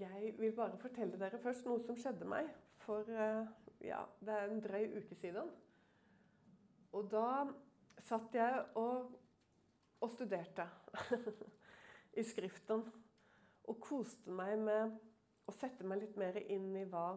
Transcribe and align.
Jeg 0.00 0.34
vil 0.38 0.52
bare 0.52 0.78
fortelle 0.78 1.18
dere 1.20 1.38
først 1.40 1.66
noe 1.66 1.80
som 1.84 1.96
skjedde 1.96 2.26
meg 2.28 2.48
for 2.82 3.08
eh, 3.08 3.46
ja, 3.86 4.02
det 4.20 4.34
er 4.34 4.50
en 4.50 4.62
drøy 4.64 4.98
uke 4.98 5.16
siden. 5.16 5.48
Og 6.92 7.08
da 7.10 7.46
satt 7.98 8.34
jeg 8.34 8.64
og, 8.74 9.12
og 10.00 10.10
studerte 10.10 10.66
i 12.20 12.24
Skriften. 12.24 12.84
Og 13.66 13.80
koste 13.82 14.30
meg 14.30 14.58
med 14.62 14.92
å 15.46 15.54
sette 15.54 15.86
meg 15.86 16.04
litt 16.04 16.18
mer 16.20 16.38
inn 16.44 16.70
i 16.78 16.84
hva 16.90 17.08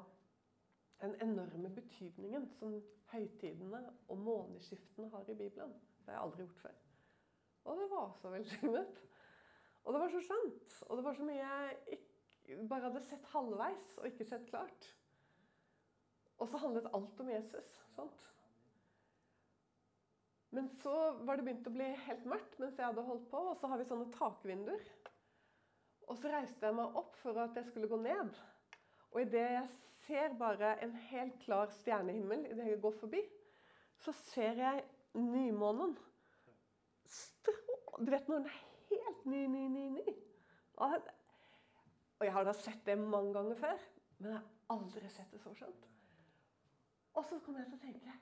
den 1.01 1.15
enorme 1.23 1.69
betydningen 1.73 2.47
som 2.57 2.79
høytidene 3.13 3.83
og 4.09 4.23
måneskiftene 4.23 5.09
har 5.13 5.29
i 5.29 5.37
Bibelen. 5.37 5.75
Det 6.03 6.11
har 6.11 6.17
jeg 6.17 6.23
aldri 6.25 6.45
gjort 6.45 6.63
før. 6.63 6.79
Og 7.69 7.79
det 7.79 7.87
var 7.91 8.11
så 8.21 8.33
velsignet. 8.33 9.01
Og 9.83 9.93
det 9.93 10.01
var 10.01 10.11
så 10.13 10.21
skjønt. 10.25 10.79
Og 10.87 10.97
det 10.97 11.05
var 11.05 11.17
så 11.17 11.27
mye 11.27 11.39
jeg 11.39 11.77
ikke 11.97 12.08
bare 12.69 12.87
hadde 12.87 13.03
sett 13.05 13.27
halvveis 13.33 13.93
og 13.99 14.09
ikke 14.09 14.27
sett 14.27 14.47
klart. 14.49 14.89
Og 16.39 16.49
så 16.49 16.59
handlet 16.61 16.89
alt 16.95 17.21
om 17.21 17.29
Jesus. 17.29 17.71
sant? 17.95 18.25
Men 20.55 20.69
så 20.81 20.93
var 21.27 21.37
det 21.37 21.45
begynt 21.45 21.67
å 21.69 21.73
bli 21.73 21.89
helt 22.07 22.25
mørkt 22.29 22.57
mens 22.61 22.79
jeg 22.79 22.87
hadde 22.87 23.05
holdt 23.05 23.27
på, 23.29 23.41
og 23.51 23.57
så 23.59 23.69
har 23.69 23.81
vi 23.81 23.89
sånne 23.89 24.09
takvinduer. 24.15 24.85
Og 26.09 26.17
så 26.17 26.31
reiste 26.33 26.65
jeg 26.65 26.77
meg 26.77 26.95
opp 26.97 27.17
for 27.21 27.37
at 27.37 27.57
jeg 27.59 27.67
skulle 27.67 27.89
gå 27.91 27.99
ned. 28.01 28.31
Og 29.11 29.21
idet 29.21 29.45
jeg 29.45 29.67
ser 30.05 30.33
bare 30.39 30.73
en 30.83 30.95
helt 31.11 31.37
klar 31.43 31.69
stjernehimmel 31.73 32.47
idet 32.49 32.71
jeg 32.71 32.81
går 32.81 32.95
forbi, 32.97 33.21
så 33.99 34.13
ser 34.31 34.57
jeg 34.57 34.83
nymånen. 35.17 35.93
Strå 37.09 37.55
Du 37.99 38.09
vet 38.13 38.27
når 38.29 38.39
den 38.39 38.49
er 38.49 38.59
helt 38.89 39.25
ny, 39.27 39.45
ny, 39.51 39.63
ny, 39.67 39.85
ny. 39.99 40.13
Og 40.79 41.09
og 42.19 42.25
jeg 42.27 42.35
har 42.35 42.45
da 42.47 42.53
sett 42.53 42.81
det 42.85 42.97
mange 42.99 43.33
ganger 43.33 43.55
før, 43.55 43.83
men 44.19 44.33
jeg 44.33 44.37
har 44.37 44.75
aldri 44.75 45.09
sett 45.11 45.31
det 45.31 45.39
så 45.39 45.53
skjønt. 45.55 45.87
Og 47.15 47.25
så 47.25 47.39
kom 47.43 47.57
jeg 47.57 47.69
til 47.69 47.79
å 47.79 47.83
tenke 47.83 48.15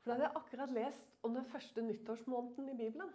For 0.00 0.10
da 0.10 0.16
hadde 0.16 0.26
jeg 0.26 0.38
akkurat 0.40 0.72
lest 0.74 1.26
om 1.26 1.34
den 1.36 1.46
første 1.46 1.82
nyttårsmåneden 1.84 2.72
i 2.72 2.76
Bibelen. 2.78 3.12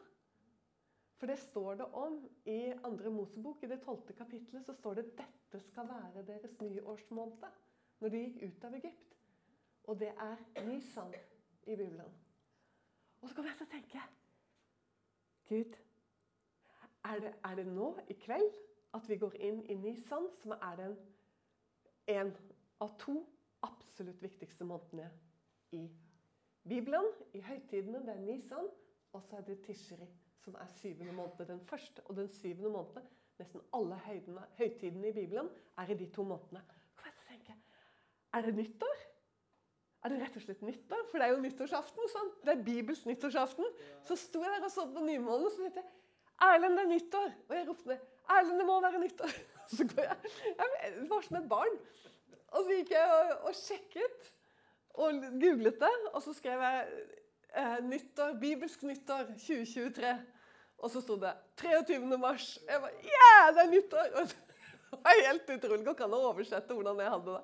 For 1.19 1.31
det 1.31 1.37
står 1.39 1.79
det 1.79 1.87
om 1.95 2.17
i 2.51 2.59
andre 2.83 3.11
Mosebok, 3.11 3.63
i 3.63 3.69
det 3.71 3.81
tolvte 3.83 4.13
kapittelet, 4.13 4.65
så 4.65 4.75
står 4.75 4.99
det 4.99 5.05
dette 5.17 5.61
skal 5.69 5.87
være 5.89 6.25
deres 6.27 6.59
nyårsmåned. 6.61 7.45
Når 7.99 8.11
de 8.11 8.21
gikk 8.21 8.41
ut 8.43 8.67
av 8.67 8.75
Egypt. 8.75 9.15
Og 9.85 9.99
det 9.99 10.11
er 10.11 10.63
Nisan 10.67 11.13
i 11.65 11.75
Bibelen. 11.75 12.13
Og 13.21 13.29
så 13.29 13.35
kom 13.35 13.47
jeg 13.47 13.57
til 13.57 13.67
å 13.67 13.71
tenke 13.71 14.05
Gud, 15.45 15.75
er 17.05 17.19
det, 17.21 17.31
er 17.45 17.59
det 17.59 17.65
nå 17.69 17.91
i 18.09 18.15
kveld 18.17 18.53
at 18.95 19.09
vi 19.09 19.17
går 19.19 19.35
inn 19.43 19.61
i 19.69 19.75
Nisan, 19.75 20.29
som 20.41 20.55
er 20.55 20.75
den 20.79 20.97
en 22.07 22.31
av 22.83 22.93
to 23.01 23.17
absolutt 23.65 24.21
viktigste 24.21 24.67
månedene 24.67 25.09
i 25.75 25.85
Bibelen. 26.67 27.07
I 27.33 27.41
høytidene 27.45 28.03
det 28.05 28.13
er 28.15 28.23
Nisan, 28.23 28.69
og 29.13 29.23
så 29.23 29.39
er 29.39 29.47
det 29.47 29.61
Tishri, 29.65 30.07
som 30.43 30.55
er 30.59 30.71
syvende 30.77 31.15
måned. 31.15 31.45
Den 31.47 31.63
første 31.65 32.03
og 32.05 32.17
den 32.19 32.29
syvende 32.29 32.69
måneden. 32.69 33.07
Nesten 33.39 33.63
alle 33.75 33.97
høydene, 34.05 34.45
høytidene 34.55 35.09
i 35.09 35.15
Bibelen 35.15 35.49
er 35.77 35.91
i 35.91 35.97
de 35.99 36.07
to 36.15 36.23
månedene. 36.23 36.61
Kan 36.99 37.11
jeg 37.11 37.27
tenke, 37.33 37.57
Er 38.33 38.41
det 38.41 38.55
nyttår? 38.55 39.03
Er 40.03 40.09
det 40.09 40.21
rett 40.21 40.35
og 40.37 40.43
slett 40.43 40.61
nyttår? 40.61 41.05
For 41.09 41.17
det 41.17 41.27
er 41.27 41.33
jo 41.33 41.41
nyttårsaften. 41.41 42.09
sant? 42.11 42.41
Det 42.45 42.53
er 42.53 42.63
Bibels 42.63 43.05
nyttårsaften. 43.05 43.65
Så 44.05 44.15
sto 44.15 44.43
jeg 44.43 44.51
der 44.53 44.65
og 44.67 44.71
så 44.71 44.85
på 44.85 45.01
nymånen 45.01 45.47
og 45.47 45.51
så 45.51 45.63
tenkte 45.63 45.81
jeg, 45.81 46.04
Erlend, 46.41 46.77
det 46.77 46.83
er 46.83 46.91
nyttår! 46.91 47.29
Og 47.49 47.55
jeg 47.55 47.67
ropte 47.69 47.87
ned 47.91 47.99
Erlend, 48.35 48.59
det 48.59 48.65
må 48.67 48.79
være 48.83 48.99
nyttår! 48.99 49.35
Så 49.75 49.87
går 49.89 50.03
jeg, 50.03 50.17
jeg 50.59 51.09
var 51.09 51.21
som 51.25 51.37
et 51.39 51.49
barn. 51.49 51.77
Og 52.55 52.63
så 52.63 52.75
gikk 52.77 52.91
jeg 52.93 53.05
og, 53.11 53.31
og 53.49 53.55
sjekket 53.57 54.27
og 54.93 55.23
googlet 55.41 55.79
det, 55.81 55.95
og 56.13 56.21
så 56.23 56.33
skrev 56.37 56.61
jeg 56.63 56.83
eh, 57.57 57.79
nyttår, 57.83 58.35
bibelsk 58.39 58.85
nyttår 58.87 59.25
2023. 59.33 60.13
Og 60.77 60.91
så 60.93 61.01
sto 61.01 61.17
det 61.19 61.33
23. 61.59 62.17
mars. 62.21 62.59
Jeg 62.69 62.81
bare 62.83 62.91
Yeah, 63.09 63.49
det 63.55 63.63
er 63.65 63.71
nyttår! 63.73 64.07
Og 64.13 64.21
det 64.29 64.37
var 65.03 65.25
helt 65.25 65.49
utrolig. 65.57 65.83
Går 65.85 65.97
ikke 65.97 66.07
an 66.07 66.15
å 66.15 66.23
oversette 66.29 66.77
hvordan 66.77 67.01
jeg 67.03 67.13
hadde 67.15 67.35
det. 67.35 67.43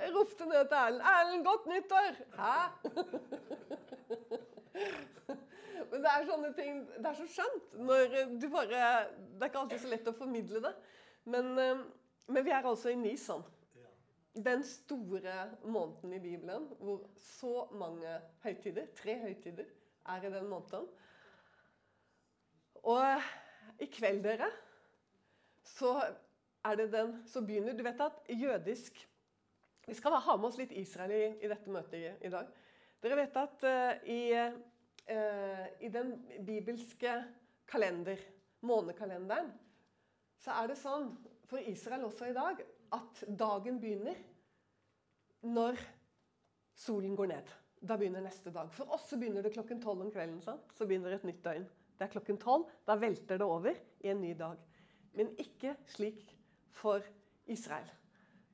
Jeg 0.00 0.14
ropte 0.16 0.44
ned 0.50 0.64
til 0.72 0.78
Erlend 0.80 1.02
'Erlend, 1.12 1.44
godt 1.44 1.66
nyttår!' 1.70 2.16
Hæ? 2.40 2.56
Men 5.90 6.04
det 6.04 6.10
er 6.10 6.26
sånne 6.28 6.50
ting 6.56 6.80
Det 6.94 7.10
er 7.10 7.18
så 7.18 7.26
skjønt. 7.30 7.74
når 7.88 8.16
du 8.40 8.48
bare, 8.52 8.84
Det 9.16 9.42
er 9.42 9.50
ikke 9.50 9.62
alltid 9.64 9.82
så 9.82 9.92
lett 9.92 10.08
å 10.08 10.16
formidle 10.16 10.62
det. 10.64 10.74
Men, 11.24 11.58
eh, 11.58 11.84
men 12.28 12.44
vi 12.44 12.50
er 12.50 12.66
altså 12.66 12.92
i 12.92 12.98
Nisan. 12.98 13.44
Den 14.34 14.64
store 14.66 15.50
måneden 15.62 16.12
i 16.12 16.18
Bibelen 16.18 16.66
hvor 16.80 17.04
så 17.16 17.68
mange 17.72 18.20
høytider, 18.42 18.86
tre 18.96 19.14
høytider, 19.18 19.64
er 20.06 20.24
i 20.26 20.32
den 20.32 20.48
måneden. 20.50 20.88
Og 22.82 23.22
i 23.80 23.86
kveld, 23.86 24.24
dere, 24.24 24.50
så 25.64 25.94
er 26.64 26.76
det 26.76 26.92
den 26.92 27.16
som 27.26 27.46
begynner 27.46 27.72
Du 27.72 27.82
vet 27.82 28.00
at 28.00 28.20
jødisk 28.28 28.98
Vi 29.86 29.94
skal 29.94 30.18
ha 30.20 30.36
med 30.36 30.48
oss 30.48 30.58
litt 30.60 30.72
Israel 30.72 31.12
i, 31.12 31.24
i 31.44 31.48
dette 31.48 31.70
møtet 31.70 31.98
i, 31.98 32.12
i 32.26 32.30
dag. 32.32 32.48
Dere 33.04 33.18
vet 33.20 33.34
at 33.36 33.64
uh, 33.68 34.06
i 34.08 34.20
eh, 34.32 34.54
i 35.04 35.88
den 35.92 36.14
bibelske 36.46 37.12
kalender, 37.68 38.20
månekalenderen, 38.64 39.50
så 40.40 40.54
er 40.60 40.70
det 40.70 40.78
sånn 40.80 41.10
for 41.48 41.60
Israel 41.60 42.06
også 42.08 42.30
i 42.30 42.36
dag 42.36 42.62
at 42.94 43.20
dagen 43.38 43.80
begynner 43.82 44.16
når 45.44 45.80
solen 46.74 47.16
går 47.16 47.30
ned. 47.34 47.52
Da 47.84 47.98
begynner 48.00 48.24
neste 48.24 48.52
dag. 48.52 48.70
For 48.72 48.88
oss 48.96 49.10
så 49.10 49.18
begynner 49.20 49.44
det 49.44 49.52
klokken 49.54 49.82
tolv 49.82 50.06
om 50.06 50.12
kvelden. 50.12 50.40
Sant? 50.44 50.72
Så 50.76 50.86
begynner 50.88 51.12
et 51.16 51.26
nytt 51.28 51.42
døgn. 51.44 51.66
Det 51.94 52.06
er 52.06 52.12
klokken 52.14 52.38
tolv. 52.40 52.70
Da 52.86 52.96
velter 52.96 53.40
det 53.40 53.46
over 53.46 53.76
i 54.00 54.10
en 54.12 54.22
ny 54.24 54.32
dag. 54.38 54.60
Men 55.14 55.34
ikke 55.40 55.76
slik 55.92 56.32
for 56.74 57.04
Israel. 57.50 57.90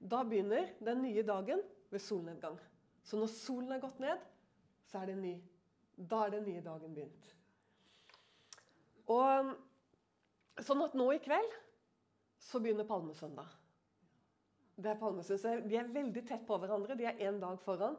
Da 0.00 0.25
begynner 0.27 0.72
den 0.83 1.05
nye 1.05 1.22
dagen 1.27 1.62
ved 1.93 2.03
solnedgang. 2.03 2.59
Så 3.06 3.21
når 3.21 3.31
solen 3.33 3.72
er 3.72 3.83
gått 3.83 4.03
ned, 4.03 4.19
så 4.91 5.00
er 5.00 5.09
det 5.09 5.16
en 5.16 5.25
ny 5.25 5.37
da 6.00 6.25
er 6.25 6.37
den 6.37 6.47
nye 6.49 6.62
dagen 6.65 6.94
begynt. 6.97 7.34
Og 9.11 9.53
Sånn 10.61 10.83
at 10.84 10.97
nå 10.99 11.06
i 11.15 11.21
kveld 11.22 11.53
så 12.41 12.61
begynner 12.61 12.88
palmesøndag. 12.88 13.49
Det 14.81 14.93
er 14.93 14.99
palmesøndag. 15.00 15.65
De 15.69 15.77
er 15.78 15.93
veldig 15.93 16.22
tett 16.28 16.47
på 16.49 16.56
hverandre. 16.60 16.97
De 16.99 17.06
er 17.09 17.21
én 17.25 17.39
dag 17.41 17.60
foran. 17.65 17.97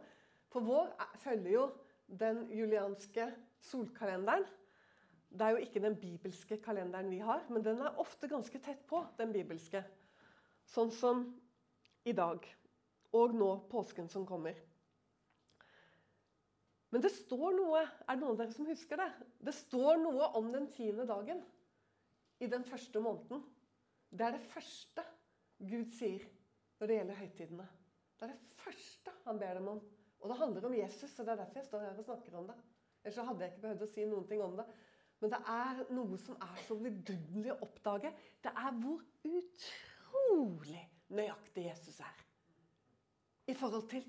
For 0.51 0.66
vår 0.66 0.91
følger 1.23 1.51
jo 1.53 1.67
den 2.22 2.44
julianske 2.53 3.29
solkalenderen. 3.66 4.45
Det 5.31 5.45
er 5.45 5.56
jo 5.56 5.63
ikke 5.63 5.81
den 5.81 5.95
bibelske 5.95 6.57
kalenderen 6.61 7.09
vi 7.09 7.22
har, 7.23 7.45
men 7.47 7.63
den 7.63 7.79
er 7.79 8.00
ofte 8.01 8.28
ganske 8.28 8.59
tett 8.59 8.81
på 8.90 9.00
den 9.17 9.31
bibelske. 9.31 9.79
Sånn 10.67 10.91
som 10.91 11.23
i 12.03 12.13
dag. 12.17 12.44
Og 13.16 13.34
nå 13.38 13.53
påsken 13.72 14.11
som 14.11 14.28
kommer. 14.28 14.57
Men 16.91 17.03
det 17.03 17.13
står 17.16 17.56
noe 17.56 17.81
Er 17.81 18.18
det 18.18 18.19
noen 18.19 18.34
av 18.34 18.41
dere 18.44 18.56
som 18.56 18.68
husker 18.68 19.00
det? 19.00 19.09
Det 19.47 19.56
står 19.56 20.02
noe 20.02 20.31
om 20.40 20.52
den 20.52 20.68
tiende 20.74 21.07
dagen 21.09 21.41
i 22.41 22.50
den 22.50 22.66
første 22.66 23.00
måneden. 23.03 23.44
Det 24.09 24.25
er 24.25 24.35
det 24.35 24.52
første 24.52 25.03
Gud 25.62 25.91
sier 25.96 26.25
når 26.79 26.90
det 26.90 26.97
gjelder 26.97 27.19
høytidene. 27.22 27.68
Det 28.18 28.25
er 28.25 28.31
det 28.34 28.62
første 28.63 29.13
han 29.28 29.40
ber 29.40 29.59
dem 29.59 29.69
om. 29.75 29.81
Og 30.22 30.29
det 30.29 30.38
handler 30.38 30.66
om 30.68 30.75
Jesus, 30.78 31.13
og 31.19 31.25
det 31.25 31.34
er 31.34 31.41
derfor 31.44 31.59
jeg 31.62 31.68
står 31.69 31.84
her 31.85 32.00
og 32.02 32.07
snakker 32.07 32.38
om 32.38 32.50
det. 32.50 32.57
Ellers 33.03 33.28
hadde 33.29 33.46
jeg 33.46 33.53
ikke 33.53 33.63
behøvd 33.63 33.85
å 33.85 33.90
si 33.94 34.08
noen 34.09 34.28
ting 34.29 34.41
om 34.46 34.58
det. 34.59 34.66
Men 35.22 35.34
det 35.34 35.40
er 35.53 35.81
noe 35.94 36.18
som 36.22 36.38
er 36.41 36.62
så 36.66 36.78
vidunderlig 36.81 37.53
å 37.53 37.59
oppdage. 37.66 38.12
Det 38.41 38.52
er 38.52 38.78
hvor 38.81 39.03
utrolig 39.29 40.84
nøyaktig 41.14 41.67
Jesus 41.67 41.99
er. 42.02 42.23
I 43.49 43.58
forhold 43.58 43.88
til 43.90 44.05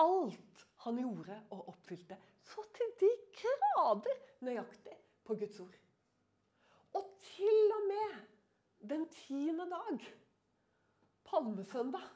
alt 0.00 0.64
han 0.84 0.98
gjorde 0.98 1.36
og 1.50 1.68
oppfylte. 1.74 2.16
Så 2.44 2.64
til 2.76 2.92
de 3.00 3.10
grader 3.36 4.22
nøyaktig 4.46 4.96
på 5.24 5.36
Guds 5.36 5.60
ord. 5.60 5.76
Og 6.96 7.12
til 7.22 7.74
og 7.76 7.86
med 7.90 8.16
den 8.90 9.06
tiende 9.12 9.68
dag, 9.70 10.06
palmesøndag 11.24 12.08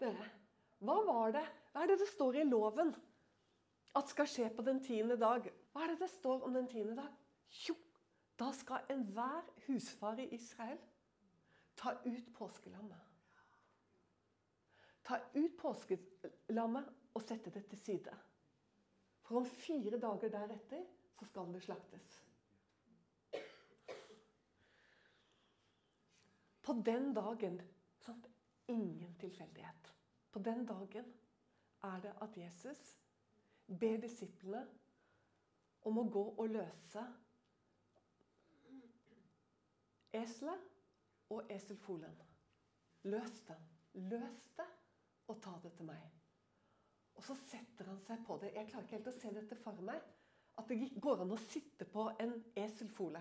Dere, 0.00 0.26
hva 0.80 0.96
var 1.04 1.34
det? 1.36 1.44
Hva 1.72 1.82
er 1.84 1.90
det 1.90 1.98
det 2.00 2.08
står 2.08 2.38
i 2.40 2.44
loven 2.48 2.94
at 3.98 4.08
skal 4.08 4.28
skje 4.30 4.46
på 4.56 4.64
den 4.64 4.80
tiende 4.80 5.18
dag? 5.20 5.44
Hva 5.72 5.84
er 5.84 5.92
det 5.92 6.06
det 6.06 6.08
står 6.14 6.46
om 6.46 6.56
den 6.56 6.68
tiende 6.70 6.96
dag? 6.96 7.10
Jo, 7.66 7.76
da 8.40 8.48
skal 8.56 8.88
enhver 8.88 9.44
husfar 9.66 10.22
i 10.22 10.30
Israel 10.32 10.80
ta 11.76 11.92
ut 12.06 12.32
påskelammet. 12.38 13.04
Ta 15.04 15.20
ut 15.34 15.56
påskelammet 15.60 16.88
og 17.14 17.22
sette 17.22 17.50
det 17.50 17.64
til 17.70 17.78
side. 17.78 18.16
For 19.26 19.40
om 19.40 19.46
fire 19.46 19.98
dager 20.00 20.32
deretter 20.32 20.84
så 21.18 21.26
skal 21.28 21.52
det 21.54 21.62
slaktes. 21.64 22.10
På 26.62 26.76
den 26.86 27.14
dagen 27.16 27.58
sånn, 28.04 28.20
Ingen 28.70 29.14
tilfeldighet. 29.18 29.88
På 30.30 30.38
den 30.38 30.60
dagen 30.66 31.06
er 31.82 32.00
det 32.04 32.12
at 32.22 32.36
Jesus 32.38 32.82
ber 33.66 33.96
disiplene 33.98 34.60
om 35.82 35.98
å 35.98 36.04
gå 36.06 36.22
og 36.38 36.52
løse 36.54 37.02
eselet 40.14 40.70
og 41.34 41.50
eselfolen. 41.50 42.14
Løs 43.10 43.42
det. 43.48 43.58
Løs 44.06 44.48
det, 44.56 44.68
og 45.26 45.42
ta 45.42 45.56
det 45.62 45.72
til 45.74 45.90
meg. 45.90 46.19
Og 47.20 47.26
så 47.26 47.34
setter 47.50 47.84
han 47.84 47.98
seg 48.06 48.22
på 48.24 48.38
det. 48.40 48.54
Jeg 48.54 48.70
klarer 48.70 48.86
ikke 48.86 48.96
helt 48.96 49.08
å 49.10 49.12
se 49.12 49.30
dette 49.36 49.56
for 49.60 49.80
meg. 49.84 50.00
At 50.56 50.70
det 50.72 50.86
går 51.04 51.20
an 51.20 51.34
å 51.34 51.36
sitte 51.50 51.84
på 51.84 52.06
en 52.22 52.32
eselfole. 52.56 53.20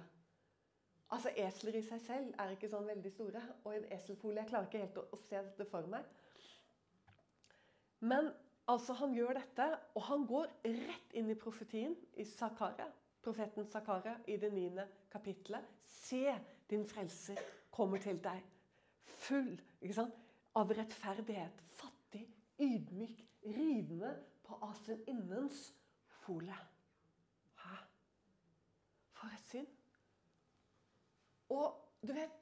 Altså, 1.11 1.33
Esler 1.43 1.75
i 1.75 1.81
seg 1.83 1.99
selv 2.05 2.39
er 2.39 2.53
ikke 2.53 2.69
sånn 2.71 2.87
veldig 2.87 3.11
store. 3.11 3.41
Og 3.65 3.75
en 3.75 3.89
eselfole 3.91 4.39
Jeg 4.39 4.51
klarer 4.53 4.69
ikke 4.69 4.83
helt 4.85 5.01
å, 5.01 5.03
å 5.11 5.19
se 5.19 5.35
dette 5.35 5.67
for 5.67 5.91
meg. 5.91 6.07
Men 7.99 8.31
altså, 8.71 8.95
han 9.01 9.17
gjør 9.17 9.35
dette, 9.41 9.67
og 9.99 10.07
han 10.07 10.23
går 10.31 10.47
rett 10.69 11.19
inn 11.19 11.33
i 11.33 11.39
profetien 11.43 11.99
i 12.15 12.23
Zakaria, 12.29 12.87
profeten 13.19 13.67
Zakaria 13.67 14.15
i 14.31 14.39
det 14.39 14.53
niende 14.55 14.87
kapittelet. 15.11 15.67
Se, 15.83 16.23
din 16.71 16.87
frelser 16.87 17.43
kommer 17.75 17.99
til 17.99 18.23
deg. 18.23 18.47
Full 19.27 19.57
av 20.55 20.71
rettferdighet. 20.71 21.65
Fattig, 21.75 22.29
ydmyk, 22.63 23.25
ridende 23.55 24.13
på 24.45 24.57
aseninnens 24.69 25.61
fole. 26.23 26.55
Hæ? 27.63 27.75
For 29.19 29.35
et 29.35 29.51
synd. 29.51 29.67
Og 31.49 31.79
du 32.01 32.13
vet, 32.13 32.35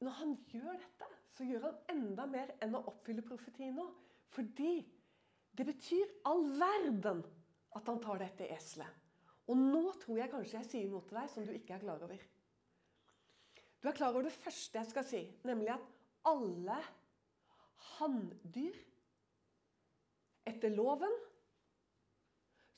når 0.00 0.10
han 0.20 0.36
gjør 0.50 0.72
dette, 0.72 1.08
så 1.36 1.44
gjør 1.44 1.66
han 1.68 1.96
enda 1.96 2.26
mer 2.30 2.52
enn 2.64 2.76
å 2.78 2.84
oppfylle 2.92 3.24
profetien 3.26 3.76
nå. 3.76 3.86
Fordi 4.32 4.78
det 5.56 5.66
betyr 5.66 6.14
all 6.28 6.46
verden 6.60 7.22
at 7.76 7.88
han 7.90 8.00
tar 8.02 8.20
dette 8.20 8.48
eselet. 8.54 9.02
Og 9.46 9.58
nå 9.58 9.82
tror 10.02 10.18
jeg 10.18 10.32
kanskje 10.32 10.58
jeg 10.58 10.68
sier 10.70 10.90
noe 10.90 11.06
til 11.06 11.20
deg 11.20 11.30
som 11.30 11.46
du 11.46 11.52
ikke 11.54 11.76
er 11.76 11.84
klar 11.84 12.02
over. 12.02 12.22
Du 13.80 13.88
er 13.88 13.96
klar 13.96 14.14
over 14.14 14.26
det 14.26 14.34
første 14.34 14.80
jeg 14.80 14.90
skal 14.90 15.06
si, 15.06 15.22
nemlig 15.46 15.70
at 15.76 15.84
alle 16.26 16.78
hanndyr 17.96 18.78
etter 20.46 20.72
loven 20.74 21.12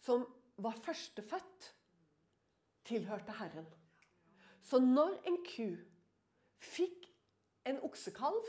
som 0.03 0.25
var 0.59 0.79
førstefødt, 0.83 1.69
tilhørte 2.89 3.35
Herren. 3.39 3.67
Så 4.65 4.81
når 4.81 5.19
en 5.29 5.37
ku 5.45 5.69
fikk 6.65 7.09
en 7.69 7.81
oksekalv, 7.85 8.47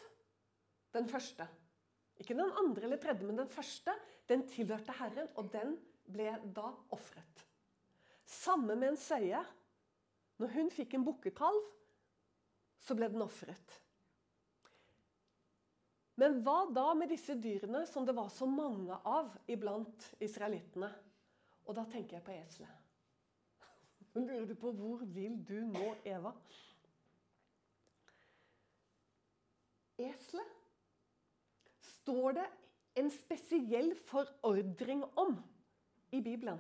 den 0.95 1.09
første 1.09 1.47
Ikke 2.19 2.35
den 2.35 2.51
andre 2.59 2.83
eller 2.83 2.99
tredje, 2.99 3.23
men 3.23 3.37
den 3.37 3.47
første. 3.47 3.93
Den 4.27 4.41
tilhørte 4.47 4.91
Herren, 4.97 5.29
og 5.39 5.53
den 5.53 5.77
ble 6.03 6.33
da 6.55 6.65
ofret. 6.91 7.45
Samme 8.25 8.75
med 8.75 8.89
en 8.89 8.97
søye. 8.99 9.39
Når 10.37 10.51
hun 10.51 10.71
fikk 10.71 10.97
en 10.97 11.05
bukkekalv, 11.07 11.61
så 12.79 12.95
ble 12.95 13.07
den 13.13 13.23
ofret. 13.23 13.77
Men 16.19 16.41
hva 16.43 16.65
da 16.75 16.89
med 16.97 17.11
disse 17.13 17.35
dyrene 17.39 17.85
som 17.87 18.03
det 18.07 18.15
var 18.17 18.27
så 18.33 18.47
mange 18.49 18.95
av 19.07 19.31
iblant 19.47 20.09
israelittene? 20.19 20.89
Og 21.69 21.77
da 21.77 21.85
tenker 21.87 22.17
jeg 22.17 22.25
på 22.25 22.33
eselet. 22.35 22.73
Lurer 24.17 24.47
du 24.49 24.55
på 24.59 24.73
hvor 24.75 25.03
vil 25.15 25.37
du 25.47 25.61
nå, 25.69 25.93
Eva? 26.03 26.33
Eselet 29.99 30.57
står 31.99 32.39
det 32.39 32.47
en 32.99 33.11
spesiell 33.13 33.93
forordring 34.09 35.05
om 35.19 35.37
i 36.15 36.19
Bibelen. 36.25 36.59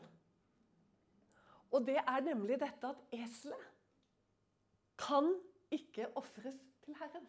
Og 1.71 1.83
det 1.85 1.97
er 1.99 2.23
nemlig 2.25 2.59
dette 2.61 2.93
at 2.93 3.01
eselet 3.15 3.67
kan 4.99 5.31
ikke 5.73 6.09
ofres 6.19 6.57
til 6.85 6.95
Herren. 6.99 7.27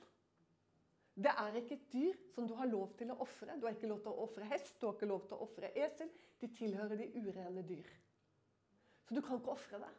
Det 1.14 1.32
er 1.32 1.56
ikke 1.58 1.76
et 1.76 1.88
dyr 1.92 2.20
som 2.34 2.46
du 2.48 2.54
har 2.56 2.68
lov 2.70 2.92
til 2.98 3.10
å 3.12 3.18
ofre. 3.24 3.56
Du 3.58 3.66
har 3.66 3.74
ikke 3.74 3.90
lov 3.90 4.00
til 4.04 4.12
å 4.12 4.24
ofre 4.24 4.46
hest, 4.52 4.76
du 4.80 4.86
har 4.86 4.94
ikke 4.96 5.10
lov 5.10 5.26
til 5.28 5.36
å 5.36 5.46
ofre 5.48 5.72
esel. 5.74 6.12
De 6.40 6.48
tilhører 6.56 7.00
de 7.00 7.08
urene 7.18 7.64
dyr. 7.66 7.90
Så 9.04 9.16
du 9.16 9.20
kan 9.24 9.40
ikke 9.40 9.52
ofre 9.56 9.82
det. 9.82 9.90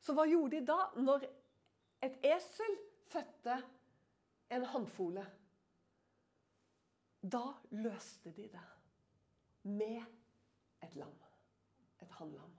Så 0.00 0.14
hva 0.14 0.24
gjorde 0.30 0.56
de 0.56 0.68
da, 0.68 0.78
når 0.96 1.26
et 2.06 2.20
esel 2.30 2.78
fødte 3.10 3.58
en 4.54 4.66
hannfole? 4.72 5.24
Da 7.18 7.44
løste 7.74 8.30
de 8.36 8.46
det 8.52 8.66
med 9.68 10.00
et 10.86 10.94
lam. 10.96 11.16
Et 11.98 12.12
hannlam. 12.20 12.52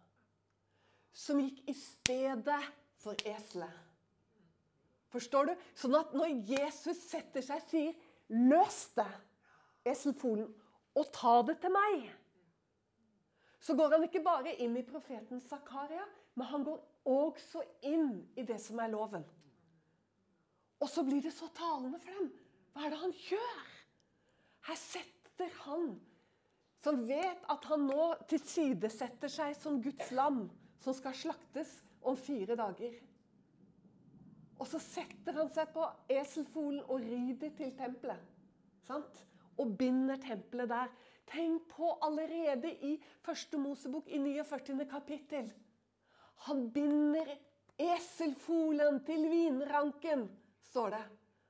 Som 1.15 1.39
gikk 1.41 1.63
i 1.71 1.75
stedet 1.79 2.61
for 2.99 3.15
eselet. 3.25 3.88
Forstår 5.09 5.49
du? 5.49 5.53
Sånn 5.77 5.97
at 5.97 6.13
når 6.13 6.35
Jesus 6.49 7.01
setter 7.09 7.41
seg, 7.45 7.63
sier 7.69 7.93
'løs 8.29 8.81
det', 8.97 9.21
eselfolen, 9.89 10.49
og 10.95 11.11
ta 11.13 11.41
det 11.47 11.59
til 11.61 11.73
meg, 11.73 12.09
så 13.59 13.75
går 13.75 13.95
han 13.95 14.05
ikke 14.05 14.23
bare 14.23 14.55
inn 14.63 14.77
i 14.77 14.85
profeten 14.87 15.41
Zakaria, 15.41 16.05
men 16.35 16.47
han 16.47 16.63
går 16.63 16.79
også 17.09 17.63
inn 17.89 18.21
i 18.37 18.45
det 18.47 18.59
som 18.61 18.79
er 18.79 18.91
loven. 18.93 19.25
Og 20.79 20.87
så 20.89 21.03
blir 21.03 21.21
det 21.21 21.33
så 21.35 21.49
talende 21.55 21.99
for 21.99 22.13
dem. 22.15 22.29
Hva 22.71 22.85
er 22.85 22.93
det 22.93 23.01
han 23.01 23.15
gjør? 23.27 23.65
Her 24.69 24.79
setter 24.79 25.51
han, 25.65 25.91
som 26.79 27.01
vet 27.07 27.43
at 27.51 27.65
han 27.67 27.83
nå 27.89 28.13
tilsidesetter 28.31 29.31
seg 29.31 29.57
som 29.59 29.81
Guds 29.83 30.11
lam, 30.15 30.45
som 30.79 30.95
skal 30.95 31.17
slaktes 31.17 31.73
om 31.99 32.15
fire 32.15 32.55
dager. 32.55 32.95
Og 34.59 34.67
så 34.67 34.79
setter 34.83 35.37
han 35.39 35.51
seg 35.55 35.71
på 35.71 35.85
eselfolen 36.11 36.81
og 36.91 37.03
rider 37.03 37.53
til 37.55 37.71
tempelet. 37.79 38.19
Sant? 38.83 39.23
Og 39.59 39.75
binder 39.79 40.19
tempelet 40.19 40.71
der. 40.71 40.91
Tenk 41.29 41.67
på 41.71 41.93
allerede 42.03 42.71
i 42.89 42.95
første 43.23 43.59
Mosebok 43.61 44.07
i 44.09 44.17
49. 44.17 44.85
kapittel. 44.89 45.51
Han 46.47 46.69
binder 46.73 47.29
eselfolen 47.79 49.03
til 49.07 49.27
vinranken, 49.31 50.25
står 50.71 50.95
det. 50.95 51.03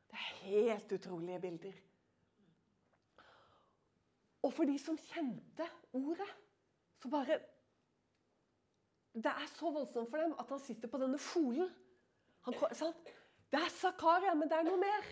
Det 0.09 0.17
er 0.17 0.33
helt 0.43 0.91
utrolige 0.97 1.39
bilder. 1.39 1.77
Og 4.43 4.53
for 4.53 4.69
de 4.69 4.77
som 4.81 4.97
kjente 4.97 5.65
ordet, 5.93 6.29
så 7.01 7.09
bare 7.09 7.39
Det 9.13 9.31
er 9.31 9.47
så 9.55 9.71
voldsomt 9.73 10.09
for 10.09 10.21
dem 10.21 10.35
at 10.39 10.49
han 10.49 10.59
sitter 10.61 10.87
på 10.87 10.97
denne 11.01 11.17
folen. 11.17 11.69
Han, 12.55 12.93
det 13.51 13.59
er 13.59 13.73
Zakaria, 13.73 14.33
men 14.37 14.49
det 14.49 14.57
er 14.57 14.67
noe 14.67 14.79
mer. 14.81 15.09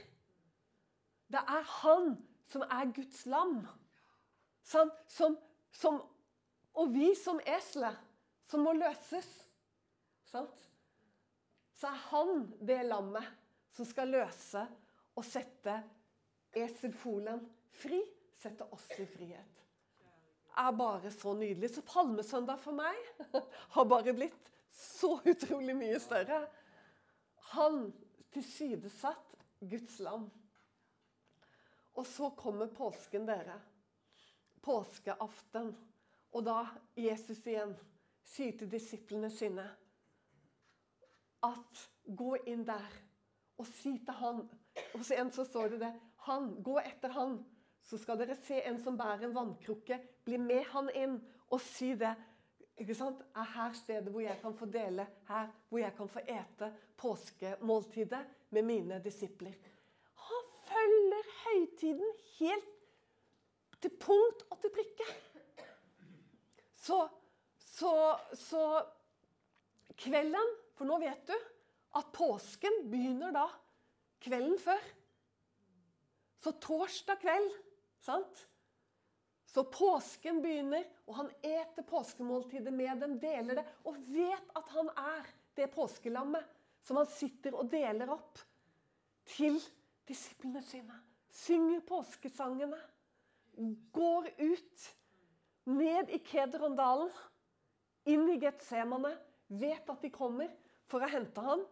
Det 1.28 1.42
er 1.42 1.66
han 1.82 2.14
som 2.52 2.64
er 2.64 2.94
Guds 2.96 3.26
lam. 3.26 3.60
Som, 4.64 4.92
som, 5.72 6.02
og 6.74 6.94
vi 6.94 7.12
som 7.16 7.40
eselet, 7.46 7.96
som 8.48 8.64
må 8.64 8.74
løses. 8.78 9.28
Sant? 10.28 10.64
Så 11.78 11.90
er 11.92 12.02
han 12.10 12.48
det 12.66 12.82
lammet 12.88 13.28
som 13.76 13.86
skal 13.86 14.10
løse 14.12 14.64
og 15.18 15.26
sette 15.26 15.76
eselfolen 16.58 17.44
fri. 17.82 18.02
Sette 18.38 18.68
oss 18.70 18.86
i 19.02 19.06
frihet. 19.10 19.64
Er 20.62 20.74
bare 20.78 21.10
så 21.14 21.34
nydelig. 21.34 21.72
Så 21.74 21.82
palmesøndag 21.86 22.60
for 22.62 22.78
meg 22.78 22.98
har 23.76 23.88
bare 23.90 24.14
blitt 24.14 24.52
så 24.74 25.16
utrolig 25.26 25.74
mye 25.78 25.98
større. 26.02 26.44
Han 27.54 27.92
tilsidesatt 28.34 29.36
Guds 29.60 30.00
lam. 30.00 30.28
Og 31.98 32.06
så 32.06 32.30
kommer 32.38 32.68
påsken, 32.68 33.26
dere. 33.26 33.58
Påskeaften. 34.62 35.72
Og 36.36 36.46
da 36.46 36.60
Jesus 36.98 37.42
igjen 37.48 37.74
sier 38.28 38.58
til 38.60 38.70
disiplene 38.70 39.30
sine 39.32 39.66
at 41.48 41.84
gå 42.18 42.36
inn 42.50 42.66
der 42.68 42.96
og 43.58 43.68
si 43.70 43.94
til 44.04 44.18
han 44.20 44.42
så 45.02 45.16
en 45.18 45.32
så 45.32 45.46
står 45.46 45.70
det 45.70 45.80
det. 45.80 45.94
Han, 46.28 46.50
gå 46.64 46.78
etter 46.80 47.10
han. 47.10 47.38
Så 47.84 47.98
skal 47.98 48.20
dere 48.20 48.36
se 48.36 48.60
en 48.68 48.80
som 48.84 48.98
bærer 48.98 49.26
en 49.26 49.36
vannkrukke. 49.36 50.00
Bli 50.26 50.38
med 50.42 50.66
han 50.74 50.90
inn 50.94 51.16
og 51.50 51.62
si 51.64 51.94
det. 51.98 52.14
Ikke 52.78 52.96
sant? 52.96 53.22
Er 53.36 53.48
her 53.56 53.74
stedet 53.74 54.12
hvor 54.14 54.22
jeg 54.22 54.38
kan 54.42 54.54
få 54.54 54.66
dele, 54.70 55.08
her 55.28 55.48
hvor 55.70 55.82
jeg 55.82 55.94
kan 55.98 56.10
få 56.10 56.22
ete 56.30 56.72
påskemåltidet 56.98 58.24
med 58.50 58.62
mine 58.62 59.02
disipler. 59.04 59.54
Han 60.28 60.52
følger 60.68 61.32
høytiden 61.44 62.12
helt 62.40 62.74
til 63.82 63.94
punkt 64.00 64.46
og 64.50 64.62
til 64.62 64.74
prikke. 64.74 65.08
Så, 66.76 67.08
så, 67.58 67.94
så 68.34 68.64
kvelden 69.98 70.54
for 70.78 70.86
nå 70.86 71.00
vet 71.02 71.26
du 71.28 71.36
at 71.98 72.14
påsken 72.14 72.84
begynner 72.92 73.34
da 73.34 73.48
kvelden 74.22 74.58
før. 74.62 74.84
Så 76.44 76.54
torsdag 76.62 77.18
kveld, 77.22 77.50
sant? 78.06 78.44
Så 79.58 79.64
påsken 79.74 80.38
begynner, 80.44 80.84
og 81.10 81.16
han 81.18 81.30
eter 81.42 81.82
påskemåltidet 81.90 82.70
med 82.74 83.00
dem, 83.02 83.16
deler 83.18 83.58
det, 83.58 83.64
og 83.90 83.96
vet 84.06 84.52
at 84.54 84.68
han 84.70 84.92
er 85.02 85.32
det 85.58 85.66
påskelammet 85.74 86.46
som 86.86 87.00
han 87.00 87.10
sitter 87.10 87.58
og 87.58 87.72
deler 87.72 88.12
opp 88.14 88.38
til 89.34 89.58
disiplene 90.06 90.62
sine. 90.62 91.00
Synger 91.34 91.82
påskesangene. 91.90 92.78
Går 93.98 94.30
ut, 94.44 94.86
ned 95.74 96.14
i 96.14 96.22
Kedrondalen, 96.22 97.10
inn 98.14 98.30
i 98.30 98.38
Getsemane. 98.46 99.16
Vet 99.58 99.90
at 99.90 100.06
de 100.06 100.14
kommer 100.14 100.54
for 100.86 101.02
å 101.02 101.10
hente 101.18 101.50
ham. 101.50 101.66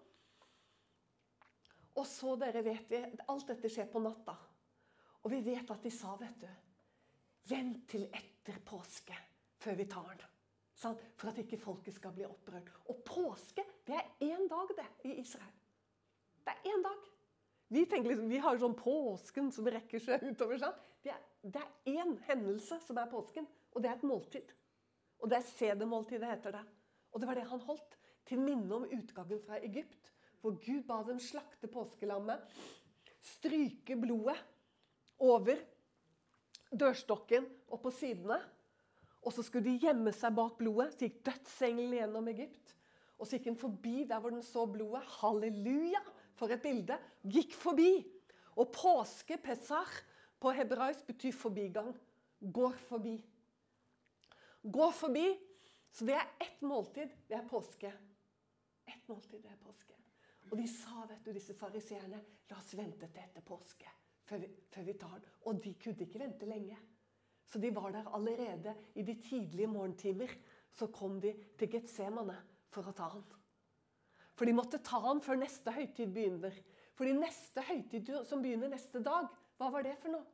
Og 1.94 2.06
så, 2.10 2.34
dere 2.34 2.66
vet 2.66 2.90
vi, 2.90 3.06
alt 3.30 3.50
dette 3.54 3.70
skjer 3.70 3.94
på 3.94 4.02
natta. 4.02 4.40
Og 5.22 5.36
vi 5.38 5.46
vet 5.54 5.70
at 5.70 5.86
de 5.86 5.94
sa, 5.94 6.18
vet 6.18 6.42
du 6.42 6.50
Vent 7.50 7.84
til 7.92 8.08
etter 8.10 8.62
påske 8.66 9.18
før 9.62 9.78
vi 9.78 9.86
tar 9.90 10.16
den. 10.16 10.32
Sånn, 10.76 10.98
for 11.16 11.32
at 11.32 11.40
ikke 11.40 11.60
folket 11.62 11.96
skal 11.96 12.14
bli 12.16 12.26
opprørt. 12.28 12.72
Og 12.92 13.00
påske, 13.08 13.64
det 13.88 13.96
er 13.96 14.26
én 14.28 14.50
dag, 14.52 14.72
det, 14.76 14.88
i 15.08 15.20
Israel. 15.22 15.54
Det 16.44 16.52
er 16.52 16.72
én 16.74 16.84
dag. 16.84 17.06
Vi 17.74 17.86
liksom, 17.86 18.28
vi 18.30 18.42
har 18.44 18.60
sånn 18.62 18.76
påsken 18.78 19.50
som 19.56 19.68
rekker 19.72 20.02
seg 20.04 20.26
utover. 20.28 20.60
sånn. 20.62 20.82
Det 21.06 21.14
er, 21.14 21.22
det 21.42 21.62
er 21.62 22.02
én 22.02 22.18
hendelse 22.28 22.80
som 22.84 22.98
er 23.02 23.10
påsken, 23.10 23.48
og 23.74 23.82
det 23.82 23.90
er 23.90 23.98
et 23.98 24.08
måltid. 24.08 24.52
Og 25.22 25.32
det 25.32 25.40
er 25.40 25.48
sedemåltidet, 25.48 26.30
heter 26.36 26.58
det. 26.58 26.66
Og 27.14 27.22
det 27.22 27.30
var 27.30 27.40
det 27.40 27.48
han 27.50 27.64
holdt 27.66 27.96
til 28.28 28.42
minne 28.42 28.82
om 28.82 28.90
utgangen 28.90 29.42
fra 29.46 29.62
Egypt. 29.64 30.12
Hvor 30.42 30.58
Gud 30.62 30.84
ba 30.86 31.00
dem 31.08 31.22
slakte 31.24 31.70
påskelammet, 31.72 32.44
stryke 33.26 33.96
blodet 33.98 34.38
over 35.24 35.58
dørstokken 36.74 37.48
og 37.70 37.82
på 37.84 37.92
sidene. 37.94 38.40
Og 39.26 39.34
så 39.34 39.46
skulle 39.46 39.66
de 39.66 39.80
gjemme 39.82 40.14
seg 40.14 40.36
bak 40.38 40.58
blodet. 40.60 40.94
Så 40.94 41.08
gikk 41.08 41.22
dødsengelen 41.26 41.96
gjennom 41.98 42.28
Egypt. 42.32 42.76
Og 43.18 43.26
så 43.26 43.38
gikk 43.38 43.50
den 43.50 43.60
forbi 43.60 44.04
der 44.10 44.22
hvor 44.22 44.34
den 44.34 44.46
så 44.46 44.66
blodet. 44.70 45.04
Halleluja! 45.20 46.02
For 46.36 46.52
et 46.52 46.62
bilde. 46.62 46.98
Gikk 47.32 47.56
forbi. 47.56 48.04
Og 48.60 48.70
påske, 48.76 49.38
pesach, 49.42 50.02
på 50.40 50.52
hebraisk 50.56 51.08
betyr 51.08 51.34
forbigang. 51.36 51.94
Går 52.54 52.76
forbi. 52.90 53.16
Går 54.62 54.92
forbi. 54.96 55.26
Så 55.96 56.06
det 56.06 56.18
er 56.20 56.28
ett 56.44 56.62
måltid. 56.62 57.12
Det 57.30 57.40
er 57.40 57.48
påske. 57.50 57.92
Ett 58.86 59.08
måltid, 59.08 59.40
det 59.42 59.52
er 59.52 59.62
påske. 59.64 59.96
Og 60.52 60.58
de 60.60 60.68
sa, 60.70 61.06
vet 61.10 61.24
du, 61.26 61.32
disse 61.34 61.56
fariseerne, 61.58 62.20
la 62.52 62.58
oss 62.60 62.76
vente 62.78 63.08
til 63.10 63.24
etter 63.24 63.46
påske 63.48 63.90
før 64.26 64.42
vi, 64.42 64.50
før 64.74 64.86
vi 64.88 64.98
tar 65.00 65.16
den. 65.20 65.32
Og 65.46 65.64
de 65.64 65.74
kunne 65.82 66.06
ikke 66.08 66.22
vente 66.22 66.50
lenge. 66.50 66.78
Så 67.46 67.62
de 67.62 67.72
var 67.76 67.92
der 67.94 68.10
allerede 68.18 68.76
i 68.96 69.06
de 69.06 69.16
tidlige 69.22 69.68
morgentimer. 69.68 70.32
Så 70.72 70.88
kom 70.92 71.20
de 71.22 71.34
til 71.58 71.72
Getsemane 71.72 72.36
for 72.74 72.90
å 72.90 72.96
ta 72.96 73.10
han. 73.14 73.26
For 74.36 74.48
de 74.48 74.56
måtte 74.56 74.82
ta 74.84 75.00
han 75.06 75.22
før 75.24 75.40
neste 75.40 75.72
høytid 75.72 76.12
begynner. 76.12 76.56
Fordi 76.96 77.14
neste 77.16 77.64
høytid 77.64 78.12
som 78.28 78.42
begynner 78.44 78.72
neste 78.72 79.00
dag, 79.04 79.30
hva 79.56 79.70
var 79.72 79.86
det 79.86 79.96
for 80.02 80.12
noe? 80.12 80.26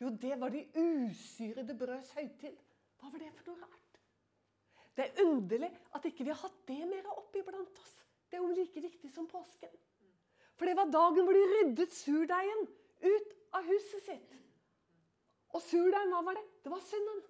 Jo, 0.00 0.08
det 0.16 0.38
var 0.40 0.52
de 0.54 0.64
usyrede 0.80 1.76
brøds 1.76 2.14
høytid. 2.16 2.56
Hva 3.00 3.10
var 3.12 3.20
det 3.20 3.32
for 3.36 3.50
noe 3.50 3.66
rart? 3.66 4.00
Det 4.96 5.06
er 5.06 5.22
underlig 5.26 5.70
at 5.96 6.06
ikke 6.08 6.24
vi 6.24 6.32
har 6.32 6.40
hatt 6.40 6.62
det 6.68 6.80
mer 6.88 7.06
opp 7.12 7.36
iblant 7.36 7.82
oss. 7.84 7.96
Det 8.30 8.38
er 8.38 8.44
jo 8.44 8.54
like 8.54 8.82
viktig 8.84 9.10
som 9.12 9.28
påsken. 9.28 9.72
For 10.56 10.68
det 10.68 10.76
var 10.76 10.92
dagen 10.92 11.24
hvor 11.26 11.36
de 11.36 11.44
ryddet 11.52 11.94
surdeigen 11.96 12.66
ut 13.04 13.36
av 13.56 13.66
huset 13.66 14.06
sitt. 14.06 14.38
Og 15.54 15.62
surdeigen, 15.64 16.12
hva 16.14 16.22
var 16.28 16.38
det? 16.38 16.46
Det 16.64 16.72
var 16.72 16.82
synden. 16.86 17.22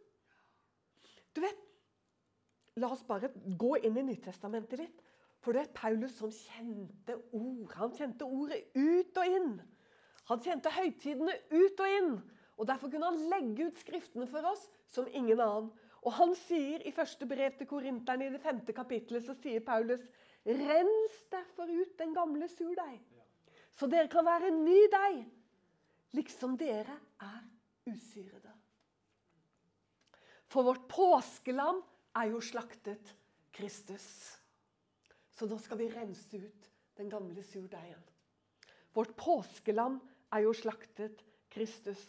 Du 1.34 1.40
vet, 1.44 1.66
La 2.78 2.88
oss 2.94 3.02
bare 3.04 3.28
gå 3.58 3.74
inn 3.84 3.98
i 3.98 4.04
Nyttestamentet 4.06 4.80
litt. 4.80 5.00
For 5.40 5.56
det 5.56 5.62
er 5.64 5.74
Paulus 5.76 6.14
som 6.20 6.32
kjente 6.32 7.16
ord. 7.36 7.72
Han 7.80 7.94
kjente 7.96 8.28
ordet 8.28 8.60
ut 8.76 9.20
og 9.20 9.36
inn. 9.36 9.54
Han 10.30 10.42
kjente 10.44 10.72
høytidene 10.72 11.34
ut 11.50 11.80
og 11.80 11.96
inn. 11.96 12.12
Og 12.60 12.68
Derfor 12.68 12.92
kunne 12.92 13.08
han 13.08 13.30
legge 13.32 13.70
ut 13.70 13.80
skriftene 13.80 14.28
for 14.30 14.46
oss 14.52 14.66
som 14.92 15.08
ingen 15.08 15.40
annen. 15.40 15.70
Og 16.00 16.14
han 16.16 16.34
sier 16.46 16.84
i 16.88 16.92
første 16.96 17.26
brev 17.28 17.56
til 17.58 17.68
korinterne 17.68 18.28
i 18.28 18.32
det 18.32 18.40
femte 18.40 18.72
kapittelet, 18.76 19.24
så 19.24 19.34
sier 19.36 19.64
Paulus 19.64 20.04
Rens 20.46 21.16
derfor 21.32 21.68
ut 21.68 21.98
den 21.98 22.14
gamle 22.16 22.48
surdeig, 22.48 23.02
så 23.76 23.84
dere 23.84 24.08
kan 24.08 24.24
være 24.24 24.48
en 24.48 24.62
ny 24.64 24.78
deig, 24.92 25.18
liksom 26.16 26.56
dere 26.58 26.96
er 27.22 27.40
usyrede. 27.90 28.52
For 30.50 30.66
vårt 30.66 30.88
påskelam 30.90 31.82
er 32.18 32.32
jo 32.32 32.40
slaktet 32.42 33.14
Kristus. 33.54 34.06
Så 35.30 35.46
nå 35.46 35.58
skal 35.62 35.78
vi 35.78 35.90
rense 35.92 36.40
ut 36.42 36.70
den 36.98 37.10
gamle 37.10 37.42
surdeigen. 37.46 38.02
Vårt 38.94 39.14
påskelam 39.16 40.00
er 40.34 40.44
jo 40.44 40.54
slaktet 40.56 41.22
Kristus. 41.50 42.02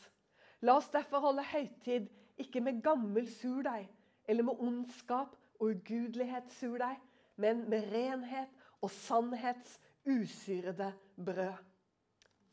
La 0.66 0.76
oss 0.78 0.90
derfor 0.94 1.22
holde 1.24 1.46
høytid 1.46 2.10
ikke 2.42 2.62
med 2.66 2.82
gammel 2.84 3.30
surdeig 3.30 3.86
eller 4.30 4.46
med 4.46 4.62
ondskap 4.62 5.36
og 5.60 5.76
ugudelighetssurdeig, 5.76 6.98
men 7.42 7.64
med 7.70 7.90
renhet 7.94 8.50
og 8.82 8.92
sannhets 8.94 9.78
usyrede 10.06 10.92
brød. 11.16 11.58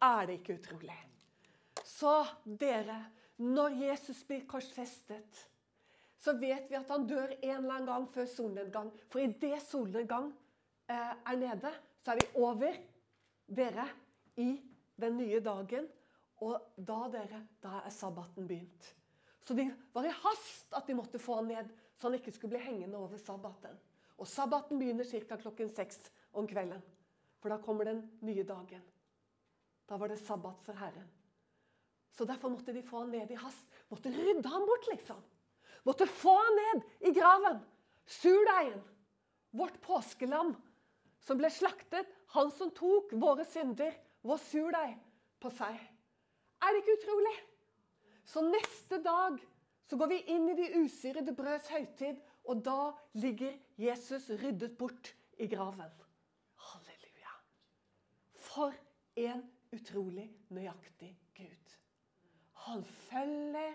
Er 0.03 0.27
det 0.27 0.41
ikke 0.41 0.59
utrolig? 0.61 1.08
Så 1.99 2.13
dere, 2.45 2.99
når 3.43 3.75
Jesus 3.83 4.21
blir 4.27 4.45
korsfestet, 4.51 5.47
så 6.19 6.35
vet 6.39 6.69
vi 6.71 6.77
at 6.79 6.91
han 6.91 7.07
dør 7.07 7.33
en 7.39 7.57
eller 7.57 7.75
annen 7.75 7.89
gang 7.89 8.07
før 8.15 8.29
solnedgang. 8.31 8.91
For 9.11 9.23
idet 9.23 9.63
solnedgang 9.67 10.31
eh, 10.91 11.15
er 11.15 11.39
nede, 11.39 11.73
så 12.03 12.13
er 12.13 12.21
vi 12.21 12.43
over 12.43 12.79
dere 13.47 13.87
i 14.39 14.51
den 14.99 15.19
nye 15.19 15.41
dagen. 15.43 15.89
Og 16.43 16.55
da, 16.77 17.01
dere, 17.11 17.43
da 17.63 17.81
er 17.83 17.95
sabbaten 17.95 18.47
begynt. 18.47 18.93
Så 19.43 19.57
det 19.59 19.67
var 19.95 20.07
i 20.07 20.15
hast 20.23 20.75
at 20.77 20.87
de 20.87 20.95
måtte 20.95 21.19
få 21.23 21.41
han 21.41 21.51
ned, 21.51 21.71
så 21.99 22.07
han 22.07 22.19
ikke 22.19 22.35
skulle 22.35 22.55
bli 22.55 22.67
hengende 22.67 22.99
over 22.99 23.19
sabbaten. 23.19 23.75
Og 24.19 24.27
sabbaten 24.29 24.79
begynner 24.79 25.07
ca. 25.07 25.39
klokken 25.39 25.71
seks 25.71 26.11
om 26.33 26.47
kvelden. 26.47 26.83
For 27.39 27.51
da 27.51 27.59
kommer 27.63 27.87
den 27.87 28.05
nye 28.21 28.45
dagen. 28.47 28.83
Da 29.89 29.97
var 29.97 30.11
det 30.11 30.19
sabbat 30.21 30.63
for 30.67 30.79
Herren. 30.79 31.18
Så 32.19 32.27
derfor 32.27 32.51
måtte 32.51 32.75
de 32.75 32.83
få 32.83 33.05
han 33.05 33.13
ned 33.15 33.31
i 33.31 33.39
hast. 33.39 33.67
Måtte 33.93 34.11
rydde 34.11 34.51
han 34.51 34.65
bort, 34.67 34.87
liksom. 34.91 35.19
Måtte 35.87 36.07
få 36.11 36.33
han 36.35 36.57
ned 36.59 36.87
i 37.07 37.13
graven. 37.15 37.61
Surdeigen. 38.11 38.81
Vårt 39.55 39.77
påskelam 39.85 40.57
som 41.23 41.39
ble 41.39 41.51
slaktet. 41.55 42.09
Han 42.35 42.51
som 42.53 42.73
tok 42.75 43.15
våre 43.23 43.47
synder, 43.47 43.95
vår 44.27 44.41
surdeig, 44.49 44.97
på 45.39 45.53
seg. 45.55 45.79
Er 46.59 46.75
det 46.75 46.83
ikke 46.83 46.97
utrolig? 46.99 47.37
Så 48.27 48.43
neste 48.45 48.99
dag 49.05 49.39
så 49.89 49.97
går 49.97 50.11
vi 50.11 50.19
inn 50.35 50.51
i 50.51 50.57
de 50.59 50.67
usyrede 50.83 51.33
brøds 51.39 51.71
høytid, 51.73 52.19
og 52.51 52.65
da 52.67 52.91
ligger 53.17 53.55
Jesus 53.79 54.27
ryddet 54.43 54.75
bort 54.77 55.15
i 55.39 55.47
graven. 55.49 55.95
Halleluja. 56.67 57.39
For 58.51 58.75
en 59.23 59.47
utrolig 59.73 60.27
nøyaktig. 60.53 61.15
Han 62.67 62.85
følger 62.85 63.75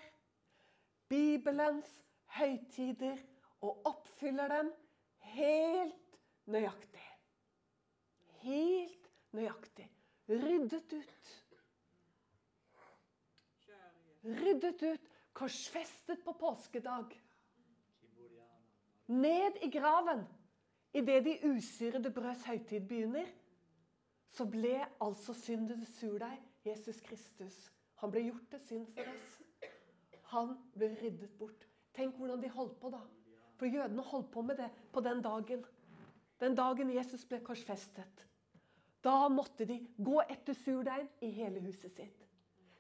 Bibelens 1.09 2.03
høytider 2.37 3.17
og 3.61 3.85
oppfyller 3.85 4.47
dem 4.47 4.71
helt 5.33 6.19
nøyaktig. 6.45 7.07
Helt 8.43 9.09
nøyaktig. 9.31 9.87
Ryddet 10.29 10.93
ut. 10.93 11.33
Ryddet 14.23 14.83
ut, 14.93 15.09
korsfestet 15.33 16.23
på 16.23 16.31
påskedag. 16.39 17.21
Ned 19.07 19.59
i 19.61 19.69
graven. 19.69 20.27
Idet 20.93 21.25
de 21.25 21.39
usyrede 21.49 22.11
brøds 22.13 22.45
høytid 22.45 22.87
begynner, 22.87 23.25
så 24.29 24.45
ble 24.45 24.75
altså 25.01 25.33
syndens 25.33 25.89
surdeig 25.97 26.37
Jesus 26.65 27.01
Kristus. 27.01 27.72
Han 28.03 28.11
ble 28.11 28.25
gjort 28.25 28.49
til 28.51 28.59
synd 28.67 28.87
for 28.97 29.07
oss. 29.07 29.35
Han 30.33 30.49
ble 30.75 30.89
ryddet 30.99 31.37
bort. 31.39 31.61
Tenk 31.95 32.17
hvordan 32.19 32.41
de 32.43 32.49
holdt 32.51 32.75
på, 32.81 32.89
da. 32.91 32.99
For 33.55 33.69
jødene 33.71 34.03
holdt 34.03 34.27
på 34.33 34.41
med 34.43 34.57
det 34.59 34.67
på 34.91 34.99
den 35.05 35.21
dagen. 35.23 35.61
Den 36.41 36.57
dagen 36.57 36.89
Jesus 36.91 37.23
ble 37.29 37.39
korsfestet. 37.45 38.25
Da 39.03 39.29
måtte 39.31 39.63
de 39.69 39.77
gå 39.95 40.17
etter 40.25 40.57
surdeig 40.57 41.05
i 41.23 41.29
hele 41.31 41.61
huset 41.63 41.95
sitt. 41.95 42.25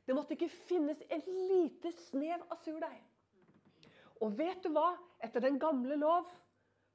Det 0.03 0.15
måtte 0.17 0.35
ikke 0.35 0.49
finnes 0.67 0.99
et 1.07 1.29
lite 1.31 1.93
snev 2.09 2.43
av 2.51 2.59
surdeig. 2.65 2.99
Og 4.19 4.35
vet 4.35 4.59
du 4.63 4.73
hva? 4.75 4.89
Etter 5.23 5.45
den 5.45 5.59
gamle 5.61 5.95
lov 5.99 6.27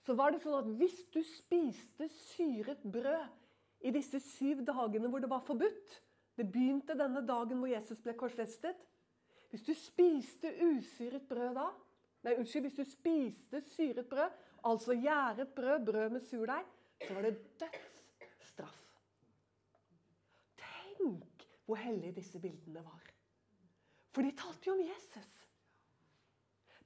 så 0.05 0.13
var 0.17 0.35
det 0.35 0.43
sånn 0.45 0.59
at 0.61 0.69
hvis 0.81 1.01
du 1.17 1.23
spiste 1.25 2.11
syret 2.29 2.85
brød 2.85 3.89
i 3.89 3.95
disse 3.97 4.21
syv 4.35 4.61
dagene 4.69 5.09
hvor 5.09 5.25
det 5.25 5.33
var 5.33 5.41
forbudt, 5.49 5.97
Det 6.39 6.47
begynte 6.47 6.95
denne 6.95 7.25
dagen 7.27 7.59
hvor 7.59 7.71
Jesus 7.71 8.01
ble 8.05 8.15
korsfestet. 8.19 8.79
Hvis 9.51 9.65
du 9.67 9.73
spiste 9.75 10.53
usyret 10.63 11.25
brød 11.29 11.55
da 11.57 11.69
Nei, 12.27 12.35
unnskyld. 12.35 12.67
Hvis 12.67 12.79
du 12.79 12.91
spiste 12.91 13.61
syret 13.63 14.09
brød, 14.11 14.31
altså 14.67 14.95
gjæret 14.99 15.53
brød, 15.55 15.85
brød 15.87 16.11
med 16.11 16.21
surdeig, 16.21 16.65
så 17.07 17.15
var 17.15 17.23
det 17.23 17.61
dødsstraff. 17.61 18.81
Tenk 20.59 21.47
hvor 21.67 21.77
hellige 21.77 22.17
disse 22.17 22.41
bildene 22.41 22.85
var. 22.85 23.05
For 24.11 24.23
de 24.23 24.33
talte 24.37 24.67
jo 24.67 24.73
om 24.73 24.83
Jesus. 24.83 25.35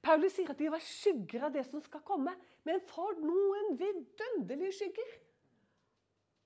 Paulus 0.03 0.35
sier 0.35 0.51
at 0.51 0.59
de 0.59 0.69
var 0.71 0.83
skygger 0.83 1.47
av 1.47 1.53
det 1.55 1.63
som 1.65 1.81
skal 1.81 2.03
komme. 2.05 2.33
Men 2.67 2.81
for 2.89 3.15
noen 3.23 3.77
vidunderlige 3.79 4.75
skygger! 4.75 5.13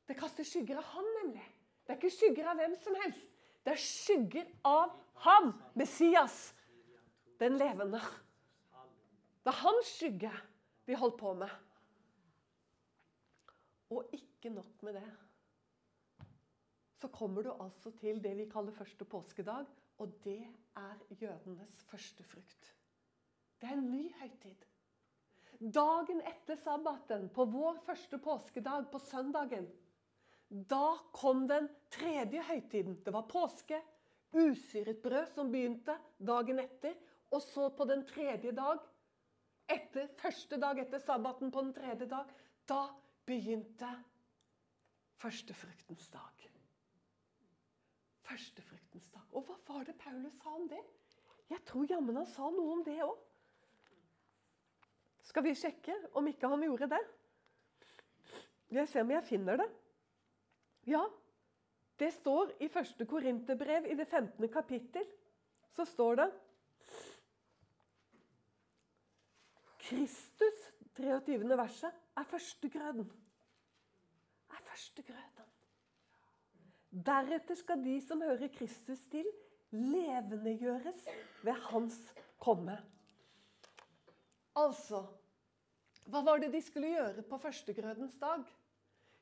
Det 0.07 0.15
kaster 0.15 0.45
skygger 0.47 0.77
av 0.79 0.85
han, 0.93 1.07
nemlig. 1.23 1.47
Det 1.87 1.93
er 1.93 1.99
ikke 2.01 2.11
skygger 2.11 2.49
av 2.51 2.57
hvem 2.59 2.73
som 2.83 2.95
helst. 2.99 3.27
Det 3.63 3.71
er 3.71 3.79
skygger 3.79 4.49
av 4.67 4.91
ham, 5.23 5.53
Messias, 5.79 6.51
den 7.39 7.55
levende. 7.55 8.01
Det 9.39 9.53
er 9.53 9.61
hans 9.61 9.93
skygge 9.95 10.33
vi 10.83 10.97
holdt 10.99 11.15
på 11.21 11.31
med. 11.39 11.53
Og 13.95 14.11
ikke 14.11 14.51
nok 14.51 14.83
med 14.83 14.99
det. 14.99 15.07
Så 16.99 17.07
kommer 17.13 17.47
du 17.47 17.53
altså 17.53 17.93
til 17.95 18.19
det 18.19 18.35
vi 18.35 18.49
kaller 18.51 18.75
første 18.75 19.07
påskedag, 19.07 19.67
og 20.03 20.15
det 20.25 20.41
er 20.75 21.03
jødenes 21.21 21.83
første 21.87 22.23
frukt. 22.27 22.73
Det 23.61 23.69
er 23.69 23.79
en 23.79 23.91
ny 23.91 24.09
høytid. 24.19 24.65
Dagen 25.73 26.19
etter 26.27 26.59
sabbaten, 26.59 27.29
på 27.33 27.47
vår 27.49 27.79
første 27.85 28.19
påskedag, 28.21 28.91
på 28.91 28.99
søndagen, 28.99 29.71
da 30.49 30.97
kom 31.11 31.47
den 31.47 31.67
tredje 31.91 32.41
høytiden. 32.47 33.01
Det 33.03 33.13
var 33.13 33.27
påske, 33.27 33.79
usyret 34.31 35.01
brød 35.03 35.27
som 35.33 35.51
begynte 35.51 35.97
dagen 36.19 36.59
etter. 36.63 36.95
Og 37.31 37.41
så 37.43 37.69
på 37.75 37.85
den 37.85 38.05
tredje 38.07 38.53
dag, 38.55 38.79
etter 39.67 40.07
første 40.21 40.59
dag 40.61 40.79
etter 40.79 41.01
sabbaten 41.03 41.51
på 41.51 41.63
den 41.65 41.73
tredje 41.75 42.07
dag, 42.07 42.29
da 42.69 42.85
begynte 43.27 43.89
førstefruktens 45.19 46.07
dag. 46.13 46.45
Førstefruktens 48.27 49.09
dag. 49.11 49.27
Og 49.35 49.43
hva 49.43 49.57
var 49.67 49.83
det 49.87 49.97
Paulus 49.99 50.35
sa 50.39 50.55
om 50.55 50.69
det? 50.71 50.83
Jeg 51.49 51.63
tror 51.67 51.87
jammen 51.89 52.15
han 52.19 52.27
sa 52.27 52.47
noe 52.51 52.77
om 52.77 52.83
det 52.83 52.99
òg. 53.03 53.17
Skal 55.27 55.43
vi 55.43 55.55
sjekke 55.59 55.95
om 56.15 56.27
ikke 56.27 56.47
han 56.47 56.63
gjorde 56.63 56.87
det? 56.95 57.03
Jeg 58.71 58.87
ser 58.87 59.03
om 59.03 59.11
jeg 59.11 59.27
finner 59.27 59.59
det. 59.59 59.67
Ja, 60.87 61.03
det 61.99 62.13
står 62.15 62.53
i 62.63 62.69
første 62.71 63.05
Korinterbrev 63.05 63.89
i 63.91 63.95
det 63.99 64.05
15. 64.07 64.47
kapittel. 64.49 65.07
Så 65.75 65.85
står 65.85 66.15
det 66.15 66.27
Kristus, 69.87 70.61
23. 70.95 71.57
verset, 71.57 71.91
er 72.17 72.23
førstegrøden. 72.23 73.11
Er 74.51 74.63
førstegrøden. 74.69 75.51
Deretter 77.07 77.55
skal 77.55 77.83
de 77.83 77.97
som 78.01 78.21
hører 78.23 78.47
Kristus 78.55 79.03
til, 79.11 79.27
levendegjøres 79.71 81.03
ved 81.43 81.59
hans 81.69 81.99
komme. 82.39 82.77
Altså 84.55 85.03
Hva 86.07 86.23
var 86.23 86.39
det 86.39 86.53
de 86.53 86.61
skulle 86.63 86.93
gjøre 86.95 87.27
på 87.27 87.37
førstegrødens 87.43 88.15
dag? 88.21 88.47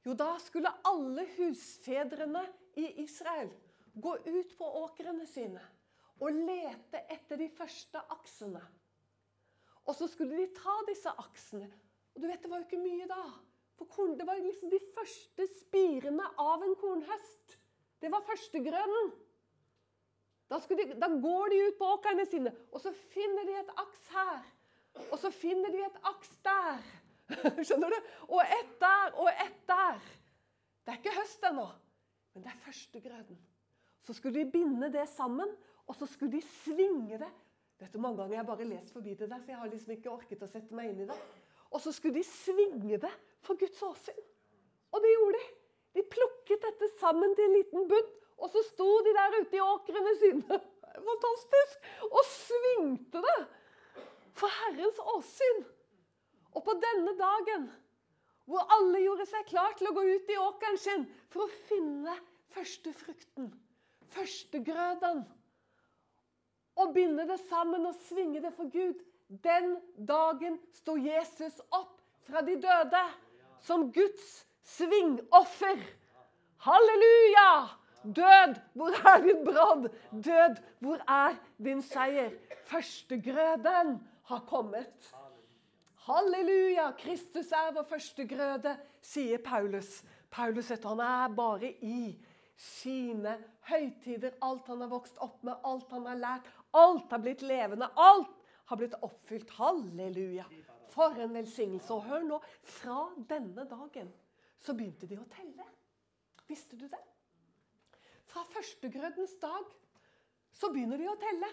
Jo, 0.06 0.14
da 0.14 0.36
skulle 0.40 0.72
alle 0.86 1.26
husfedrene 1.38 2.44
i 2.78 2.86
Israel 3.02 3.50
gå 3.94 4.18
ut 4.26 4.58
på 4.58 4.68
åkrene 4.84 5.26
sine 5.28 5.64
og 6.22 6.32
lete 6.32 7.02
etter 7.12 7.40
de 7.40 7.48
første 7.52 8.00
aksene. 8.14 8.62
Og 9.86 9.98
så 9.98 10.08
skulle 10.10 10.38
de 10.38 10.48
ta 10.56 10.76
disse 10.88 11.12
aksene. 11.12 11.68
Og 12.16 12.22
du 12.22 12.28
vet, 12.30 12.42
det 12.42 12.50
var 12.52 12.62
jo 12.62 12.68
ikke 12.68 12.80
mye 12.80 13.08
da. 13.10 13.26
For 13.76 14.14
det 14.16 14.26
var 14.28 14.40
liksom 14.40 14.72
de 14.72 14.80
første 14.96 15.48
spirene 15.60 16.28
av 16.40 16.64
en 16.64 16.76
kornhøst. 16.80 17.58
Det 18.00 18.12
var 18.12 18.24
førstegrønnen. 18.28 19.12
Da, 20.50 20.60
de, 20.70 20.86
da 21.02 21.10
går 21.10 21.52
de 21.52 21.62
ut 21.68 21.78
på 21.80 21.90
åkrene 21.98 22.26
sine, 22.30 22.52
og 22.70 22.78
så 22.84 22.92
finner 22.94 23.48
de 23.48 23.56
et 23.58 23.72
aks 23.82 24.04
her. 24.14 24.44
Og 25.10 25.18
så 25.20 25.32
finner 25.34 25.74
de 25.74 25.82
et 25.84 25.98
aks 26.06 26.32
der. 26.46 26.86
Skjønner 27.66 27.94
du? 27.94 27.98
Og 28.30 28.42
ett 28.44 28.76
der 28.82 29.16
og 29.22 29.30
ett 29.32 29.62
der. 29.70 30.02
Det 30.86 30.94
er 30.94 31.00
ikke 31.00 31.16
høst 31.18 31.46
ennå, 31.50 31.66
men 32.34 32.46
det 32.46 32.52
er 32.52 32.64
førstegrøden. 32.66 33.40
Så 34.06 34.14
skulle 34.14 34.44
de 34.44 34.52
binde 34.52 34.92
det 34.94 35.08
sammen, 35.10 35.50
og 35.88 35.98
så 35.98 36.06
skulle 36.10 36.38
de 36.38 36.46
svinge 36.64 37.18
det 37.22 37.32
Vet 37.76 37.92
du, 37.92 38.00
Mange 38.00 38.22
ganger 38.22 38.38
jeg 38.38 38.48
bare 38.48 38.66
lest 38.70 38.94
forbi 38.94 39.14
det 39.20 39.28
der, 39.30 39.42
så 39.44 39.52
jeg 39.52 39.58
har 39.60 39.68
liksom 39.68 39.92
ikke 39.98 40.12
orket 40.14 40.44
å 40.46 40.48
sette 40.48 40.76
meg 40.78 40.94
inn 40.94 41.02
i 41.04 41.08
det. 41.10 41.18
Og 41.76 41.82
så 41.84 41.92
skulle 41.92 42.16
de 42.16 42.24
svinge 42.24 43.00
det 43.04 43.12
for 43.44 43.60
Guds 43.60 43.82
åsyn. 43.84 44.22
Og 44.96 45.04
det 45.04 45.12
gjorde 45.12 45.42
de. 45.42 45.50
De 45.98 46.04
plukket 46.14 46.64
dette 46.64 46.88
sammen 47.02 47.36
til 47.36 47.50
en 47.50 47.58
liten 47.58 47.90
budd, 47.92 48.14
og 48.40 48.52
så 48.52 48.64
sto 48.68 48.88
de 49.04 49.12
der 49.16 49.36
ute 49.42 49.60
i 49.60 49.64
åkrene 49.64 50.16
sine 50.22 50.60
fantastisk, 51.10 51.92
og 52.08 52.24
svingte 52.32 53.24
det 53.28 53.38
for 54.40 54.52
Herrens 54.62 55.00
åsyn. 55.16 55.64
Og 56.56 56.64
på 56.64 56.76
denne 56.82 57.14
dagen, 57.20 57.68
hvor 58.46 58.66
alle 58.78 59.02
gjorde 59.04 59.26
seg 59.30 59.48
klar 59.50 59.74
til 59.78 59.90
å 59.90 59.96
gå 59.96 60.04
ut 60.08 60.32
i 60.32 60.40
åkeren 60.40 60.78
sin 60.80 61.06
for 61.34 61.46
å 61.46 61.54
finne 61.70 62.14
førstefrukten, 62.56 63.50
førstegrøden, 64.16 65.24
og 66.76 66.94
binde 66.96 67.26
det 67.28 67.40
sammen 67.48 67.88
og 67.88 68.00
svinge 68.08 68.42
det 68.44 68.52
for 68.56 68.68
Gud 68.72 69.00
Den 69.28 69.78
dagen 69.96 70.58
sto 70.76 70.98
Jesus 71.00 71.56
opp 71.74 71.96
fra 72.28 72.44
de 72.46 72.58
døde 72.62 73.00
som 73.66 73.88
Guds 73.96 74.44
svingoffer. 74.76 75.80
Halleluja! 76.62 77.50
Død, 78.06 78.60
hvor 78.78 78.94
er 79.10 79.24
din 79.26 79.42
brann? 79.48 79.88
Død, 80.12 80.62
hvor 80.80 81.02
er 81.10 81.40
din 81.58 81.82
seier? 81.82 82.36
Førstegrøden 82.70 83.98
har 84.30 84.46
kommet. 84.46 85.10
Halleluja! 86.06 86.92
Kristus 87.00 87.50
er 87.56 87.72
vår 87.74 87.86
førstegrøde, 87.90 88.76
sier 89.02 89.42
Paulus. 89.42 90.04
Paulus 90.30 90.70
vet, 90.70 90.84
han 90.86 91.02
er 91.02 91.32
bare 91.34 91.72
i 91.82 92.12
sine 92.56 93.34
høytider, 93.66 94.36
alt 94.46 94.68
han 94.70 94.84
har 94.84 94.92
vokst 94.92 95.18
opp 95.24 95.42
med, 95.44 95.58
alt 95.66 95.96
han 95.96 96.06
har 96.06 96.20
lært. 96.20 96.52
Alt 96.76 97.16
har 97.16 97.24
blitt 97.24 97.42
levende. 97.42 97.90
Alt 97.98 98.36
har 98.70 98.80
blitt 98.80 98.94
oppfylt. 99.02 99.50
Halleluja! 99.58 100.46
For 100.94 101.18
en 101.20 101.34
velsignelse. 101.36 101.90
Og 101.96 102.06
hør 102.06 102.28
nå, 102.28 102.40
fra 102.78 103.08
denne 103.30 103.66
dagen 103.70 104.12
så 104.62 104.76
begynte 104.78 105.10
de 105.10 105.18
å 105.20 105.26
telle. 105.34 105.66
Visste 106.46 106.78
du 106.78 106.86
det? 106.86 107.02
Fra 108.30 108.44
førstegrødens 108.54 109.36
dag 109.42 109.74
så 110.56 110.70
begynner 110.74 111.02
de 111.02 111.10
å 111.10 111.18
telle. 111.22 111.50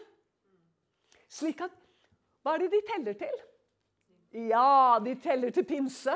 Slik 1.33 1.65
at 1.65 1.81
Hva 2.43 2.57
er 2.57 2.65
det 2.65 2.73
de 2.73 2.83
teller 2.89 3.17
til? 3.17 3.43
Ja, 4.33 4.99
de 5.05 5.15
teller 5.21 5.53
til 5.53 5.67
pinse. 5.69 6.15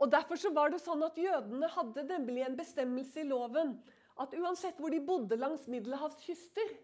Og 0.00 0.10
Derfor 0.10 0.40
så 0.40 0.50
var 0.52 0.72
det 0.72 0.80
sånn 0.82 1.04
at 1.06 1.18
jødene 1.20 1.68
hadde 1.70 2.06
nemlig 2.08 2.42
en 2.44 2.56
bestemmelse 2.58 3.22
i 3.22 3.28
loven 3.28 3.76
at 4.20 4.34
uansett 4.38 4.78
hvor 4.80 4.92
de 4.92 5.00
bodde 5.04 5.36
langs 5.38 5.66
middelhavskyster, 5.70 6.74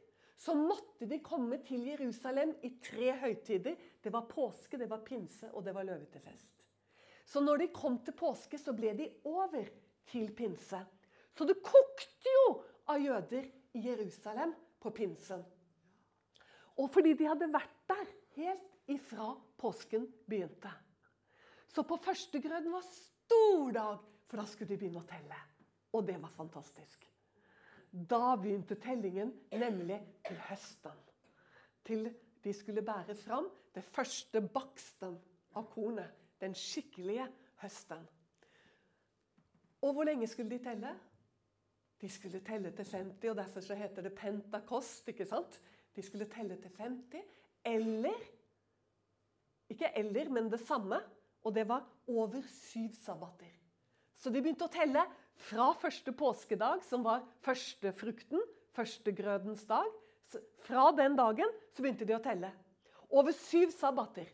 så 0.41 0.55
måtte 0.57 1.07
de 1.09 1.19
komme 1.21 1.59
til 1.65 1.85
Jerusalem 1.91 2.55
i 2.65 2.73
tre 2.81 3.13
høytider. 3.21 3.77
Det 4.01 4.13
var 4.13 4.29
påske, 4.31 4.79
det 4.81 4.89
var 4.89 5.05
pinse 5.05 5.51
og 5.53 5.65
det 5.67 5.75
var 5.77 5.85
løvetefest. 5.85 6.49
Så 7.29 7.43
når 7.45 7.61
de 7.61 7.69
kom 7.75 7.99
til 8.05 8.17
påske, 8.17 8.59
så 8.59 8.73
ble 8.75 8.95
de 8.97 9.11
over 9.29 9.69
til 10.11 10.33
pinse. 10.35 10.81
Så 11.37 11.47
det 11.47 11.61
kokte 11.63 12.33
jo 12.33 12.47
av 12.91 13.05
jøder 13.05 13.47
i 13.77 13.85
Jerusalem 13.85 14.55
på 14.81 14.91
pinsen. 14.97 15.45
Og 16.81 16.89
fordi 16.91 17.13
de 17.15 17.29
hadde 17.29 17.53
vært 17.53 17.77
der 17.91 18.09
helt 18.39 18.91
ifra 18.91 19.35
påsken 19.61 20.07
begynte. 20.29 20.73
Så 21.69 21.85
på 21.87 21.99
førstegrøden 22.03 22.73
var 22.73 22.87
stor 22.87 23.71
dag, 23.77 23.99
for 24.27 24.41
da 24.41 24.47
skulle 24.49 24.73
de 24.73 24.81
begynne 24.81 25.03
å 25.03 25.09
telle. 25.09 25.39
Og 25.95 26.07
det 26.07 26.17
var 26.23 26.33
fantastisk. 26.35 27.05
Da 27.91 28.37
begynte 28.39 28.79
tellingen, 28.81 29.33
nemlig 29.53 29.99
til 30.27 30.39
høsten. 30.49 31.05
Til 31.85 32.09
de 32.45 32.55
skulle 32.55 32.85
bære 32.87 33.17
fram 33.19 33.49
det 33.75 33.85
første 33.85 34.41
baksten 34.41 35.19
av 35.59 35.69
kornet 35.75 36.17
den 36.41 36.55
skikkelige 36.57 37.27
høsten. 37.61 38.07
Og 39.83 39.95
hvor 39.95 40.09
lenge 40.09 40.29
skulle 40.29 40.51
de 40.51 40.63
telle? 40.65 40.95
De 42.01 42.09
skulle 42.09 42.41
telle 42.45 42.71
til 42.77 42.85
50, 42.85 43.31
og 43.31 43.37
derfor 43.37 43.61
så 43.61 43.75
heter 43.75 44.03
det 44.03 44.15
pentakost. 44.17 45.09
ikke 45.09 45.27
sant? 45.27 45.61
De 45.97 46.03
skulle 46.03 46.29
telle 46.33 46.57
til 46.57 46.71
50. 46.79 47.23
Eller 47.65 48.40
Ikke 49.71 49.91
eller, 49.97 50.29
men 50.33 50.51
det 50.51 50.61
samme. 50.65 51.01
Og 51.47 51.55
det 51.57 51.65
var 51.69 51.87
over 52.11 52.43
syv 52.53 52.93
sabbater. 53.01 53.53
Så 54.21 54.29
de 54.29 54.43
begynte 54.43 54.67
å 54.67 54.73
telle 54.73 55.07
fra 55.41 55.71
første 55.81 56.13
påskedag, 56.13 56.83
som 56.85 57.05
var 57.07 57.23
førstefrukten, 57.47 58.43
førstegrødens 58.77 59.65
dag, 59.71 59.89
fra 60.67 60.91
den 60.95 61.17
dagen 61.19 61.49
så 61.75 61.83
begynte 61.83 62.07
de 62.07 62.15
å 62.15 62.23
telle. 62.23 62.51
Over 63.11 63.35
syv 63.35 63.73
sabbater. 63.75 64.29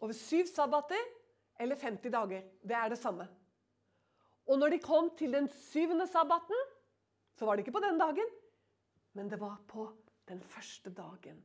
Over 0.00 0.16
syv 0.16 0.48
sabbater 0.50 1.02
eller 1.62 1.78
50 1.78 2.12
dager. 2.12 2.46
Det 2.62 2.76
er 2.76 2.90
det 2.90 2.98
samme. 2.98 3.28
Og 4.46 4.58
når 4.58 4.74
de 4.74 4.82
kom 4.82 5.10
til 5.18 5.34
den 5.34 5.46
syvende 5.68 6.06
sabbaten, 6.10 6.58
så 7.36 7.46
var 7.46 7.56
det 7.56 7.66
ikke 7.66 7.76
på 7.76 7.84
den 7.84 7.98
dagen, 8.00 8.28
men 9.16 9.30
det 9.30 9.38
var 9.40 9.58
på 9.68 9.88
den 10.28 10.40
første 10.42 10.90
dagen. 10.94 11.38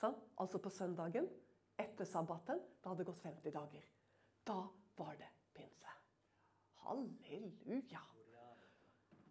Sånn? 0.00 0.14
Altså 0.40 0.60
på 0.60 0.72
søndagen 0.74 1.28
etter 1.80 2.04
sabbaten. 2.04 2.60
Da 2.82 2.90
hadde 2.90 3.02
det 3.04 3.10
gått 3.10 3.22
50 3.22 3.54
dager. 3.54 3.86
Da 4.44 4.58
var 4.98 5.16
det 5.18 5.30
pinse. 5.56 5.94
Halleluja. 6.84 8.02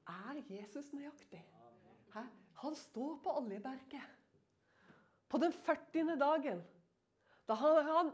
Er 0.09 0.41
Jesus 0.49 0.91
nøyaktig? 0.93 1.43
Hæ? 2.13 2.23
Han 2.63 2.75
står 2.75 3.17
på 3.23 3.37
Oljeberget. 3.39 4.09
På 5.29 5.37
den 5.37 5.53
40. 5.53 6.17
dagen. 6.19 6.63
Da 7.47 7.53
har 7.53 7.81
han 7.83 8.11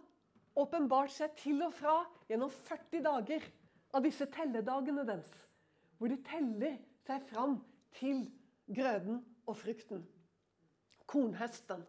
åpenbart 0.56 1.12
seg 1.14 1.36
til 1.38 1.62
og 1.66 1.74
fra 1.74 1.96
gjennom 2.30 2.52
40 2.52 3.04
dager 3.06 3.46
av 3.94 4.06
disse 4.06 4.26
telledagene 4.34 5.06
deres. 5.08 5.32
Hvor 5.98 6.12
de 6.12 6.18
teller 6.26 6.78
seg 7.06 7.26
fram 7.30 7.60
til 7.98 8.26
grøden 8.70 9.22
og 9.46 9.58
frukten. 9.58 10.06
Kornhøsten. 11.10 11.84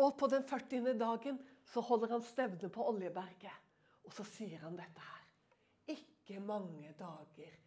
Og 0.00 0.14
på 0.18 0.28
den 0.32 0.44
40. 0.48 0.94
dagen 0.98 1.40
så 1.72 1.80
holder 1.84 2.14
han 2.16 2.22
stevne 2.24 2.70
på 2.72 2.86
Oljeberget. 2.88 3.58
Og 4.04 4.14
så 4.16 4.24
sier 4.26 4.64
han 4.64 4.78
dette 4.78 5.08
her. 5.08 5.26
Ikke 5.96 6.40
mange 6.40 6.94
dager 6.98 7.58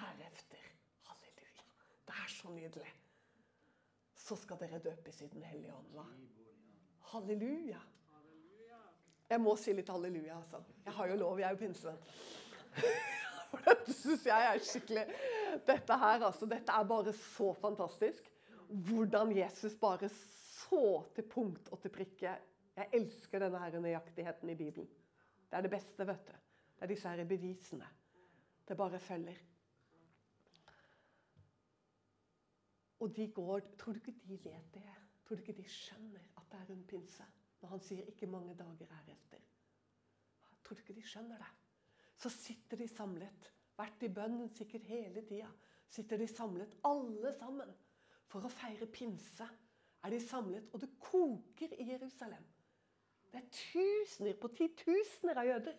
herefter. 0.00 0.72
Halleluja. 1.10 1.68
Det 2.06 2.18
er 2.24 2.34
så 2.34 2.50
nydelig 2.54 2.90
så 4.30 4.36
skal 4.38 4.60
dere 4.60 4.78
døpes 4.78 5.22
i 5.24 5.26
Den 5.32 5.42
hellige 5.42 5.74
ånd. 5.74 6.18
Halleluja. 7.10 7.80
Jeg 9.30 9.42
må 9.42 9.54
si 9.58 9.72
litt 9.74 9.90
halleluja, 9.90 10.36
altså. 10.36 10.60
Jeg 10.84 10.94
har 10.94 11.10
jo 11.10 11.16
lov, 11.18 11.38
jeg 11.38 11.46
er 11.46 11.54
jo 11.54 11.58
pinsevenn. 11.58 11.98
For 13.50 13.62
dette 13.66 13.94
syns 13.94 14.26
jeg 14.28 14.46
er 14.46 14.60
skikkelig 14.62 15.04
Dette 15.66 15.98
her, 16.02 16.26
altså. 16.28 16.46
Dette 16.50 16.74
er 16.74 16.86
bare 16.86 17.14
så 17.18 17.50
fantastisk. 17.58 18.30
Hvordan 18.68 19.34
Jesus 19.34 19.74
bare 19.78 20.10
så 20.70 21.04
til 21.14 21.26
punkt 21.28 21.68
og 21.74 21.80
til 21.82 21.92
prikke. 21.94 22.34
Jeg 22.76 22.88
elsker 22.94 23.42
denne 23.42 23.58
her 23.58 23.80
nøyaktigheten 23.82 24.50
i 24.50 24.54
Bibelen. 24.54 24.88
Det 25.50 25.58
er 25.58 25.66
det 25.66 25.70
beste, 25.70 26.06
vet 26.06 26.28
du. 26.28 26.32
Det 26.76 26.86
er 26.86 26.92
disse 26.92 27.08
her 27.08 27.24
bevisene. 27.24 27.88
Det 28.68 28.76
bare 28.76 28.98
følger. 28.98 29.40
Og 33.00 33.16
de 33.16 33.32
går 33.32 33.60
Tror 33.78 33.92
du 33.92 33.98
ikke 33.98 34.28
de 34.28 34.38
vet 34.44 34.74
det? 34.74 34.82
Tror 35.24 35.36
du 35.36 35.42
ikke 35.42 35.62
de 35.62 35.68
skjønner 35.68 36.20
at 36.36 36.52
det 36.52 36.60
er 36.60 36.68
rundt 36.70 36.86
pinse? 36.86 37.24
Når 37.60 37.68
han 37.68 37.80
sier 37.80 38.04
'ikke 38.04 38.26
mange 38.26 38.54
dager 38.54 38.86
heretter'. 38.86 39.42
Tror 40.64 40.74
du 40.74 40.80
ikke 40.80 40.94
de 40.94 41.02
skjønner 41.02 41.38
det? 41.38 41.50
Så 42.16 42.28
sitter 42.28 42.76
de 42.76 42.88
samlet, 42.88 43.52
vært 43.76 44.02
i 44.02 44.08
bønnen 44.08 44.50
sikkert 44.54 44.86
hele 44.86 45.22
tida. 45.26 45.48
Sitter 45.88 46.16
de 46.16 46.26
samlet, 46.26 46.76
alle 46.84 47.32
sammen, 47.32 47.74
for 48.26 48.40
å 48.40 48.48
feire 48.48 48.86
pinse. 48.86 49.48
Er 50.04 50.10
de 50.10 50.20
samlet, 50.20 50.68
og 50.72 50.80
det 50.80 50.90
koker 51.00 51.74
i 51.78 51.90
Jerusalem. 51.92 52.44
Det 53.32 53.40
er 53.40 53.48
tusener 53.52 54.34
på 54.40 54.48
titusener 54.56 55.38
av 55.38 55.46
jøder. 55.46 55.78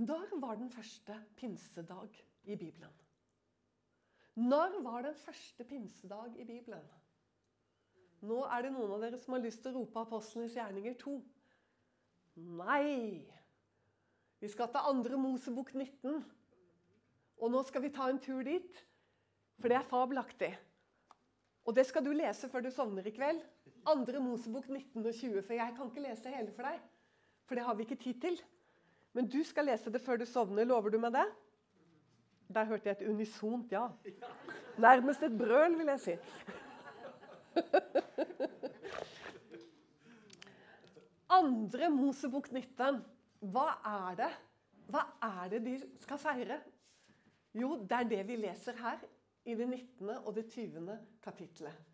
Når 0.00 0.40
var 0.40 0.56
den 0.56 0.70
første 0.72 1.16
pinsedag? 1.36 2.14
i 2.44 2.56
Bibelen. 2.56 2.90
Når 4.34 4.82
var 4.82 5.02
den 5.02 5.14
første 5.14 5.64
pinsedag 5.64 6.36
i 6.36 6.44
Bibelen? 6.44 6.86
Nå 8.20 8.42
er 8.44 8.62
det 8.62 8.72
noen 8.72 8.94
av 8.94 9.04
dere 9.04 9.18
som 9.20 9.34
har 9.36 9.44
lyst 9.44 9.62
til 9.64 9.72
å 9.72 9.80
rope 9.80 10.02
apostlenes 10.04 10.56
gjerninger 10.56 10.96
2. 11.00 11.14
Nei! 12.60 13.24
Vi 14.40 14.48
skal 14.48 14.70
til 14.72 14.90
andre 14.92 15.18
Mosebok 15.20 15.72
19. 15.74 16.20
Og 17.40 17.52
nå 17.52 17.62
skal 17.68 17.84
vi 17.84 17.92
ta 17.96 18.08
en 18.12 18.20
tur 18.20 18.42
dit, 18.44 18.80
for 19.60 19.68
det 19.68 19.76
er 19.76 19.88
fabelaktig. 19.88 20.58
Og 21.68 21.76
det 21.76 21.84
skal 21.86 22.04
du 22.04 22.12
lese 22.16 22.48
før 22.48 22.64
du 22.64 22.70
sovner 22.72 23.06
i 23.06 23.12
kveld. 23.14 23.40
Andre 23.88 24.20
Mosebok 24.22 24.68
19 24.68 25.04
og 25.04 25.14
20. 25.14 25.42
For 25.44 25.54
jeg 25.56 25.74
kan 25.76 25.90
ikke 25.90 26.06
lese 26.06 26.32
hele 26.32 26.52
for 26.56 26.62
deg. 26.66 26.80
For 27.48 27.54
det 27.58 27.64
har 27.66 27.76
vi 27.76 27.82
ikke 27.84 28.00
tid 28.00 28.20
til. 28.22 28.40
Men 29.12 29.28
du 29.28 29.40
skal 29.44 29.68
lese 29.68 29.92
det 29.92 30.00
før 30.00 30.16
du 30.20 30.26
sovner. 30.28 30.64
Lover 30.68 30.90
du 30.94 30.98
meg 31.02 31.12
det? 31.18 31.26
Der 32.50 32.66
hørte 32.66 32.88
jeg 32.88 32.96
et 32.98 33.08
unisont 33.10 33.72
ja. 33.72 33.84
Nærmest 34.80 35.22
et 35.22 35.38
brøl, 35.38 35.76
vil 35.78 35.92
jeg 35.92 36.00
si. 36.00 36.14
Andre 41.30 41.90
Mosebok 41.92 42.50
19. 42.52 43.04
Hva 43.52 43.68
er 43.86 44.14
det? 44.24 44.32
Hva 44.90 45.02
er 45.22 45.48
det 45.52 45.60
de 45.68 45.78
skal 46.02 46.18
feire? 46.18 46.60
Jo, 47.54 47.76
det 47.84 47.96
er 47.98 48.08
det 48.10 48.26
vi 48.26 48.36
leser 48.40 48.74
her 48.80 48.98
i 49.50 49.56
det 49.58 49.66
19. 49.66 50.10
og 50.24 50.34
det 50.34 50.46
20. 50.52 50.98
kapitlet. 51.22 51.86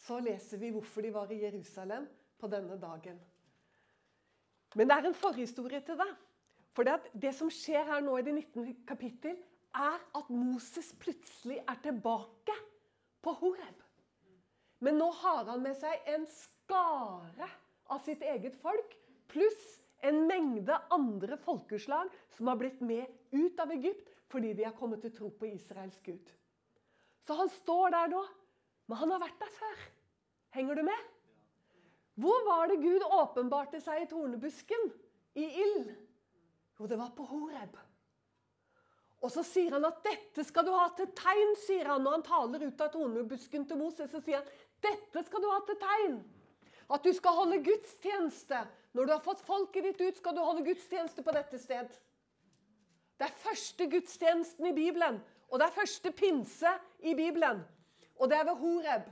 Så 0.00 0.18
leser 0.24 0.58
vi 0.58 0.70
hvorfor 0.74 1.04
de 1.04 1.12
var 1.14 1.30
i 1.32 1.42
Jerusalem 1.42 2.06
på 2.40 2.48
denne 2.48 2.78
dagen. 2.80 3.20
Men 4.74 4.88
det 4.88 4.96
er 4.96 5.08
en 5.08 5.18
forhistorie 5.18 5.80
til 5.86 5.98
det. 5.98 6.10
For 6.72 6.86
det, 6.86 6.96
det 7.12 7.32
som 7.34 7.50
skjer 7.50 7.84
her 7.88 8.02
nå 8.04 8.16
i 8.18 8.24
det 8.26 8.34
19. 8.34 8.84
kapittel, 8.88 9.36
er 9.74 9.98
at 10.18 10.30
Moses 10.30 10.92
plutselig 10.98 11.60
er 11.68 11.78
tilbake 11.82 12.54
på 13.22 13.34
Horeb. 13.42 13.82
Men 14.80 14.96
nå 14.98 15.10
har 15.20 15.44
han 15.50 15.62
med 15.62 15.76
seg 15.78 16.08
en 16.08 16.24
skare 16.30 17.50
av 17.90 18.00
sitt 18.06 18.22
eget 18.22 18.56
folk, 18.62 18.96
pluss 19.30 19.76
en 20.06 20.24
mengde 20.26 20.78
andre 20.94 21.36
folkeslag 21.44 22.08
som 22.36 22.48
har 22.48 22.58
blitt 22.60 22.80
med 22.80 23.06
ut 23.36 23.60
av 23.60 23.72
Egypt 23.74 24.08
fordi 24.30 24.54
de 24.54 24.64
har 24.64 24.76
kommet 24.78 25.02
til 25.04 25.12
tro 25.12 25.28
på 25.34 25.50
Israels 25.50 25.98
Gud. 26.06 26.30
Så 27.30 27.34
han 27.38 27.50
står 27.54 27.92
der 27.94 28.08
nå, 28.10 28.20
men 28.90 28.98
han 28.98 29.12
har 29.14 29.20
vært 29.22 29.36
der 29.38 29.50
før. 29.54 29.82
Henger 30.56 30.80
du 30.80 30.82
med? 30.82 31.04
Hvor 32.18 32.40
var 32.48 32.66
det 32.66 32.80
Gud 32.82 33.04
åpenbarte 33.06 33.78
seg 33.78 34.02
i 34.02 34.08
tornebusken? 34.10 34.88
I 35.38 35.44
ild? 35.62 35.92
Jo, 36.74 36.88
det 36.90 36.98
var 36.98 37.12
på 37.14 37.28
Horeb. 37.30 37.78
Og 39.22 39.30
så 39.30 39.46
sier 39.46 39.76
han 39.76 39.86
at 39.86 40.02
'dette 40.02 40.42
skal 40.48 40.66
du 40.66 40.72
ha 40.74 40.88
til 40.98 41.06
tegn', 41.14 41.54
sier 41.68 41.92
han 41.92 42.02
når 42.02 42.18
han 42.18 42.26
taler 42.32 42.66
ut 42.66 42.82
av 42.82 42.90
tornebusken 42.96 43.68
til 43.68 43.78
Moses. 43.78 44.10
Så 44.10 44.24
sier 44.26 44.42
han 44.42 44.50
'dette 44.82 45.22
skal 45.30 45.46
du 45.46 45.50
ha 45.54 45.62
til 45.70 45.78
tegn'. 45.86 46.20
At 46.90 47.04
du 47.06 47.12
skal 47.14 47.38
holde 47.38 47.62
gudstjeneste. 47.62 48.66
Når 48.92 49.06
du 49.06 49.12
har 49.12 49.22
fått 49.22 49.46
folket 49.46 49.84
ditt 49.84 50.00
ut, 50.00 50.16
skal 50.16 50.34
du 50.34 50.42
holde 50.42 50.66
gudstjeneste 50.66 51.22
på 51.22 51.38
dette 51.38 51.62
sted. 51.62 51.94
Det 53.14 53.30
er 53.30 53.42
første 53.46 53.86
gudstjenesten 53.86 54.66
i 54.66 54.74
Bibelen. 54.74 55.22
Og 55.50 55.58
det 55.60 55.66
er 55.66 55.78
første 55.78 56.10
pinse 56.10 56.80
i 57.02 57.14
Bibelen. 57.18 57.62
Og 58.20 58.30
det 58.30 58.38
er 58.38 58.48
ved 58.48 58.60
Horeb. 58.60 59.06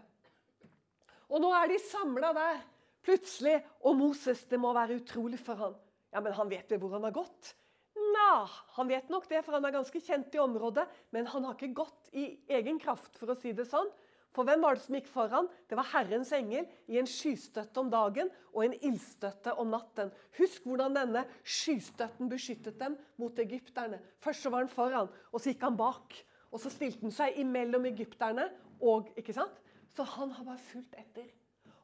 Og 1.29 1.41
nå 1.43 1.53
er 1.57 1.71
de 1.71 1.79
samla 1.83 2.33
der 2.37 2.61
plutselig. 3.05 3.59
Og 3.85 3.97
Moses, 3.97 4.45
det 4.49 4.61
må 4.61 4.73
være 4.77 5.01
utrolig 5.01 5.41
for 5.41 5.61
han. 5.61 5.79
Ja, 6.13 6.23
men 6.25 6.37
han 6.37 6.51
vet 6.51 6.71
jo 6.73 6.81
hvor 6.83 6.97
han 6.97 7.07
har 7.09 7.17
gått. 7.17 7.55
Nja, 7.99 8.49
han 8.79 8.89
vet 8.89 9.09
nok 9.13 9.29
det, 9.29 9.43
for 9.45 9.57
han 9.59 9.67
er 9.69 9.75
ganske 9.75 10.01
kjent 10.01 10.35
i 10.35 10.43
området. 10.43 10.87
Men 11.15 11.29
han 11.29 11.49
har 11.49 11.57
ikke 11.57 11.77
gått 11.85 12.13
i 12.17 12.31
egen 12.59 12.81
kraft, 12.81 13.17
for 13.21 13.33
å 13.33 13.39
si 13.39 13.53
det 13.57 13.69
sånn. 13.69 13.91
For 14.37 14.47
hvem 14.47 14.61
var 14.63 14.77
det 14.77 14.85
som 14.85 14.95
gikk 14.95 15.09
foran? 15.11 15.49
Det 15.67 15.77
var 15.79 15.89
Herrens 15.91 16.31
engel 16.37 16.67
i 16.93 16.99
en 17.01 17.09
skystøtte 17.09 17.81
om 17.81 17.89
dagen 17.91 18.29
og 18.53 18.61
en 18.67 18.77
ildstøtte 18.77 19.55
om 19.59 19.73
natten. 19.73 20.13
Husk 20.37 20.67
hvordan 20.69 20.95
denne 20.95 21.25
skystøtten 21.43 22.29
beskyttet 22.31 22.77
dem 22.81 22.95
mot 23.19 23.41
egypterne. 23.41 23.99
Først 24.23 24.45
så 24.45 24.53
var 24.53 24.63
han 24.63 24.73
foran, 24.73 25.11
og 25.33 25.41
så 25.41 25.51
gikk 25.51 25.65
han 25.65 25.81
bak. 25.81 26.21
Og 26.53 26.61
så 26.63 26.71
stilte 26.73 27.05
han 27.05 27.15
seg 27.15 27.41
imellom 27.43 27.89
egypterne 27.91 28.47
og 28.81 29.11
ikke 29.19 29.35
sant? 29.37 29.59
Så 29.95 30.05
han 30.17 30.33
har 30.37 30.47
bare 30.47 30.63
fulgt 30.71 30.95
etter. 31.01 31.27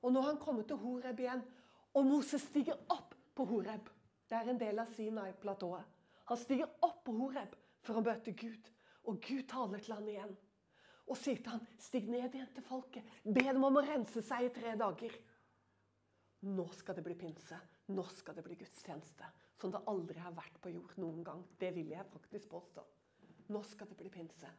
Og 0.04 0.12
nå 0.12 0.20
har 0.20 0.34
han 0.34 0.40
kommet 0.40 0.68
til 0.68 0.80
Horeb 0.80 1.20
igjen. 1.20 1.42
Og 1.94 2.06
Moses 2.06 2.44
stiger 2.50 2.78
opp 2.92 3.14
på 3.34 3.46
Horeb. 3.48 3.88
Det 4.28 4.38
er 4.38 4.50
en 4.50 4.60
del 4.60 4.80
av 4.80 4.90
Sinai-platået. 4.94 5.84
Han 6.30 6.40
stiger 6.40 6.70
opp 6.84 7.02
på 7.04 7.14
Horeb 7.16 7.54
for 7.84 8.00
å 8.00 8.04
møte 8.04 8.32
Gud. 8.36 8.70
Og 9.08 9.20
Gud 9.20 9.44
taler 9.50 9.82
til 9.84 9.96
han 9.96 10.08
igjen. 10.08 10.34
Og 11.04 11.18
sier 11.20 11.36
til 11.36 11.52
han, 11.52 11.66
'Stig 11.78 12.08
ned 12.08 12.32
igjen 12.34 12.52
til 12.54 12.64
folket. 12.64 13.04
Be 13.24 13.44
dem 13.44 13.64
om 13.64 13.76
å 13.76 13.84
rense 13.84 14.22
seg 14.22 14.46
i 14.46 14.54
tre 14.56 14.76
dager.' 14.80 15.18
Nå 16.44 16.66
skal 16.72 16.96
det 16.96 17.04
bli 17.04 17.14
pinse. 17.14 17.58
Nå 17.88 18.04
skal 18.12 18.34
det 18.36 18.44
bli 18.44 18.56
gudstjeneste. 18.60 19.24
Som 19.60 19.72
det 19.72 19.84
aldri 19.88 20.18
har 20.20 20.32
vært 20.32 20.60
på 20.60 20.72
jord 20.72 20.92
noen 20.96 21.24
gang. 21.24 21.44
Det 21.60 21.74
vil 21.74 21.92
jeg 21.92 22.04
faktisk 22.12 22.48
påstå. 22.48 22.84
Nå 23.52 23.62
skal 23.68 23.90
det 23.90 23.98
bli 23.98 24.10
pinse. 24.12 24.50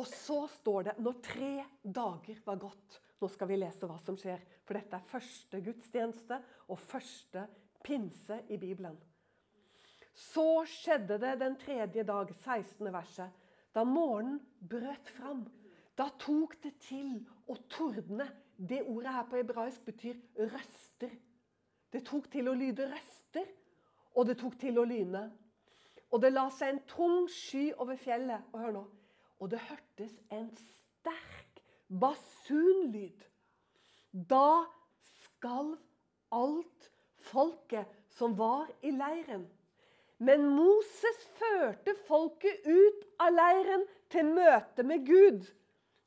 Og 0.00 0.06
så 0.08 0.38
står 0.48 0.88
det 0.88 0.94
når 1.04 1.18
tre 1.24 1.54
dager 1.82 2.38
var 2.46 2.60
gått 2.60 3.00
Nå 3.22 3.28
skal 3.30 3.46
vi 3.52 3.56
lese 3.60 3.86
hva 3.86 4.00
som 4.02 4.16
skjer. 4.18 4.40
For 4.66 4.74
dette 4.74 4.98
er 4.98 5.10
første 5.12 5.60
gudstjeneste 5.62 6.40
og 6.74 6.80
første 6.80 7.44
pinse 7.86 8.40
i 8.50 8.56
Bibelen. 8.58 8.96
Så 10.10 10.64
skjedde 10.66 11.20
det 11.22 11.36
den 11.38 11.54
tredje 11.60 12.02
dag, 12.02 12.32
16. 12.34 12.88
verset, 12.92 13.30
da 13.72 13.84
morgenen 13.86 14.40
brøt 14.58 15.12
fram. 15.14 15.44
Da 15.94 16.08
tok 16.18 16.58
det 16.64 16.74
til 16.82 17.20
å 17.46 17.56
tordne. 17.70 18.26
Det 18.56 18.82
ordet 18.82 19.14
her 19.14 19.28
på 19.30 19.38
hebraisk 19.38 19.86
betyr 19.86 20.18
røster. 20.50 21.14
Det 21.92 22.02
tok 22.08 22.26
til 22.32 22.50
å 22.50 22.56
lyde 22.58 22.90
røster, 22.90 23.48
og 24.16 24.26
det 24.28 24.38
tok 24.40 24.58
til 24.60 24.82
å 24.82 24.86
lyne. 24.88 25.28
Og 26.12 26.20
det 26.20 26.32
la 26.34 26.48
seg 26.52 26.74
en 26.74 26.82
tung 26.88 27.24
sky 27.32 27.70
over 27.80 27.96
fjellet. 27.96 28.44
Og 28.52 28.60
hør 28.60 28.76
nå. 28.76 28.84
Og 29.40 29.50
det 29.50 29.62
hørtes 29.64 30.12
en 30.30 30.50
sterk 30.60 31.62
basunlyd. 31.88 33.24
Da 34.12 34.62
skalv 35.24 35.78
alt 36.32 36.90
folket 37.32 37.88
som 38.12 38.36
var 38.38 38.68
i 38.84 38.92
leiren. 38.92 39.46
Men 40.22 40.44
Moses 40.54 41.24
førte 41.40 41.96
folket 42.06 42.66
ut 42.68 43.06
av 43.18 43.32
leiren 43.34 43.82
til 44.12 44.28
møte 44.30 44.84
med 44.86 45.06
Gud. 45.08 45.48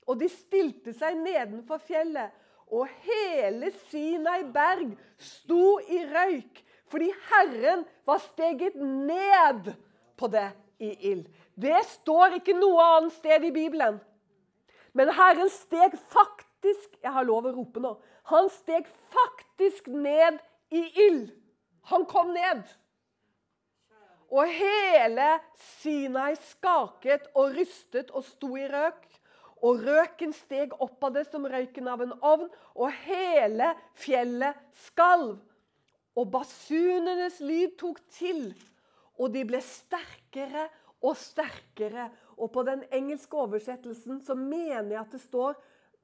Og 0.05 0.21
de 0.21 0.29
stilte 0.31 0.93
seg 0.95 1.17
nedenfor 1.17 1.81
fjellet, 1.81 2.29
og 2.69 2.87
hele 3.05 3.71
Sinai 3.89 4.43
berg 4.53 4.93
sto 5.21 5.79
i 5.81 5.99
røyk, 6.09 6.61
fordi 6.89 7.09
Herren 7.29 7.83
var 8.05 8.21
steget 8.21 8.77
ned 8.77 9.73
på 10.17 10.29
det 10.31 10.49
i 10.79 10.91
ild. 11.11 11.27
Det 11.55 11.77
står 11.87 12.39
ikke 12.39 12.57
noe 12.57 12.83
annet 12.97 13.15
sted 13.15 13.47
i 13.47 13.53
Bibelen. 13.55 13.99
Men 14.95 15.11
Herren 15.11 15.51
steg 15.51 15.95
faktisk 16.11 16.95
Jeg 17.03 17.11
har 17.13 17.27
lov 17.27 17.45
å 17.45 17.51
rope 17.53 17.81
nå. 17.83 17.91
Han 18.31 18.47
steg 18.49 18.87
faktisk 19.13 19.85
ned 19.91 20.39
i 20.73 20.81
ild. 21.05 21.27
Han 21.91 22.07
kom 22.09 22.31
ned. 22.33 22.63
Og 24.33 24.49
hele 24.49 25.27
Sinai 25.77 26.33
skaket 26.41 27.27
og 27.37 27.53
rystet 27.53 28.09
og 28.09 28.25
sto 28.25 28.55
i 28.57 28.65
røk. 28.71 29.03
Og 29.65 29.85
røken 29.85 30.33
steg 30.35 30.73
opp 30.81 31.03
av 31.05 31.13
det 31.15 31.27
som 31.29 31.45
røyken 31.47 31.87
av 31.89 32.01
en 32.03 32.13
ovn, 32.25 32.49
og 32.75 32.97
hele 33.05 33.71
fjellet 33.97 34.57
skalv. 34.87 35.37
Og 36.17 36.27
basunenes 36.33 37.39
lyd 37.43 37.77
tok 37.79 38.01
til, 38.13 38.49
og 39.19 39.33
de 39.33 39.43
ble 39.47 39.61
sterkere 39.63 40.67
og 41.05 41.15
sterkere. 41.19 42.09
Og 42.37 42.51
på 42.51 42.63
den 42.67 42.83
engelske 42.93 43.37
oversettelsen 43.37 44.21
så 44.25 44.35
mener 44.35 44.91
jeg 44.95 45.01
at 45.01 45.11
det 45.11 45.21
står 45.21 45.55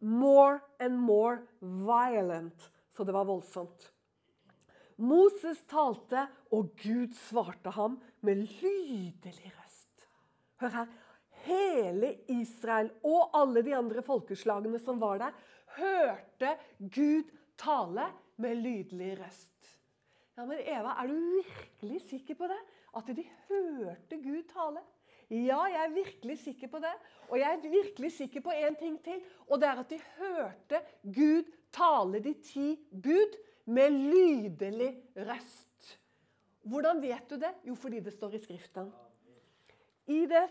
'more 0.01 0.59
and 0.79 0.97
more 0.97 1.41
violent'. 1.61 2.69
Så 2.93 3.03
det 3.03 3.13
var 3.13 3.23
voldsomt. 3.23 3.91
Moses 4.97 5.63
talte, 5.67 6.27
og 6.51 6.75
Gud 6.83 7.13
svarte 7.13 7.69
ham 7.69 8.01
med 8.21 8.35
lydelig 8.35 9.53
røst. 9.57 10.07
Hør 10.61 10.69
her. 10.69 10.87
Hele 11.41 12.19
Israel 12.29 12.91
og 13.03 13.31
alle 13.33 13.63
de 13.65 13.75
andre 13.75 14.03
folkeslagene 14.05 14.79
som 14.79 14.99
var 15.01 15.17
der, 15.17 15.31
hørte 15.77 16.51
Gud 16.77 17.23
tale 17.57 18.05
med 18.37 18.61
lydelig 18.61 19.15
røst. 19.19 19.71
Ja, 20.37 20.45
men 20.45 20.59
Eva, 20.59 20.93
er 21.01 21.07
du 21.07 21.17
virkelig 21.17 22.01
sikker 22.01 22.35
på 22.35 22.47
det? 22.51 22.59
At 22.97 23.07
de 23.07 23.23
hørte 23.47 24.17
Gud 24.23 24.43
tale? 24.51 24.83
Ja, 25.31 25.61
jeg 25.71 25.79
er 25.85 25.93
virkelig 25.95 26.37
sikker 26.43 26.67
på 26.67 26.79
det. 26.83 26.91
Og 27.29 27.39
jeg 27.39 27.47
er 27.53 27.69
virkelig 27.71 28.11
sikker 28.11 28.43
på 28.43 28.51
én 28.51 28.75
ting 28.79 28.97
til. 29.03 29.21
Og 29.47 29.61
det 29.61 29.67
er 29.69 29.79
at 29.79 29.89
de 29.89 29.99
hørte 30.17 30.81
Gud 31.03 31.51
tale 31.71 32.19
de 32.19 32.33
ti 32.43 32.75
bud 32.91 33.37
med 33.65 33.95
lydelig 33.95 34.91
røst. 35.15 35.99
Hvordan 36.67 36.99
vet 37.01 37.29
du 37.29 37.37
det? 37.39 37.53
Jo, 37.63 37.75
fordi 37.75 37.99
det 37.99 38.13
står 38.13 38.35
i 38.35 38.41
Skriften. 38.43 38.91
I 40.07 40.25
det, 40.25 40.43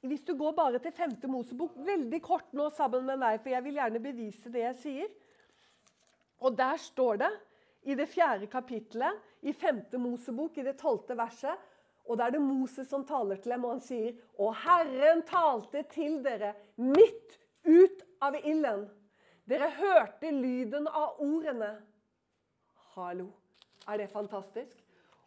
hvis 0.00 0.22
du 0.22 0.36
går 0.36 0.52
bare 0.52 0.78
til 0.78 0.92
5. 0.92 1.16
Mosebok, 1.30 1.78
veldig 1.86 2.20
kort 2.22 2.52
nå 2.54 2.68
sammen 2.76 3.06
med 3.06 3.18
meg, 3.22 3.40
for 3.40 3.50
jeg 3.50 3.64
vil 3.64 3.78
gjerne 3.80 4.02
bevise 4.02 4.52
det 4.52 4.62
jeg 4.62 4.76
sier. 4.82 5.14
Og 6.44 6.58
der 6.58 6.76
står 6.76 7.22
det, 7.24 7.32
i 7.86 7.94
det 7.94 8.08
fjerde 8.10 8.46
kapittelet, 8.50 9.24
i 9.42 9.52
5. 9.54 9.80
Mosebok, 10.02 10.58
i 10.58 10.66
det 10.66 10.76
tolvte 10.78 11.16
verset, 11.16 11.56
og 12.06 12.18
da 12.18 12.28
er 12.28 12.36
det 12.36 12.42
Moses 12.42 12.88
som 12.90 13.04
taler 13.06 13.40
til 13.42 13.54
dem, 13.54 13.64
og 13.66 13.76
han 13.76 13.82
sier 13.84 14.14
Og 14.38 14.54
Herren 14.62 15.24
talte 15.26 15.82
til 15.90 16.20
dere 16.24 16.54
midt 16.78 17.38
ut 17.66 18.04
av 18.22 18.36
ilden. 18.42 18.86
Dere 19.46 19.70
hørte 19.74 20.30
lyden 20.30 20.88
av 20.88 21.20
ordene. 21.22 21.72
Hallo. 22.94 23.30
Er 23.86 24.00
det 24.00 24.10
fantastisk? 24.10 24.78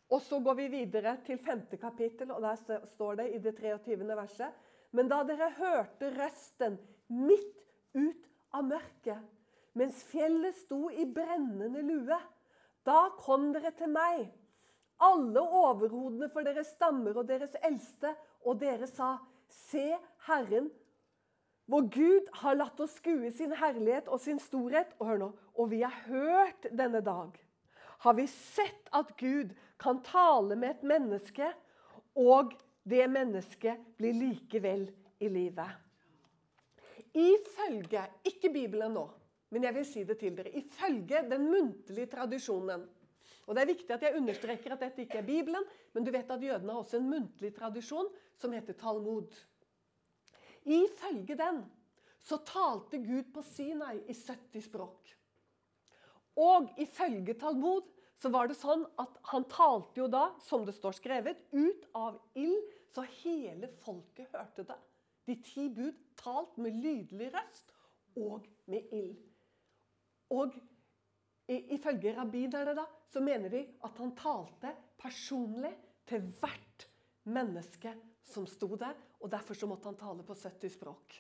Og 0.10 0.22
så 0.26 0.40
går 0.42 0.56
vi 0.58 0.68
videre 0.74 1.18
til 1.26 1.38
femte 1.38 1.78
kapittel, 1.78 2.32
og 2.32 2.42
der 2.42 2.82
står 2.90 3.20
det 3.22 3.28
i 3.36 3.42
det 3.44 3.56
23. 3.60 4.08
verset 4.08 4.66
Men 4.92 5.08
da 5.08 5.22
dere 5.24 5.52
hørte 5.58 6.10
røsten 6.16 6.80
midt 7.08 7.62
ut 7.94 8.26
av 8.54 8.66
mørket, 8.66 9.22
mens 9.78 10.02
fjellet 10.10 10.58
sto 10.58 10.90
i 10.90 11.06
brennende 11.06 11.84
lue, 11.86 12.18
da 12.86 13.10
kom 13.22 13.52
dere 13.54 13.70
til 13.78 13.92
meg 13.94 14.26
alle 15.00 15.42
overhodene 15.42 16.30
for 16.34 16.46
deres 16.46 16.74
stammer 16.76 17.18
og 17.18 17.28
deres 17.30 17.56
eldste, 17.64 18.14
og 18.46 18.60
dere 18.62 18.88
sa, 18.90 19.18
Se, 19.50 19.96
Herren, 20.28 20.68
vår 21.70 21.86
Gud 21.94 22.30
har 22.42 22.58
latt 22.58 22.80
oss 22.82 22.96
skue 22.98 23.32
sin 23.34 23.54
herlighet 23.58 24.10
og 24.10 24.22
sin 24.22 24.40
storhet. 24.42 24.92
Og 25.00 25.10
hør 25.10 25.22
nå, 25.22 25.30
og 25.58 25.70
vi 25.72 25.82
har 25.82 25.96
hørt 26.08 26.68
denne 26.70 27.02
dag. 27.06 27.34
Har 28.06 28.16
vi 28.18 28.26
sett 28.30 28.90
at 28.96 29.16
Gud 29.20 29.54
kan 29.82 30.02
tale 30.06 30.58
med 30.58 30.78
et 30.78 30.86
menneske, 30.88 31.50
og 32.18 32.56
det 32.90 33.06
mennesket 33.12 33.82
blir 34.00 34.18
likevel 34.18 34.88
i 35.22 35.30
livet. 35.30 35.70
Ifølge, 37.14 38.06
ikke 38.26 38.52
Bibelen 38.54 38.94
nå, 38.98 39.06
men 39.50 39.66
jeg 39.66 39.76
vil 39.76 39.88
si 39.88 40.06
det 40.06 40.20
til 40.22 40.38
dere, 40.38 40.54
ifølge 40.58 41.24
den 41.30 41.48
muntlige 41.50 42.10
tradisjonen 42.12 42.86
og 43.50 43.56
Det 43.58 43.62
er 43.64 43.72
viktig 43.72 43.94
at 43.96 44.04
jeg 44.06 44.18
understreker 44.20 44.76
at 44.76 44.84
dette 44.84 45.02
ikke 45.02 45.24
er 45.24 45.26
Bibelen, 45.26 45.64
men 45.96 46.06
du 46.06 46.12
vet 46.14 46.30
at 46.30 46.44
jødene 46.46 46.76
har 46.76 46.84
også 46.84 47.00
en 47.00 47.10
muntlig 47.10 47.50
tradisjon 47.56 48.10
som 48.38 48.54
heter 48.54 48.78
Talmud. 48.78 49.34
Ifølge 50.70 51.34
den 51.40 51.64
så 52.22 52.38
talte 52.46 53.00
Gud 53.02 53.32
på 53.34 53.42
Sinai 53.42 54.04
i 54.06 54.14
70 54.14 54.68
språk. 54.68 55.10
Og 56.38 56.70
ifølge 56.78 57.34
Talmud 57.42 57.90
så 58.22 58.30
var 58.30 58.52
det 58.52 58.60
sånn 58.60 58.86
at 59.02 59.18
han 59.32 59.48
talte 59.50 60.04
jo 60.04 60.06
da, 60.12 60.28
som 60.46 60.68
det 60.68 60.76
står 60.78 61.00
skrevet, 61.00 61.42
ut 61.50 61.90
av 61.98 62.20
ild, 62.38 62.70
så 62.94 63.02
hele 63.24 63.72
folket 63.82 64.30
hørte 64.36 64.68
det. 64.68 64.78
De 65.26 65.40
ti 65.42 65.66
bud 65.74 65.98
talt 66.22 66.58
med 66.62 66.78
lydelig 66.84 67.32
røst 67.34 67.74
og 68.20 68.46
med 68.70 68.94
ild. 68.94 69.18
Og 70.38 70.54
ifølge 71.50 72.14
rabbinerne 72.14 72.78
da, 72.78 72.86
så 73.10 73.22
mener 73.22 73.50
de 73.50 73.64
at 73.86 73.98
han 73.98 74.14
talte 74.18 74.74
personlig 75.00 75.72
til 76.10 76.26
hvert 76.42 76.86
menneske 77.30 77.94
som 78.26 78.48
sto 78.50 78.76
der. 78.78 78.98
Og 79.20 79.32
derfor 79.32 79.58
så 79.58 79.68
måtte 79.68 79.90
han 79.90 79.98
tale 80.00 80.24
på 80.24 80.36
70 80.38 80.76
språk. 80.78 81.16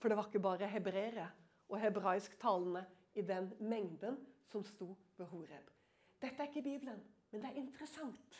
For 0.00 0.08
det 0.08 0.16
var 0.18 0.28
ikke 0.30 0.42
bare 0.42 0.70
hebreere 0.70 1.26
og 1.68 1.80
hebraisktalende 1.80 2.84
i 3.14 3.22
den 3.26 3.50
mengden 3.60 4.16
som 4.48 4.64
sto 4.64 4.94
ved 5.18 5.28
Horeb. 5.30 5.68
Dette 6.22 6.42
er 6.42 6.48
ikke 6.48 6.62
Bibelen, 6.62 7.02
men 7.30 7.42
det 7.42 7.50
er 7.50 7.60
interessant. 7.60 8.38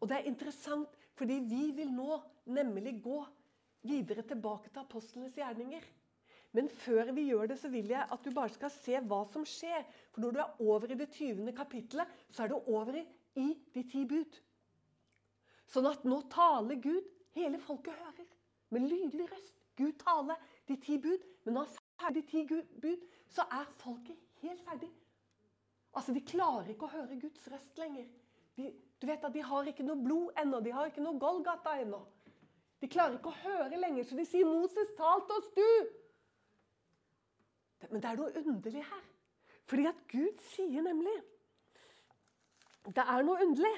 Og 0.00 0.08
det 0.08 0.18
er 0.18 0.30
interessant 0.30 0.96
fordi 1.20 1.36
vi 1.44 1.70
vil 1.76 1.90
nå 1.92 2.16
nemlig 2.48 2.96
gå 3.04 3.18
videre 3.84 4.22
tilbake 4.24 4.70
til 4.70 4.80
apostlenes 4.82 5.36
gjerninger. 5.36 5.84
Men 6.56 6.68
før 6.82 7.12
vi 7.14 7.28
gjør 7.28 7.52
det, 7.52 7.58
så 7.60 7.70
vil 7.70 7.92
jeg 7.92 8.06
at 8.10 8.24
du 8.24 8.32
bare 8.34 8.50
skal 8.50 8.72
se 8.74 8.98
hva 9.06 9.20
som 9.30 9.44
skjer. 9.46 9.84
For 10.10 10.24
når 10.24 10.34
du 10.34 10.40
er 10.42 10.62
over 10.66 10.90
i 10.90 10.98
det 10.98 11.10
20. 11.14 11.52
kapittelet, 11.56 12.14
så 12.30 12.44
er 12.44 12.50
du 12.50 12.56
over 12.58 12.98
i, 12.98 13.04
i 13.38 13.48
de 13.74 13.84
ti 13.86 14.02
bud. 14.10 14.38
Sånn 15.70 15.86
at 15.86 16.06
nå 16.08 16.22
taler 16.32 16.80
Gud. 16.82 17.06
Hele 17.36 17.60
folket 17.62 17.94
hører. 17.94 18.26
Med 18.74 18.88
lydelig 18.90 19.28
røst. 19.30 19.54
Gud 19.78 19.94
taler 20.02 20.40
de 20.66 20.76
ti 20.82 20.98
bud. 20.98 21.22
Men 21.44 21.60
når 21.60 21.68
han 21.68 21.76
ferdig 22.02 22.24
de 22.24 22.30
ti 22.32 22.64
bud, 22.82 23.06
så 23.30 23.46
er 23.54 23.70
folket 23.78 24.18
helt 24.42 24.64
ferdig. 24.66 24.90
Altså, 25.94 26.14
De 26.14 26.24
klarer 26.26 26.72
ikke 26.74 26.88
å 26.88 26.94
høre 26.96 27.18
Guds 27.22 27.46
røst 27.52 27.78
lenger. 27.78 28.10
De, 28.58 28.72
du 28.98 29.06
vet 29.06 29.22
at 29.24 29.34
de 29.34 29.46
har 29.46 29.70
ikke 29.70 29.86
noe 29.86 30.02
blod 30.02 30.42
ennå. 30.42 30.58
De 30.66 30.74
har 30.74 30.90
ikke 30.90 31.06
noe 31.06 31.22
Golgata 31.22 31.78
ennå. 31.78 32.02
De 32.82 32.88
klarer 32.90 33.18
ikke 33.18 33.30
å 33.30 33.40
høre 33.44 33.78
lenger, 33.78 34.06
så 34.08 34.16
de 34.16 34.24
sier 34.24 34.46
'Moses, 34.48 34.94
tal 34.98 35.22
til 35.28 35.36
oss, 35.38 35.50
du!' 35.54 35.99
Men 37.88 38.02
det 38.02 38.10
er 38.10 38.18
noe 38.20 38.42
underlig 38.42 38.84
her. 38.84 39.06
Fordi 39.70 39.86
at 39.88 40.02
Gud 40.10 40.42
sier 40.50 40.82
nemlig 40.84 41.16
Det 42.84 43.04
er 43.04 43.24
noe 43.24 43.40
underlig. 43.44 43.74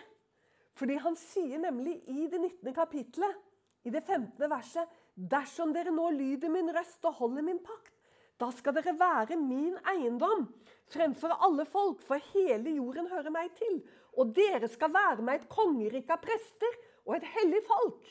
Fordi 0.79 0.97
han 1.05 1.17
sier 1.21 1.61
nemlig 1.61 1.99
i 2.09 2.27
det 2.33 2.41
19. 2.41 2.75
kapitlet, 2.75 3.41
i 3.85 3.91
det 3.91 4.03
15. 4.07 4.51
verset 4.51 4.99
Dersom 5.15 5.75
dere 5.77 5.93
nå 5.93 6.07
lyder 6.17 6.49
min 6.49 6.71
røst 6.73 7.05
og 7.05 7.19
holder 7.19 7.45
min 7.45 7.59
pakt, 7.61 7.93
da 8.41 8.49
skal 8.51 8.73
dere 8.79 8.95
være 8.97 9.37
min 9.37 9.75
eiendom 9.93 10.47
fremfor 10.91 11.35
alle 11.45 11.67
folk, 11.69 12.01
for 12.03 12.21
hele 12.33 12.73
jorden 12.79 13.11
hører 13.11 13.31
meg 13.31 13.53
til. 13.59 13.83
og 14.12 14.35
dere 14.37 14.69
skal 14.69 14.93
være 14.93 15.23
meg 15.25 15.41
et 15.41 15.49
kongerike 15.49 16.12
av 16.12 16.21
prester 16.21 16.75
og 17.07 17.15
et 17.17 17.29
hellig 17.33 17.62
folk. 17.65 18.11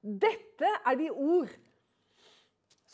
Dette 0.00 0.70
er 0.86 0.96
de 0.96 1.10
ord 1.10 1.52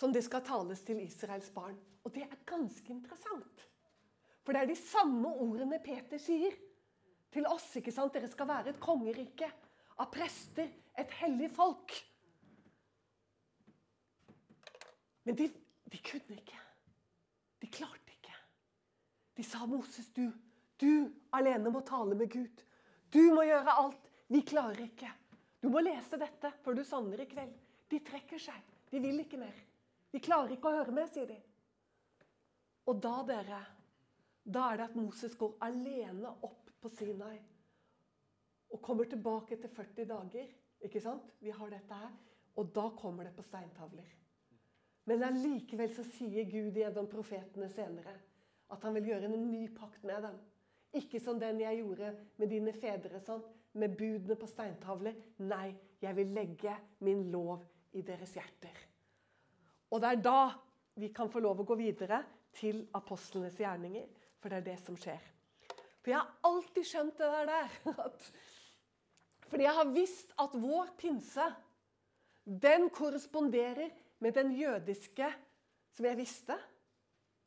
som 0.02 0.12
det 0.12 0.24
skal 0.26 0.42
tales 0.42 0.82
til 0.82 0.98
Israels 0.98 1.50
barn. 1.54 1.76
Og 2.02 2.10
det 2.14 2.24
er 2.26 2.40
ganske 2.48 2.90
interessant. 2.90 3.66
For 4.42 4.50
det 4.50 4.64
er 4.64 4.72
de 4.72 4.78
samme 4.78 5.30
ordene 5.30 5.78
Peter 5.84 6.18
sier 6.18 6.56
til 7.30 7.46
oss. 7.46 7.68
ikke 7.78 7.94
sant? 7.94 8.14
Dere 8.16 8.30
skal 8.30 8.50
være 8.50 8.72
et 8.72 8.80
kongerike 8.82 9.46
av 10.02 10.10
prester, 10.10 10.72
et 10.98 11.14
hellig 11.20 11.52
folk. 11.54 11.94
Men 15.22 15.38
de, 15.38 15.46
de 15.94 16.02
kunne 16.02 16.40
ikke. 16.40 16.58
De 17.62 17.70
klarte 17.70 18.16
ikke. 18.18 18.34
De 19.38 19.46
sa, 19.46 19.62
'Moses, 19.66 20.10
du, 20.10 20.32
du 20.82 21.12
alene 21.30 21.70
må 21.70 21.80
tale 21.86 22.18
med 22.18 22.26
Gud. 22.30 22.64
Du 23.14 23.22
må 23.36 23.46
gjøre 23.46 23.78
alt. 23.86 24.10
Vi 24.26 24.42
klarer 24.42 24.82
ikke.' 24.82 25.18
Du 25.62 25.68
må 25.70 25.78
lese 25.78 26.18
dette 26.18 26.50
før 26.64 26.74
du 26.74 26.82
sovner 26.82 27.20
i 27.22 27.28
kveld. 27.30 27.52
De 27.86 28.00
trekker 28.02 28.40
seg. 28.42 28.58
De 28.90 28.98
vil 28.98 29.22
ikke 29.22 29.38
mer. 29.38 29.54
Vi 30.12 30.20
klarer 30.20 30.52
ikke 30.54 30.68
å 30.68 30.76
høre 30.76 30.94
mer, 30.94 31.08
sier 31.12 31.28
de. 31.30 31.38
Og 32.90 32.98
da, 33.00 33.14
dere, 33.26 33.60
da 34.44 34.66
er 34.70 34.80
det 34.80 34.88
at 34.90 34.98
Moses 34.98 35.36
går 35.38 35.54
alene 35.64 36.32
opp 36.44 36.70
på 36.82 36.90
Sinai 36.92 37.38
og 38.72 38.80
kommer 38.80 39.08
tilbake 39.08 39.56
etter 39.56 39.70
40 39.72 40.08
dager. 40.08 40.50
Ikke 40.82 41.00
sant? 41.00 41.28
Vi 41.44 41.52
har 41.54 41.70
dette 41.70 41.96
her. 41.96 42.12
Og 42.56 42.72
da 42.74 42.88
kommer 42.96 43.28
det 43.28 43.34
på 43.36 43.44
steintavler. 43.44 44.08
Men 45.08 45.24
allikevel 45.26 45.92
så 45.96 46.04
sier 46.06 46.48
Gud 46.48 46.76
gjennom 46.78 47.08
profetene 47.10 47.68
senere 47.72 48.14
at 48.72 48.84
han 48.86 48.94
vil 48.96 49.10
gjøre 49.10 49.28
en 49.28 49.48
ny 49.50 49.66
pakt 49.76 50.04
med 50.08 50.24
dem. 50.24 50.38
Ikke 50.96 51.20
som 51.20 51.40
den 51.40 51.60
jeg 51.60 51.80
gjorde 51.80 52.12
med 52.40 52.52
dine 52.52 52.72
fedre, 52.76 53.20
sånn, 53.24 53.42
med 53.80 53.96
budene 53.96 54.36
på 54.40 54.48
steintavler. 54.48 55.16
Nei, 55.44 55.72
jeg 56.00 56.16
vil 56.16 56.32
legge 56.36 56.76
min 57.04 57.26
lov 57.32 57.64
i 57.96 58.04
deres 58.04 58.34
hjerter. 58.36 58.91
Og 59.92 60.00
det 60.00 60.08
er 60.08 60.24
da 60.24 60.40
vi 61.00 61.12
kan 61.12 61.30
få 61.32 61.40
lov 61.44 61.60
å 61.60 61.68
gå 61.68 61.76
videre 61.76 62.22
til 62.56 62.82
apostlenes 62.96 63.58
gjerninger. 63.60 64.08
For 64.40 64.50
det 64.50 64.62
er 64.62 64.66
det 64.72 64.78
som 64.82 64.96
skjer. 64.98 65.20
For 66.02 66.10
jeg 66.10 66.18
har 66.18 66.48
alltid 66.48 66.88
skjønt 66.88 67.20
det 67.20 67.30
der. 67.52 67.76
At, 68.06 68.26
fordi 69.52 69.68
jeg 69.68 69.76
har 69.76 69.92
visst 69.92 70.32
at 70.40 70.54
vår 70.56 70.94
pinse, 70.98 71.44
den 72.42 72.88
korresponderer 72.90 73.92
med 74.24 74.34
den 74.34 74.54
jødiske, 74.56 75.28
som 75.92 76.06
jeg 76.08 76.18
visste, 76.18 76.56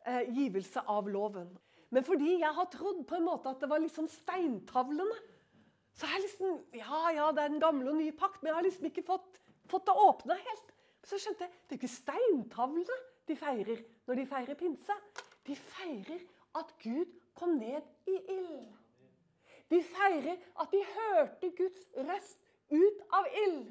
eh, 0.05 0.29
givelse 0.29 0.83
av 0.87 1.09
loven. 1.09 1.49
Men 1.89 2.05
fordi 2.05 2.37
jeg 2.43 2.53
har 2.55 2.69
trodd 2.69 3.01
på 3.09 3.17
en 3.17 3.25
måte 3.25 3.49
at 3.49 3.63
det 3.63 3.71
var 3.71 3.81
liksom 3.81 4.07
steintavlene, 4.11 5.17
så 5.95 6.05
har 6.05 6.19
jeg 6.19 6.27
liksom 6.27 6.77
Ja, 6.77 7.01
ja, 7.15 7.31
det 7.31 7.43
er 7.43 7.51
den 7.55 7.63
gamle 7.63 7.89
og 7.89 7.97
nye 7.97 8.13
pakt, 8.13 8.41
men 8.43 8.51
jeg 8.51 8.59
har 8.59 8.67
liksom 8.67 8.87
ikke 8.91 9.05
fått, 9.07 9.41
fått 9.71 9.89
det 9.89 9.97
åpna 10.05 10.37
helt. 10.37 10.74
Så 11.05 11.19
skjønte 11.21 11.45
jeg 11.45 11.53
det 11.53 11.75
er 11.75 11.79
ikke 11.79 11.91
steintavlene 11.91 12.97
de 13.29 13.37
feirer 13.37 13.83
når 14.07 14.19
de 14.19 14.25
feirer 14.29 14.57
pinse. 14.59 14.95
De 15.45 15.55
feirer 15.57 16.21
at 16.57 16.73
Gud 16.81 17.13
kom 17.37 17.57
ned 17.59 17.85
i 18.09 18.17
ild. 18.37 18.67
De 19.69 19.81
feirer 19.85 20.37
at 20.61 20.71
de 20.71 20.81
hørte 20.91 21.49
Guds 21.57 21.87
røst 21.97 22.39
ut 22.71 23.01
av 23.13 23.27
ild. 23.45 23.65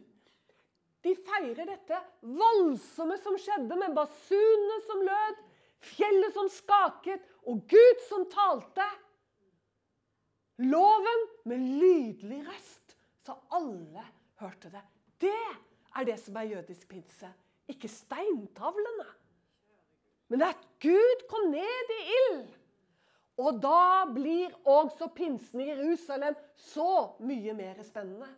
De 1.05 1.13
feirer 1.27 1.69
dette 1.69 1.99
voldsomme 2.23 3.17
som 3.21 3.37
skjedde, 3.39 3.77
med 3.77 3.93
basunene 3.97 4.79
som 4.87 5.03
lød, 5.05 5.41
fjellet 5.85 6.33
som 6.33 6.49
skaket, 6.49 7.27
og 7.45 7.61
Gud 7.69 8.05
som 8.09 8.25
talte. 8.33 8.87
Loven 10.65 11.27
med 11.51 11.67
lydelig 11.83 12.41
røst, 12.47 12.97
så 13.27 13.37
alle 13.53 14.07
hørte 14.41 14.71
det. 14.73 14.85
Det 15.21 15.37
er 15.95 16.09
det 16.09 16.19
som 16.21 16.37
er 16.37 16.51
jødisk 16.51 16.89
pinse, 16.91 17.31
ikke 17.71 17.89
steintavlene. 17.89 19.07
Men 20.29 20.41
det 20.41 20.47
er 20.47 20.55
at 20.57 20.69
Gud 20.83 21.27
kom 21.31 21.51
ned 21.53 21.95
i 21.95 22.03
ild. 22.19 22.45
Og 23.41 23.59
da 23.63 24.05
blir 24.15 24.53
også 24.69 25.09
pinsen 25.15 25.63
i 25.65 25.69
Jerusalem 25.73 26.37
så 26.71 27.17
mye 27.27 27.55
mer 27.57 27.83
spennende. 27.83 28.29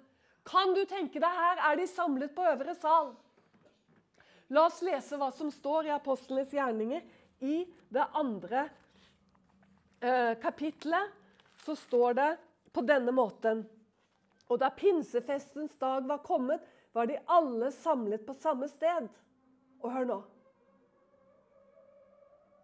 Kan 0.47 0.73
du 0.77 0.85
tenke 0.89 1.21
deg, 1.21 1.29
her 1.29 1.63
er 1.71 1.79
de 1.79 1.87
samlet 1.91 2.33
på 2.35 2.45
øvre 2.47 2.75
sal. 2.79 3.13
La 4.55 4.69
oss 4.69 4.79
lese 4.87 5.19
hva 5.19 5.33
som 5.35 5.51
står 5.51 5.89
i 5.89 5.95
apostlenes 5.95 6.53
gjerninger. 6.55 7.03
I 7.43 7.65
det 7.93 8.05
andre 8.17 8.69
eh, 10.01 10.37
kapitlet 10.41 11.13
så 11.67 11.75
står 11.77 12.17
det 12.17 12.31
på 12.73 12.85
denne 12.87 13.13
måten. 13.13 13.65
Og 14.47 14.61
da 14.63 14.71
pinsefestens 14.71 15.75
dag 15.81 16.07
var 16.07 16.23
kommet, 16.25 16.63
var 16.97 17.07
de 17.07 17.19
alle 17.27 17.73
samlet 17.73 18.27
på 18.27 18.35
samme 18.41 18.69
sted. 18.69 19.09
Og 19.85 19.93
hør 19.93 20.05
nå. 20.09 20.23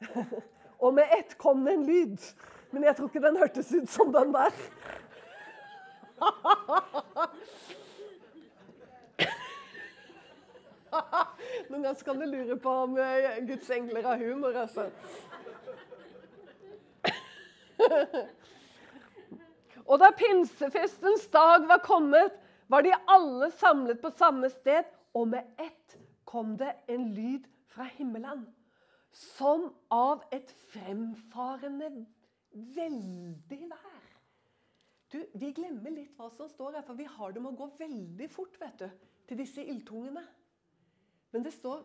Og 0.82 0.94
med 0.96 1.04
ett 1.18 1.38
kom 1.38 1.64
det 1.66 1.72
en 1.76 1.84
lyd. 1.84 2.16
Men 2.72 2.84
jeg 2.88 2.96
tror 2.96 3.08
ikke 3.10 3.26
den 3.26 3.36
hørtes 3.36 3.72
ut 3.76 3.90
som 3.92 4.12
den 4.14 4.32
der. 4.32 4.52
Noen 11.68 11.82
ganger 11.82 12.04
kan 12.04 12.20
du 12.20 12.26
lure 12.30 12.56
på 12.56 12.70
om 12.86 12.98
eh, 13.00 13.44
Guds 13.48 13.70
engler 13.70 14.02
har 14.06 14.16
humor, 14.16 14.52
altså. 14.64 14.90
Og 19.92 19.98
da 20.00 20.10
pinsefestens 20.16 21.26
dag 21.32 21.68
var 21.68 21.78
kommet, 21.84 22.41
var 22.68 22.82
de 22.82 22.92
alle 23.10 23.50
samlet 23.50 24.00
på 24.02 24.10
samme 24.16 24.50
sted, 24.50 24.84
og 25.14 25.28
med 25.28 25.60
ett 25.60 25.96
kom 26.24 26.56
det 26.56 26.72
en 26.88 27.10
lyd 27.14 27.48
fra 27.72 27.84
himmelen 27.98 28.46
som 29.12 29.68
av 29.92 30.22
et 30.32 30.48
fremfarende 30.72 31.90
veldig 32.52 33.68
vær. 33.70 34.06
Du, 35.12 35.18
Vi 35.34 35.52
glemmer 35.52 35.92
litt 35.92 36.14
hva 36.16 36.30
som 36.32 36.48
står 36.48 36.78
her, 36.78 36.86
for 36.86 36.96
vi 36.96 37.04
har 37.04 37.32
det 37.32 37.42
med 37.42 37.52
å 37.52 37.58
gå 37.64 37.68
veldig 37.80 38.28
fort 38.32 38.56
vet 38.60 38.78
du, 38.80 38.88
til 39.28 39.42
disse 39.42 39.64
ildtungene. 39.64 40.22
Men 41.32 41.44
det 41.44 41.52
står, 41.52 41.84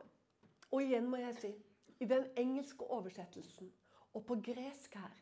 og 0.72 0.84
igjen 0.84 1.10
må 1.12 1.20
jeg 1.20 1.36
si, 1.42 1.52
i 2.00 2.08
den 2.08 2.30
engelske 2.40 2.88
oversettelsen 2.94 3.72
og 4.16 4.24
på 4.28 4.38
gresk 4.46 4.96
her, 4.96 5.16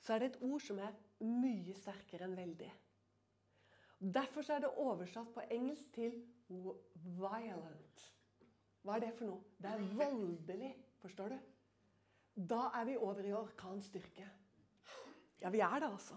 så 0.00 0.14
er 0.14 0.22
det 0.22 0.30
et 0.30 0.42
ord 0.46 0.62
som 0.64 0.78
er 0.80 0.94
mye 1.20 1.74
sterkere 1.76 2.26
enn 2.28 2.38
veldig. 2.38 2.70
Derfor 4.00 4.52
er 4.52 4.62
det 4.64 4.70
oversatt 4.80 5.34
på 5.34 5.42
engelsk 5.50 5.92
til 5.92 6.22
'violent'. 6.48 8.06
Hva 8.82 8.96
er 8.96 9.00
det 9.00 9.14
for 9.18 9.28
noe? 9.28 9.40
Det 9.60 9.70
er 9.70 9.96
voldelig. 9.96 10.76
Forstår 11.00 11.28
du? 11.28 11.38
Da 12.48 12.70
er 12.74 12.84
vi 12.84 12.96
over 12.96 13.24
i 13.24 13.32
orkanstyrke. 13.32 14.28
Ja, 15.40 15.50
vi 15.50 15.60
er 15.60 15.78
det, 15.78 15.92
altså. 15.92 16.14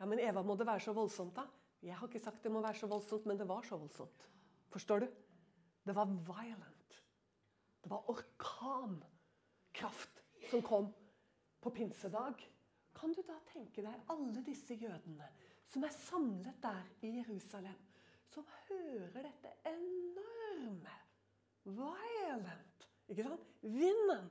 Ja, 0.00 0.06
Men 0.06 0.18
Eva, 0.18 0.42
må 0.42 0.56
det 0.56 0.66
være 0.66 0.80
så 0.80 0.92
voldsomt, 0.92 1.36
da? 1.36 1.42
Jeg 1.82 1.96
har 1.96 2.06
ikke 2.06 2.20
sagt 2.20 2.42
det 2.42 2.52
må 2.52 2.60
være 2.60 2.74
så 2.74 2.86
voldsomt, 2.86 3.26
men 3.26 3.38
det 3.38 3.48
var 3.48 3.62
så 3.62 3.76
voldsomt. 3.76 4.30
Forstår 4.68 4.98
du? 4.98 5.08
Det 5.86 5.94
var 5.94 6.04
violent. 6.04 7.04
Det 7.84 7.90
var 7.90 8.10
orkankraft 8.10 10.24
som 10.50 10.62
kom 10.62 10.94
på 11.60 11.70
pinsedag. 11.70 12.34
Kan 12.94 13.12
du 13.12 13.22
da 13.22 13.38
tenke 13.52 13.82
deg 13.82 13.94
alle 14.10 14.44
disse 14.44 14.74
jødene 14.74 15.28
som 15.68 15.84
er 15.84 15.94
samlet 15.94 16.62
der 16.62 16.82
i 17.04 17.14
Jerusalem, 17.18 17.76
som 18.32 18.46
hører 18.68 19.22
dette 19.22 19.52
enorme, 19.68 20.96
violent 21.64 22.68
ikke 23.08 23.24
sant? 23.24 23.46
Vinden 23.62 24.28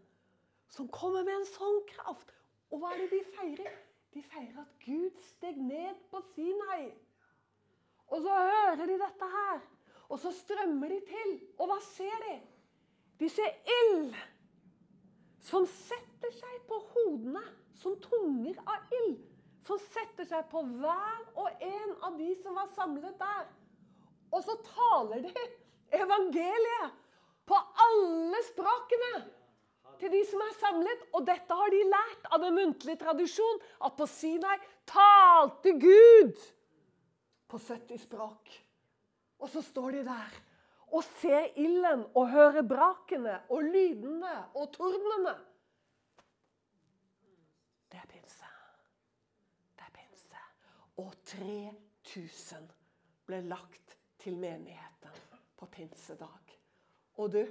som 0.70 0.90
kommer 0.94 1.26
med 1.26 1.40
en 1.40 1.50
sånn 1.50 1.80
kraft. 1.90 2.34
Og 2.72 2.82
hva 2.82 2.94
er 2.94 3.04
det 3.04 3.10
de 3.16 3.22
feirer? 3.34 3.78
De 4.14 4.24
feirer 4.26 4.62
at 4.62 4.74
Gud 4.84 5.18
steg 5.32 5.58
ned 5.62 5.98
på 6.12 6.22
Sinai. 6.34 6.92
Og 8.08 8.22
så 8.24 8.34
hører 8.34 8.86
de 8.86 8.98
dette 9.02 9.30
her. 9.34 9.62
Og 10.08 10.20
så 10.22 10.32
strømmer 10.32 10.94
de 10.94 11.00
til. 11.10 11.34
Og 11.58 11.72
hva 11.72 11.78
ser 11.84 12.16
de? 12.28 12.36
De 13.20 13.30
ser 13.34 13.56
ild 13.82 14.16
som 15.48 15.66
setter 15.70 16.34
seg 16.36 16.62
på 16.70 16.78
hodene 16.94 17.44
som 17.80 17.96
tunger 18.04 18.60
av 18.68 18.94
ild. 19.02 19.24
Som 19.68 19.80
setter 19.84 20.28
seg 20.30 20.46
på 20.52 20.62
hver 20.80 21.24
og 21.36 21.64
en 21.64 21.96
av 22.08 22.16
de 22.20 22.30
som 22.42 22.56
var 22.56 22.70
samlet 22.76 23.18
der. 23.20 23.48
Og 24.32 24.44
så 24.44 24.56
taler 24.64 25.24
de 25.26 25.48
evangeliet 25.96 26.96
på 27.48 27.58
alle 27.84 28.40
språkene 28.48 29.12
til 30.00 30.14
de 30.14 30.22
som 30.30 30.44
er 30.44 30.56
samlet. 30.62 31.06
Og 31.16 31.26
dette 31.28 31.60
har 31.60 31.74
de 31.74 31.84
lært 31.88 32.30
av 32.32 32.44
den 32.44 32.56
muntlige 32.58 33.02
tradisjon, 33.02 33.62
at 33.84 33.98
på 34.00 34.08
Sinai 34.10 34.58
talte 34.88 35.76
Gud 35.80 36.40
på 37.48 37.60
70 37.60 38.04
språk. 38.08 38.52
Og 39.40 39.52
så 39.52 39.62
står 39.62 40.00
de 40.00 40.04
der 40.08 40.44
og 40.88 41.04
ser 41.20 41.52
ilden 41.60 42.06
og 42.16 42.30
hører 42.32 42.64
brakene 42.64 43.42
og 43.52 43.64
lydene 43.64 44.34
og 44.56 44.70
tordenene. 44.76 45.36
Det 47.92 48.00
er 48.00 48.08
pinse. 48.12 48.52
Det 49.76 49.84
er 49.84 49.94
pinse. 49.96 50.44
Og 50.98 51.14
3000 51.30 52.68
ble 53.28 53.42
lagt 53.46 53.98
til 54.22 54.38
menigheten 54.40 55.24
på 55.58 55.68
pinsedag. 55.72 56.54
Og 57.18 57.32
du, 57.34 57.42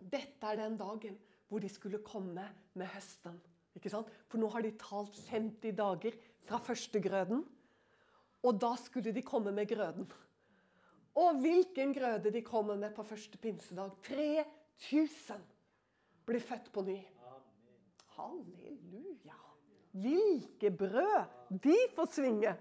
dette 0.00 0.48
er 0.48 0.60
den 0.60 0.78
dagen 0.80 1.18
hvor 1.48 1.62
de 1.62 1.68
skulle 1.68 2.02
komme 2.04 2.46
med 2.74 2.88
høsten. 2.94 3.36
Ikke 3.76 3.90
sant? 3.92 4.10
For 4.30 4.40
nå 4.40 4.48
har 4.54 4.64
de 4.64 4.72
talt 4.80 5.18
50 5.30 5.76
dager 5.76 6.16
fra 6.46 6.60
første 6.62 7.00
grøden. 7.02 7.44
Og 8.44 8.60
da 8.60 8.74
skulle 8.80 9.12
de 9.14 9.22
komme 9.24 9.52
med 9.52 9.68
grøden. 9.68 10.08
Og 11.14 11.40
hvilken 11.40 11.94
grøde 11.94 12.32
de 12.34 12.42
kommer 12.42 12.76
med 12.76 12.94
på 12.94 13.04
første 13.06 13.38
pinsedag. 13.38 13.92
3000 14.08 15.44
blir 16.26 16.42
født 16.42 16.72
på 16.72 16.82
ny. 16.82 16.98
Halleluja. 18.16 19.38
Hvilke 19.94 20.70
brød 20.70 21.43
de 21.62 21.76
får 21.96 22.10
svinge! 22.14 22.54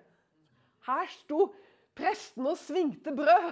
Her 0.84 1.12
sto 1.16 1.48
presten 1.96 2.48
og 2.50 2.58
svingte 2.60 3.14
brød. 3.16 3.52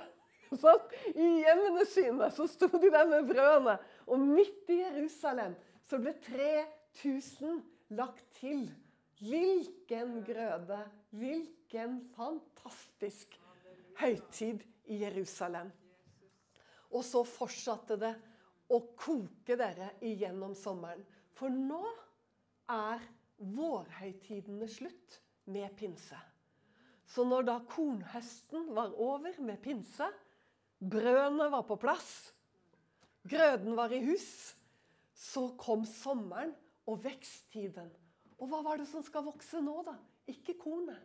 Sånn. 0.62 0.82
I 1.16 1.28
hjemmene 1.46 1.86
sine 1.88 2.28
så 2.36 2.48
sto 2.52 2.68
de 2.76 2.90
der 2.92 3.08
med 3.08 3.30
brødene. 3.30 3.78
Og 4.12 4.20
midt 4.20 4.72
i 4.74 4.82
Jerusalem 4.82 5.56
så 5.88 6.00
ble 6.02 6.14
3000 6.26 7.62
lagt 7.96 8.26
til. 8.42 8.66
Hvilken 9.22 10.20
grøde! 10.28 10.82
Hvilken 11.16 12.02
fantastisk 12.16 13.38
høytid 14.00 14.64
i 14.92 15.02
Jerusalem. 15.06 15.72
Og 16.92 17.04
så 17.08 17.24
fortsatte 17.28 17.96
det 18.00 18.12
å 18.72 18.80
koke 19.00 19.56
dere 19.60 19.94
igjennom 20.04 20.56
sommeren. 20.58 21.04
For 21.36 21.52
nå 21.52 21.84
er 22.72 23.04
vårhøytidene 23.42 24.68
slutt 24.70 25.21
med 25.46 25.74
pinse. 25.78 26.18
Så 27.08 27.26
når 27.28 27.48
da 27.48 27.58
kornhøsten 27.70 28.70
var 28.76 28.94
over 28.96 29.36
med 29.44 29.60
pinse, 29.64 30.08
brødene 30.80 31.50
var 31.52 31.66
på 31.68 31.76
plass, 31.82 32.34
grøden 33.28 33.76
var 33.78 33.92
i 33.94 34.04
hus, 34.06 34.56
så 35.14 35.50
kom 35.60 35.86
sommeren 35.86 36.54
og 36.90 37.04
veksttiden. 37.04 37.92
Og 38.42 38.50
hva 38.50 38.62
var 38.66 38.82
det 38.82 38.88
som 38.90 39.04
skal 39.06 39.26
vokse 39.28 39.62
nå, 39.62 39.76
da? 39.86 39.98
Ikke 40.32 40.56
kornet. 40.58 41.02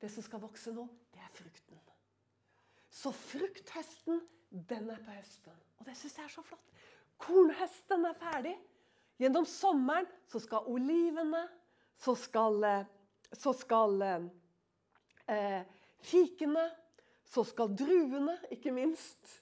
Det 0.00 0.10
som 0.12 0.22
skal 0.22 0.42
vokse 0.44 0.70
nå, 0.74 0.84
det 1.14 1.22
er 1.24 1.32
frukten. 1.34 1.80
Så 2.96 3.12
frukthøsten, 3.12 4.22
den 4.50 4.90
er 4.90 5.00
på 5.04 5.12
høsten. 5.12 5.56
Og 5.76 5.88
det 5.88 5.96
syns 5.98 6.16
jeg 6.16 6.24
er 6.28 6.32
så 6.32 6.44
flott. 6.46 6.70
Kornhøsten 7.20 8.06
er 8.08 8.16
ferdig. 8.20 8.54
Gjennom 9.20 9.46
sommeren 9.48 10.08
så 10.28 10.40
skal 10.44 10.68
olivene, 10.70 11.42
så 11.98 12.14
skal, 12.16 12.64
eh, 12.64 12.86
så 13.34 13.52
skal 13.56 14.02
eh, 14.04 15.62
fikene, 16.06 16.68
så 17.26 17.44
skal 17.46 17.74
druene, 17.74 18.36
ikke 18.54 18.74
minst. 18.74 19.40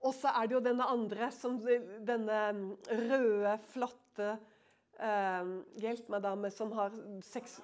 Og 0.00 0.14
så 0.16 0.32
er 0.32 0.48
det 0.48 0.56
jo 0.56 0.62
denne 0.64 0.86
andre, 0.88 1.30
som, 1.34 1.58
denne 1.60 2.40
røde, 2.88 3.56
flotte 3.72 4.30
eh, 4.32 5.50
Hjelp 5.80 6.12
meg, 6.12 6.24
dame, 6.24 6.52
som 6.54 6.72
har 6.76 6.94
seks 7.26 7.58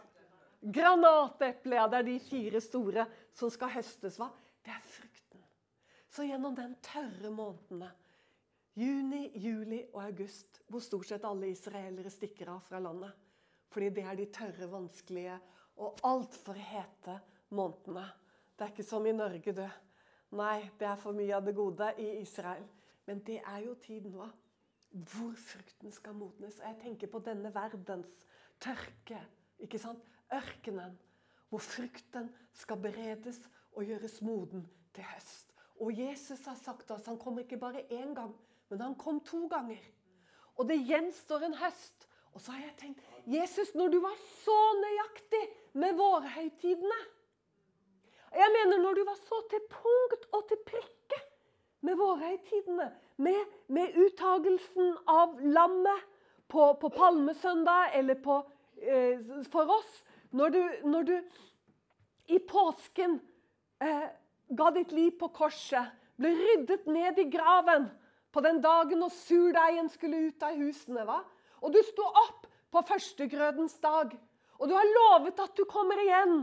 Granateple! 0.66 1.76
Ja, 1.76 1.84
det 1.88 2.00
er 2.00 2.08
de 2.08 2.16
fire 2.24 2.60
store 2.64 3.04
som 3.36 3.52
skal 3.52 3.74
høstes. 3.76 4.16
Hva? 4.18 4.30
Det 4.64 4.72
er 4.72 4.82
frukten. 4.88 5.44
Så 6.10 6.24
gjennom 6.26 6.56
den 6.56 6.74
tørre 6.84 7.30
månedene 7.30 7.92
Juni, 8.76 9.30
juli 9.40 9.78
og 9.94 10.02
august, 10.02 10.58
hvor 10.68 10.82
stort 10.84 11.08
sett 11.08 11.24
alle 11.24 11.48
israelere 11.48 12.10
stikker 12.12 12.50
av 12.52 12.64
fra 12.66 12.80
landet. 12.84 13.14
Fordi 13.76 13.88
det 13.92 14.06
er 14.08 14.14
de 14.16 14.24
tørre, 14.32 14.70
vanskelige 14.72 15.34
og 15.84 15.98
altfor 16.08 16.56
hete 16.56 17.18
månedene. 17.52 18.06
Det 18.56 18.64
er 18.64 18.70
ikke 18.72 18.86
som 18.88 19.04
i 19.04 19.12
Norge, 19.12 19.52
du. 19.52 19.66
Nei, 20.40 20.70
det 20.80 20.88
er 20.88 20.96
for 20.96 21.12
mye 21.12 21.34
av 21.36 21.44
det 21.44 21.52
gode 21.58 21.90
i 22.00 22.06
Israel. 22.22 22.64
Men 23.04 23.20
det 23.26 23.36
er 23.42 23.58
jo 23.66 23.74
tid 23.84 24.08
nå 24.08 24.30
hvor 25.10 25.36
frukten 25.36 25.92
skal 25.92 26.16
modnes. 26.16 26.56
Og 26.62 26.70
jeg 26.70 26.78
tenker 26.86 27.12
på 27.12 27.20
denne 27.28 27.52
verdens 27.52 28.24
tørke. 28.64 29.20
ikke 29.60 29.82
sant? 29.84 30.00
Ørkenen. 30.32 30.96
Hvor 31.52 31.60
frukten 31.60 32.32
skal 32.56 32.80
beredes 32.80 33.42
og 33.76 33.84
gjøres 33.84 34.22
moden 34.24 34.64
til 34.96 35.04
høst. 35.04 35.52
Og 35.84 35.92
Jesus 35.92 36.48
har 36.48 36.56
sagt 36.56 36.96
oss 36.96 37.12
han 37.12 37.20
kommer 37.20 37.44
ikke 37.44 37.60
bare 37.60 37.84
én 37.92 38.16
gang, 38.16 38.32
men 38.70 38.80
han 38.80 38.96
kom 38.96 39.20
to 39.20 39.44
ganger. 39.52 39.84
Og 40.56 40.64
det 40.64 40.80
gjenstår 40.88 41.44
en 41.44 41.60
høst. 41.60 42.08
Og 42.36 42.42
så 42.44 42.52
har 42.52 42.66
jeg 42.66 42.74
tenkt 42.76 43.04
Jesus, 43.32 43.70
når 43.74 43.94
du 43.94 44.00
var 44.04 44.16
så 44.44 44.56
nøyaktig 44.76 45.44
med 45.80 45.94
vårhøytidene 45.96 46.98
Jeg 48.36 48.50
mener 48.52 48.82
når 48.82 48.98
du 48.98 49.04
var 49.08 49.16
så 49.16 49.38
til 49.50 49.62
punkt 49.72 50.26
og 50.36 50.42
til 50.50 50.58
prikke 50.66 51.20
med 51.86 51.96
vårhøytidene, 51.96 52.90
med, 53.16 53.38
med 53.72 53.96
uttagelsen 53.96 54.96
av 55.08 55.38
lammet 55.40 56.02
på, 56.50 56.66
på 56.80 56.90
palmesøndag 56.92 57.94
eller 57.96 58.18
på, 58.20 58.36
eh, 58.82 59.22
for 59.52 59.70
oss 59.72 60.02
når 60.36 60.52
du, 60.52 60.60
når 60.84 61.06
du 61.08 61.14
i 62.36 62.40
påsken 62.42 63.16
eh, 63.80 64.08
ga 64.48 64.68
ditt 64.74 64.92
liv 64.92 65.14
på 65.20 65.30
korset, 65.32 65.94
ble 66.20 66.34
ryddet 66.36 66.84
ned 66.90 67.22
i 67.22 67.28
graven 67.32 67.88
på 68.34 68.44
den 68.44 68.60
dagen 68.60 69.00
når 69.00 69.14
surdeigen 69.14 69.88
skulle 69.88 70.26
ut 70.28 70.44
av 70.44 70.60
husene. 70.60 71.06
va? 71.08 71.22
Og 71.62 71.72
du 71.72 71.80
sto 71.86 72.04
opp 72.04 72.46
på 72.72 72.82
førstegrødens 72.88 73.78
dag. 73.82 74.12
Og 74.58 74.68
du 74.68 74.74
har 74.76 74.88
lovet 74.92 75.40
at 75.40 75.56
du 75.56 75.64
kommer 75.68 76.00
igjen. 76.04 76.38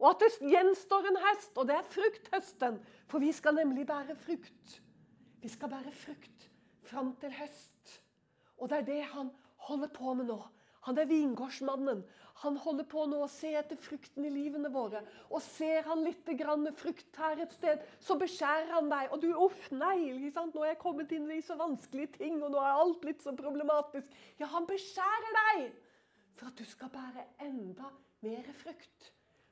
Og 0.00 0.14
at 0.14 0.22
det 0.24 0.52
gjenstår 0.52 1.10
en 1.10 1.18
hest, 1.26 1.52
og 1.60 1.68
det 1.68 1.76
er 1.76 1.90
frukthøsten. 1.92 2.78
For 3.10 3.20
vi 3.20 3.32
skal 3.36 3.58
nemlig 3.58 3.84
bære 3.88 4.16
frukt. 4.16 4.78
Vi 5.40 5.48
skal 5.48 5.72
bære 5.72 5.92
frukt 5.92 6.48
fram 6.88 7.12
til 7.20 7.32
høst. 7.36 8.00
Og 8.58 8.68
det 8.68 8.80
er 8.80 8.88
det 8.88 9.02
han 9.12 9.30
holder 9.68 9.92
på 9.92 10.14
med 10.14 10.30
nå. 10.32 10.40
Han 10.86 10.98
er 10.98 11.08
vingårdsmannen. 11.10 12.02
Han 12.40 12.56
holder 12.56 12.86
på 12.88 13.02
nå 13.04 13.18
å 13.20 13.28
se 13.28 13.50
etter 13.58 13.76
frukten 13.76 14.24
i 14.24 14.30
livene 14.32 14.70
våre. 14.72 15.02
Og 15.28 15.42
ser 15.44 15.84
han 15.84 16.00
litt 16.06 16.28
frukt 16.80 17.18
her 17.20 17.42
et 17.42 17.52
sted, 17.52 17.82
så 18.00 18.16
beskjærer 18.16 18.72
han 18.72 18.88
deg. 18.88 19.10
Og 19.12 19.20
du, 19.20 19.28
uff, 19.36 19.68
nei, 19.72 20.32
nå 20.32 20.62
er 20.64 20.70
jeg 20.72 20.80
kommet 20.80 21.12
inn 21.12 21.28
i 21.30 21.42
så 21.44 21.58
vanskelige 21.60 22.16
ting, 22.16 22.40
og 22.42 22.54
nå 22.54 22.62
er 22.64 22.80
alt 22.80 23.04
litt 23.04 23.20
så 23.20 23.34
problematisk. 23.36 24.08
Ja, 24.40 24.48
han 24.54 24.68
beskjærer 24.70 25.36
deg 25.40 25.66
for 26.40 26.48
at 26.48 26.56
du 26.56 26.64
skal 26.64 26.88
bære 26.94 27.26
enda 27.44 27.92
mer 28.24 28.48
frukt. 28.62 29.10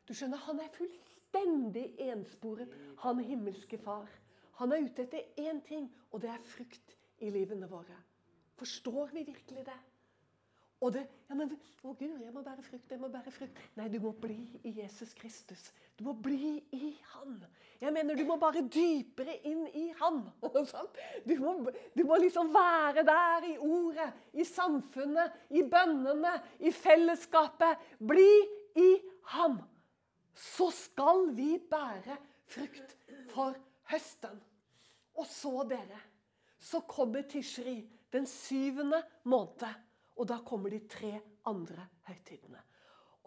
Du 0.09 0.15
skjønner, 0.17 0.41
han 0.49 0.63
er 0.65 0.73
fullstendig 0.73 1.91
ensporet, 2.09 2.73
han 3.05 3.21
himmelske 3.21 3.77
far. 3.85 4.09
Han 4.63 4.73
er 4.73 4.89
ute 4.89 5.05
etter 5.05 5.45
én 5.45 5.61
ting, 5.67 5.91
og 6.09 6.25
det 6.25 6.33
er 6.33 6.49
frukt 6.57 6.97
i 7.21 7.29
livene 7.35 7.69
våre. 7.69 8.01
Forstår 8.57 9.13
vi 9.13 9.29
virkelig 9.29 9.69
det? 9.69 9.77
Og 10.81 10.93
det 10.95 11.05
ja, 11.29 11.35
men, 11.35 11.51
Å, 11.83 11.93
Gud, 11.95 12.21
jeg 12.23 12.33
må 12.35 12.43
bære 12.43 12.63
frukt, 12.63 12.91
jeg 12.91 13.01
må 13.01 13.09
bære 13.13 13.33
frukt. 13.35 13.59
Nei, 13.79 13.89
du 13.91 13.99
må 14.03 14.13
bli 14.23 14.37
i 14.67 14.73
Jesus 14.79 15.11
Kristus. 15.19 15.69
Du 15.99 16.05
må 16.07 16.15
bli 16.23 16.57
i 16.75 16.93
Han. 17.13 17.37
Jeg 17.83 17.95
mener, 17.95 18.19
du 18.19 18.25
må 18.27 18.39
bare 18.41 18.63
dypere 18.67 19.37
inn 19.47 19.67
i 19.79 19.89
Han. 20.01 20.25
Du 21.29 21.35
må, 21.43 21.55
du 21.95 22.03
må 22.07 22.19
liksom 22.23 22.53
være 22.55 23.05
der 23.07 23.47
i 23.51 23.57
ordet, 23.63 24.09
i 24.33 24.47
samfunnet, 24.47 25.35
i 25.51 25.65
bønnene, 25.69 26.37
i 26.59 26.73
fellesskapet. 26.75 27.83
Bli 27.99 28.31
i 28.79 28.89
Ham. 29.35 29.59
Så 30.35 30.71
skal 30.75 31.29
vi 31.35 31.57
bære 31.59 32.19
frukt 32.49 32.95
for 33.35 33.59
høsten. 33.91 34.39
Og 35.19 35.27
så, 35.27 35.53
dere, 35.69 35.99
så 36.63 36.81
kommer 36.87 37.27
Tishri, 37.27 37.83
den 38.15 38.27
syvende 38.27 39.03
måned. 39.27 39.88
Og 40.19 40.27
da 40.27 40.41
kommer 40.47 40.73
de 40.75 40.81
tre 40.91 41.13
andre 41.47 41.87
høytidene. 42.09 42.63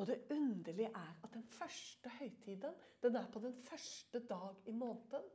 Og 0.02 0.08
det 0.08 0.22
underlige 0.34 0.90
er 0.90 1.12
at 1.24 1.34
den 1.34 1.46
første 1.52 2.12
høytiden 2.20 2.74
den 3.04 3.16
er 3.16 3.28
på 3.32 3.40
den 3.44 3.56
første 3.68 4.20
dag 4.30 4.68
i 4.68 4.72
måneden. 4.72 5.30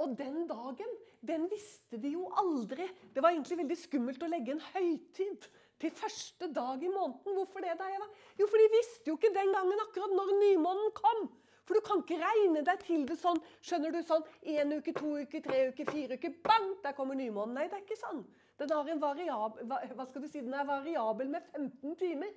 Og 0.00 0.14
den 0.18 0.46
dagen, 0.48 0.92
den 1.26 1.46
visste 1.50 1.98
de 2.00 2.14
jo 2.14 2.28
aldri. 2.40 2.86
Det 3.14 3.22
var 3.22 3.34
egentlig 3.34 3.58
veldig 3.58 3.76
skummelt 3.76 4.22
å 4.22 4.30
legge 4.30 4.54
en 4.54 4.62
høytid 4.72 5.48
til 5.80 5.92
første 5.96 6.48
dag 6.56 6.82
i 6.84 6.92
måneden. 6.92 7.36
Hvorfor 7.36 7.64
det, 7.64 7.74
da, 7.80 7.88
Eva? 7.96 8.08
Jo, 8.38 8.48
for 8.48 8.60
de 8.60 8.70
visste 8.76 9.10
jo 9.10 9.18
ikke 9.18 9.32
den 9.34 9.52
gangen 9.56 9.84
akkurat 9.84 10.14
når 10.16 10.34
nymånen 10.38 10.92
kom. 10.96 11.26
For 11.68 11.76
du 11.76 11.84
kan 11.86 12.00
ikke 12.02 12.20
regne 12.20 12.64
deg 12.66 12.80
til 12.82 13.04
det 13.08 13.16
sånn. 13.20 13.40
Skjønner 13.62 13.92
du 13.94 14.00
sånn 14.06 14.24
én 14.42 14.72
uke, 14.74 14.94
to 14.96 15.12
uker, 15.20 15.44
tre 15.44 15.66
uker, 15.70 15.92
fire 15.92 16.16
uker 16.18 16.38
Bang! 16.46 16.72
Der 16.84 16.96
kommer 16.96 17.18
nymånen. 17.18 17.54
Nei, 17.58 17.68
det 17.70 17.78
er 17.78 17.84
ikke 17.84 18.00
sånn. 18.00 18.24
Den, 18.60 18.70
har 18.76 18.88
en 18.92 19.00
variabel, 19.00 19.66
hva 19.66 20.04
skal 20.04 20.20
du 20.20 20.28
si, 20.28 20.42
den 20.44 20.52
er 20.52 20.66
variabel 20.68 21.30
med 21.32 21.46
15 21.56 21.94
timer. 21.96 22.32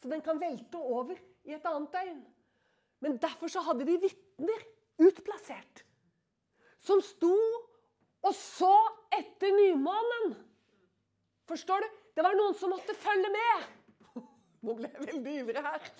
Så 0.00 0.08
den 0.08 0.22
kan 0.24 0.40
velte 0.40 0.80
over 0.80 1.18
i 1.44 1.52
et 1.52 1.66
annet 1.68 1.92
døgn. 1.92 2.20
Men 3.04 3.18
derfor 3.20 3.52
så 3.52 3.60
hadde 3.66 3.84
de 3.88 3.98
vitner 4.00 4.64
utplassert. 5.04 5.82
Som 6.80 7.02
sto 7.04 7.34
og 8.24 8.32
så 8.36 8.72
etter 9.16 9.52
nymånen. 9.56 10.32
Forstår 11.48 11.84
du? 11.84 11.88
Det 12.16 12.24
var 12.24 12.36
noen 12.36 12.56
som 12.56 12.72
måtte 12.72 12.96
følge 12.96 13.30
med. 13.32 13.68
Nå 14.64 14.76
ble 14.76 14.90
jeg 14.90 15.06
veldig 15.12 15.36
ivrig 15.42 15.64
her. 15.64 15.90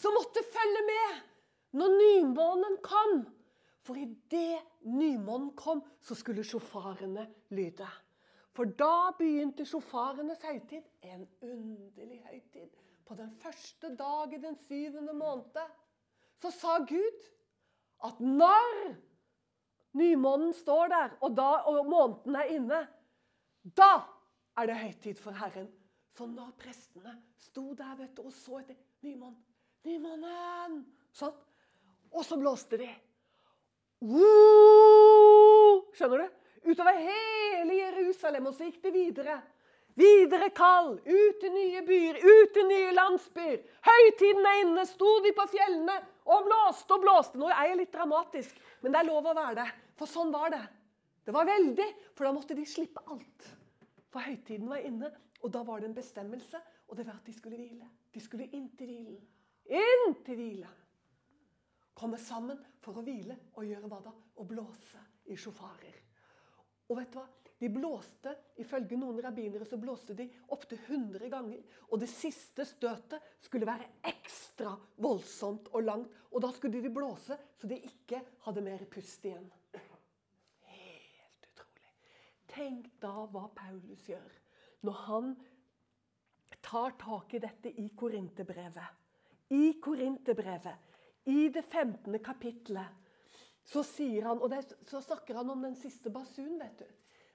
som 0.00 0.16
måtte 0.16 0.40
følge 0.48 0.86
med 0.88 1.20
når 1.76 1.96
nymånen 2.00 2.80
kom. 2.84 3.20
For 3.84 3.96
idet 3.96 4.60
nymånen 4.84 5.52
kom, 5.56 5.80
så 6.00 6.16
skulle 6.16 6.44
sjofarene 6.44 7.26
lyde. 7.56 7.88
For 8.60 8.68
da 8.76 9.08
begynte 9.16 9.64
sjofarenes 9.64 10.42
høytid, 10.44 10.84
en 11.08 11.22
underlig 11.40 12.18
høytid. 12.26 12.74
På 13.08 13.14
den 13.16 13.30
første 13.40 13.88
dag 13.96 14.34
i 14.36 14.40
den 14.42 14.58
syvende 14.66 15.14
måned 15.16 15.62
så 16.42 16.50
sa 16.52 16.74
Gud 16.84 17.22
at 18.04 18.20
når 18.20 18.74
nymånen 19.96 20.52
står 20.52 20.92
der, 20.92 21.14
og, 21.22 21.32
da, 21.38 21.46
og 21.72 21.88
måneden 21.88 22.36
er 22.36 22.52
inne, 22.52 22.80
da 23.64 23.88
er 24.60 24.68
det 24.68 24.76
høytid 24.82 25.22
for 25.24 25.40
Herren. 25.40 25.70
Så 26.12 26.28
når 26.28 26.52
prestene 26.60 27.14
sto 27.40 27.70
der 27.78 27.96
vet 27.96 28.12
du, 28.18 28.26
og 28.28 28.34
så 28.42 28.60
etter 28.60 28.76
nymånen 29.08 29.40
Nymånen! 29.88 30.82
Sånn. 31.16 31.32
Og 32.12 32.28
så 32.28 32.36
blåste 32.36 32.76
de. 32.76 32.90
Woo! 34.04 35.80
Skjønner 35.96 36.26
du? 36.26 36.39
Utover 36.66 36.96
hele 36.96 37.76
Jerusalem, 37.78 38.46
og 38.50 38.54
så 38.56 38.68
gikk 38.68 38.82
det 38.84 38.92
videre. 38.94 39.38
Videre 39.98 40.50
kall, 40.54 40.94
ut 40.98 41.38
til 41.42 41.52
nye 41.52 41.82
byer, 41.84 42.20
ut 42.22 42.52
til 42.54 42.68
nye 42.68 42.92
landsbyer. 42.94 43.62
Høytiden 43.84 44.46
er 44.46 44.60
inne, 44.62 44.84
sto 44.88 45.16
de 45.24 45.32
på 45.36 45.46
fjellene 45.50 45.96
og 46.30 46.46
blåste 46.46 46.96
og 46.96 47.04
blåste. 47.04 47.40
Nå 47.40 47.48
er 47.50 47.72
jeg 47.72 47.80
litt 47.82 47.94
dramatisk, 47.94 48.60
men 48.80 48.94
det 48.94 49.00
er 49.00 49.08
lov 49.10 49.26
å 49.26 49.36
være 49.36 49.56
det. 49.62 49.68
For 49.98 50.08
sånn 50.08 50.32
var 50.32 50.52
det. 50.54 50.62
Det 51.26 51.34
var 51.36 51.48
veldig, 51.48 51.88
for 52.14 52.26
da 52.26 52.34
måtte 52.36 52.56
de 52.56 52.66
slippe 52.68 53.02
alt. 53.12 53.48
For 54.10 54.24
høytiden 54.24 54.70
var 54.70 54.84
inne, 54.86 55.10
og 55.40 55.52
da 55.52 55.64
var 55.66 55.82
det 55.82 55.90
en 55.90 55.98
bestemmelse, 55.98 56.60
og 56.88 56.96
det 56.98 57.06
var 57.06 57.18
at 57.18 57.26
de 57.26 57.34
skulle 57.36 57.58
hvile. 57.60 57.88
De 58.14 58.22
skulle 58.22 58.48
inn 58.56 58.70
til 58.78 58.88
hvilen. 58.92 59.20
Inn 59.70 60.14
til 60.26 60.38
hvilen 60.38 60.78
komme 62.00 62.18
sammen 62.18 62.56
for 62.80 62.96
å 62.96 63.04
hvile 63.04 63.36
og 63.58 63.66
gjøre 63.68 63.88
hva 63.90 63.98
da? 64.06 64.12
Å 64.40 64.46
blåse 64.48 65.02
i 65.28 65.36
sjofarer. 65.36 66.09
Og 66.90 66.98
vet 66.98 67.12
du 67.12 67.20
hva? 67.20 67.28
De 67.60 67.68
blåste, 67.68 68.32
Ifølge 68.62 68.96
noen 68.96 69.18
rabbinere 69.20 69.66
så 69.68 69.76
blåste 69.80 70.14
de 70.16 70.24
opptil 70.54 70.78
100 70.80 71.28
ganger. 71.32 71.60
Og 71.92 72.00
det 72.00 72.08
siste 72.08 72.64
støtet 72.64 73.20
skulle 73.44 73.68
være 73.68 73.88
ekstra 74.08 74.72
voldsomt 74.96 75.68
og 75.74 75.84
langt. 75.84 76.14
Og 76.32 76.40
da 76.40 76.50
skulle 76.56 76.80
de 76.80 76.92
blåse 76.92 77.36
så 77.36 77.68
de 77.68 77.76
ikke 77.84 78.22
hadde 78.46 78.64
mer 78.64 78.86
pust 78.88 79.26
igjen. 79.28 79.44
Helt 80.72 81.48
utrolig. 81.50 81.92
Tenk 82.54 82.88
da 83.02 83.12
hva 83.28 83.46
Paulus 83.56 84.08
gjør 84.08 84.38
når 84.88 85.00
han 85.04 85.34
tar 86.64 86.94
tak 87.00 87.34
i 87.36 87.42
dette 87.44 87.72
i 87.82 87.90
Korinterbrevet. 87.96 88.96
I 89.52 89.74
Korinterbrevet 89.82 91.28
i 91.28 91.50
det 91.52 91.62
15. 91.66 92.16
kapitlet 92.24 93.09
så, 93.64 93.84
han, 94.24 94.40
og 94.40 94.50
det, 94.50 94.64
så 94.88 95.00
snakker 95.00 95.36
han 95.36 95.50
om 95.50 95.62
den 95.62 95.76
siste 95.78 96.10
basunen. 96.10 96.58
vet 96.60 96.78
du. 96.78 96.86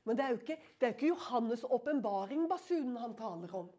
Men 0.05 0.17
det 0.17 0.26
er 0.26 0.34
jo 0.34 0.41
ikke, 0.41 0.57
det 0.80 0.88
er 0.88 0.93
ikke 0.93 1.13
Johannes' 1.13 1.65
åpenbaring-basunen 1.65 2.97
han 3.01 3.15
taler 3.17 3.55
om. 3.55 3.69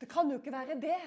Det 0.00 0.08
kan 0.10 0.30
jo 0.30 0.40
ikke 0.40 0.52
være 0.52 0.80
det. 0.80 1.00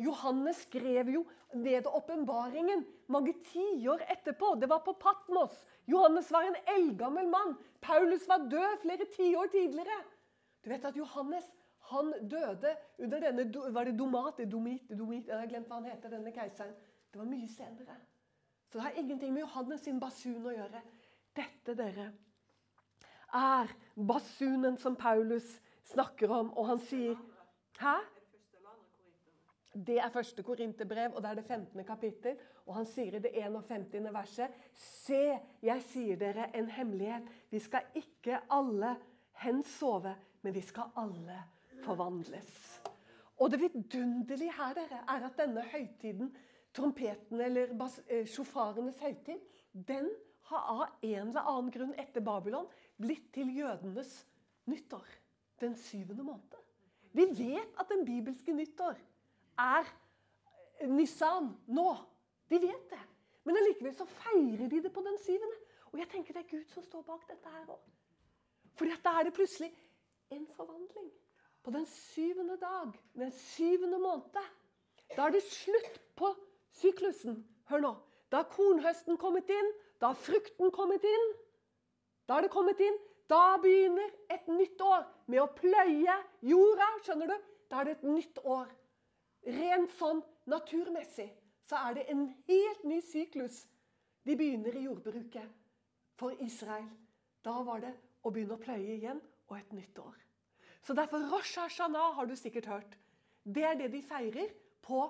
Johannes 0.00 0.64
skrev 0.66 1.10
jo 1.10 1.24
ned 1.54 1.86
åpenbaringen 1.86 2.84
mange 3.10 3.34
tiår 3.50 4.02
etterpå. 4.10 4.54
Det 4.60 4.68
var 4.70 4.82
på 4.86 4.94
Patmos. 4.98 5.54
Johannes 5.86 6.30
var 6.32 6.46
en 6.46 6.58
eldgammel 6.74 7.28
mann. 7.30 7.56
Paulus 7.82 8.26
var 8.28 8.48
død 8.50 8.80
flere 8.82 9.06
tiår 9.16 9.50
tidligere. 9.52 9.98
Du 10.64 10.70
vet 10.70 10.84
at 10.84 10.96
Johannes 10.96 11.46
han 11.90 12.12
døde 12.30 12.76
under 12.98 13.20
denne 13.20 13.72
Var 13.74 13.84
det 13.84 13.98
Domat? 13.98 14.40
Domit, 14.52 14.90
Domit, 14.98 15.28
jeg 15.28 15.38
har 15.38 15.46
glemt 15.50 15.66
hva 15.68 15.80
han 15.80 15.90
heter, 15.90 16.12
denne 16.12 16.32
keiseren. 16.32 16.74
Det 17.10 17.18
var 17.18 17.26
mye 17.26 17.48
senere. 17.50 17.96
Så 18.70 18.78
det 18.78 18.82
har 18.84 18.98
ingenting 19.02 19.32
med 19.34 19.42
Johannes 19.42 19.82
sin 19.82 19.98
basun 20.00 20.46
å 20.46 20.54
gjøre. 20.54 20.80
Dette, 21.34 21.74
dere, 21.74 22.06
er 23.34 23.72
basunen 23.94 24.78
som 24.78 24.94
Paulus 24.98 25.48
snakker 25.90 26.30
om, 26.30 26.52
og 26.54 26.68
han 26.70 26.82
sier 26.86 27.18
Hæ? 27.80 27.96
Det 29.70 29.96
er 30.02 30.10
første 30.10 30.42
Korinterbrev, 30.42 31.14
og 31.14 31.22
det 31.22 31.30
er 31.30 31.38
det 31.38 31.44
15. 31.46 31.84
kapittel. 31.86 32.38
Og 32.66 32.74
han 32.76 32.86
sier 32.86 33.16
i 33.16 33.22
det 33.22 33.30
51. 33.38 34.08
verset 34.14 34.54
Se, 34.74 35.38
jeg 35.62 35.84
sier 35.90 36.18
dere 36.20 36.50
en 36.58 36.68
hemmelighet. 36.70 37.26
Vi 37.50 37.58
skal 37.62 37.86
ikke 37.98 38.42
alle 38.50 38.96
hen 39.42 39.62
sove, 39.66 40.14
men 40.42 40.54
vi 40.54 40.62
skal 40.62 40.90
alle 40.98 41.38
forvandles. 41.86 42.50
Og 43.40 43.50
det 43.50 43.62
vidunderlige 43.62 44.52
her 44.58 44.74
dere, 44.76 45.02
er 45.08 45.26
at 45.26 45.38
denne 45.38 45.64
høytiden 45.72 46.34
trompeten 46.76 47.40
eller 47.40 47.72
eh, 48.08 48.26
sjofarenes 48.28 48.98
høytid, 49.02 49.40
den 49.72 50.10
har 50.50 50.66
av 50.72 50.82
en 51.02 51.30
eller 51.30 51.46
annen 51.46 51.70
grunn 51.74 51.94
etter 51.98 52.24
Babylon 52.24 52.68
blitt 53.00 53.30
til 53.34 53.50
jødenes 53.54 54.12
nyttår. 54.70 55.06
Den 55.60 55.76
syvende 55.76 56.24
måned. 56.24 56.56
Vi 57.12 57.26
vet 57.26 57.74
at 57.78 57.90
den 57.90 58.04
bibelske 58.06 58.54
nyttår 58.54 58.98
er 59.60 59.88
Nissan 60.88 61.50
nå. 61.68 61.88
De 62.48 62.58
vet 62.62 62.86
det. 62.90 63.00
Men 63.44 63.58
allikevel 63.60 63.94
så 63.96 64.06
feirer 64.08 64.68
de 64.70 64.80
det 64.84 64.92
på 64.94 65.02
den 65.04 65.18
syvende. 65.20 65.58
Og 65.90 65.98
jeg 65.98 66.08
tenker 66.12 66.36
det 66.36 66.44
er 66.44 66.52
Gud 66.52 66.68
som 66.72 66.84
står 66.86 67.04
bak 67.06 67.26
dette 67.28 67.52
her 67.52 67.72
òg. 67.74 67.82
Fordi 68.78 68.94
dette 68.94 69.12
er 69.12 69.26
det 69.26 69.34
plutselig 69.36 69.70
en 70.32 70.46
forvandling. 70.56 71.10
På 71.62 71.72
den 71.74 71.84
syvende 71.86 72.56
dag, 72.56 72.94
den 73.18 73.32
syvende 73.36 73.98
måned, 74.00 74.38
da 75.16 75.26
er 75.26 75.34
det 75.34 75.42
slutt 75.44 75.98
på 76.16 76.30
syklusen. 76.78 77.40
Hør 77.70 77.84
nå. 77.84 77.92
Da 78.30 78.42
er 78.42 78.50
kornhøsten 78.52 79.18
kommet 79.18 79.50
inn, 79.50 79.70
da 80.00 80.12
er 80.12 80.18
frukten 80.18 80.70
kommet 80.74 81.04
inn. 81.06 81.30
Da 82.28 82.38
er 82.38 82.46
det 82.46 82.52
kommet 82.54 82.80
inn. 82.82 82.98
Da 83.30 83.58
begynner 83.62 84.10
et 84.30 84.46
nytt 84.50 84.80
år 84.82 85.04
med 85.30 85.42
å 85.42 85.50
pløye 85.54 86.16
jorda. 86.46 86.88
Skjønner 87.04 87.30
du? 87.30 87.36
Da 87.70 87.80
er 87.80 87.88
det 87.88 87.96
et 87.98 88.06
nytt 88.06 88.40
år. 88.42 88.70
Rent 89.46 89.92
sånn 89.98 90.22
naturmessig 90.50 91.28
så 91.70 91.78
er 91.86 91.98
det 91.98 92.06
en 92.10 92.24
helt 92.48 92.86
ny 92.86 92.98
syklus. 93.06 93.62
De 94.26 94.34
begynner 94.36 94.74
i 94.76 94.86
jordbruket 94.88 95.46
for 96.18 96.34
Israel. 96.42 96.88
Da 97.44 97.54
var 97.66 97.82
det 97.84 97.92
å 98.26 98.32
begynne 98.34 98.58
å 98.58 98.62
pløye 98.62 98.96
igjen 98.98 99.20
og 99.48 99.56
et 99.58 99.70
nytt 99.74 99.98
år. 100.02 100.16
Så 100.82 100.96
derfor 100.96 101.22
Rosh 101.30 101.60
Hashanah 101.60 102.16
har 102.16 102.26
du 102.26 102.34
sikkert 102.36 102.66
hørt. 102.66 102.96
Det 103.44 103.64
er 103.64 103.78
det 103.78 103.90
de 103.94 104.02
feirer 104.04 104.50
på 104.84 105.06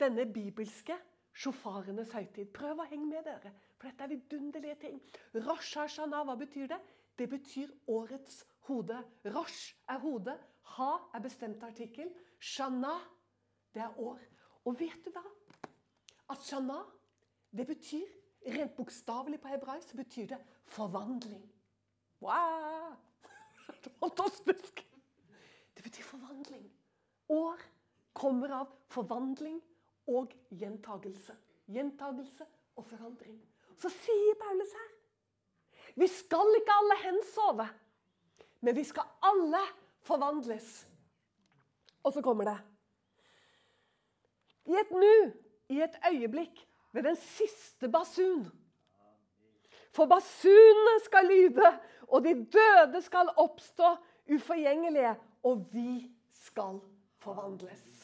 denne 0.00 0.26
bibelske 0.32 0.96
sjofarenes 1.36 2.12
høytid. 2.16 2.50
Prøv 2.56 2.82
å 2.82 2.88
henge 2.90 3.08
med, 3.10 3.24
dere, 3.26 3.52
for 3.76 3.88
dette 3.88 4.06
er 4.06 4.12
vidunderlige 4.14 4.78
ting. 4.86 5.00
Rosh 5.44 5.78
Hashanah, 5.78 6.24
hva 6.28 6.36
betyr 6.40 6.70
det? 6.72 6.80
Det 7.16 7.28
betyr 7.32 7.72
årets 7.92 8.42
hode. 8.68 8.98
Rosh 9.32 9.74
er 9.88 10.00
hode. 10.02 10.36
Ha 10.76 10.90
er 11.14 11.24
bestemt 11.24 11.62
artikkel. 11.64 12.10
Shana, 12.40 12.96
det 13.72 13.84
er 13.84 14.00
år. 14.00 14.20
Og 14.66 14.76
vet 14.80 15.00
du 15.04 15.12
hva? 15.14 15.24
At 16.32 16.42
shana, 16.44 16.82
det 17.56 17.68
betyr 17.68 18.08
Rent 18.46 18.76
bokstavelig 18.76 19.40
på 19.42 19.48
hebraisk 19.50 19.96
betyr 19.98 20.26
det 20.30 20.38
forvandling. 20.70 21.42
Wow! 22.22 22.94
Fantastisk! 24.02 24.86
Det 25.74 25.82
betyr 25.82 26.04
forvandling. 26.06 26.68
År 27.28 27.64
kommer 28.14 28.54
av 28.60 28.70
forvandling 28.88 29.58
og 30.06 30.32
gjentagelse. 30.50 31.34
Gjentagelse 31.66 32.46
og 32.76 32.84
forandring. 32.86 33.38
Så 33.76 33.90
sier 33.92 34.38
Paulus 34.40 34.72
her 34.72 34.92
Vi 35.96 36.06
skal 36.12 36.58
ikke 36.58 36.76
alle 36.76 36.96
hensove, 37.02 37.68
men 38.60 38.76
vi 38.76 38.84
skal 38.84 39.08
alle 39.22 39.62
forvandles. 40.04 40.86
Og 42.04 42.12
så 42.12 42.22
kommer 42.22 42.44
det. 42.44 42.58
I 44.66 44.76
et 44.80 44.90
nu, 44.90 45.32
i 45.68 45.80
et 45.82 45.96
øyeblikk, 46.12 46.66
ved 46.92 47.02
den 47.02 47.16
siste 47.16 47.88
basun. 47.88 48.46
For 49.92 50.06
basunene 50.06 51.00
skal 51.04 51.26
lyde, 51.26 51.70
og 52.08 52.24
de 52.24 52.34
døde 52.44 53.02
skal 53.02 53.32
oppstå 53.36 53.96
uforgjengelige, 54.34 55.14
og 55.42 55.66
vi 55.72 56.10
skal 56.32 56.80
forvandles. 57.18 57.95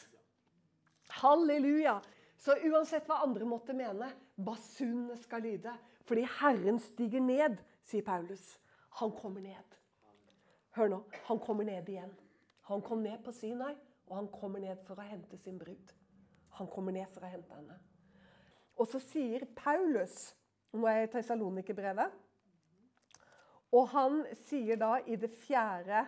Halleluja! 1.23 2.01
Så 2.37 2.55
uansett 2.67 3.07
hva 3.07 3.21
andre 3.23 3.45
måtte 3.47 3.71
mene, 3.77 4.09
basunene 4.35 5.15
skal 5.21 5.45
lyde. 5.45 5.71
Fordi 6.03 6.25
Herren 6.41 6.81
stiger 6.83 7.23
ned, 7.23 7.55
sier 7.87 8.03
Paulus. 8.03 8.57
Han 8.99 9.13
kommer 9.15 9.45
ned. 9.45 9.77
Hør 10.75 10.91
nå. 10.91 10.99
Han 11.29 11.39
kommer 11.39 11.63
ned 11.63 11.87
igjen. 11.89 12.11
Han 12.67 12.83
kom 12.83 13.03
ned 13.05 13.23
på 13.23 13.31
Sinai, 13.31 13.73
og 14.09 14.17
han 14.17 14.27
kommer 14.33 14.59
ned 14.63 14.83
for 14.87 14.99
å 14.99 15.07
hente 15.07 15.39
sin 15.39 15.55
brud. 15.59 15.95
Han 16.59 16.67
kommer 16.67 16.95
ned 16.95 17.07
for 17.13 17.23
å 17.23 17.31
hente 17.31 17.55
henne. 17.55 17.79
Og 18.75 18.89
så 18.89 18.99
sier 19.03 19.47
Paulus 19.55 20.33
Nå 20.73 20.87
er 20.89 21.03
jeg 21.03 21.07
i 21.07 21.09
Tessalonikerbrevet. 21.13 22.13
Og 23.77 23.83
han 23.91 24.23
sier 24.47 24.79
da 24.81 24.95
i 25.05 25.13
det 25.21 25.29
fjerde 25.43 25.99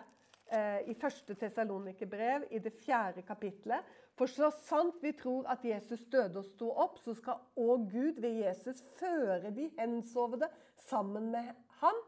eh, 0.50 0.80
i 0.90 0.94
første 0.98 1.36
Tessalonikerbrev, 1.38 2.48
i 2.50 2.58
det 2.62 2.72
fjerde 2.74 3.22
kapitlet. 3.22 3.86
For 4.16 4.30
så 4.32 4.48
sant 4.64 5.02
vi 5.04 5.12
tror 5.16 5.48
at 5.52 5.64
Jesus 5.64 6.06
døde 6.12 6.40
og 6.40 6.46
sto 6.48 6.70
opp, 6.72 6.96
så 7.04 7.12
skal 7.16 7.42
òg 7.60 7.88
Gud 7.92 8.20
ved 8.24 8.40
Jesus 8.40 8.80
føre 8.96 9.52
de 9.52 9.68
hensovne 9.76 10.48
sammen 10.88 11.28
med 11.34 11.50
ham. 11.82 11.98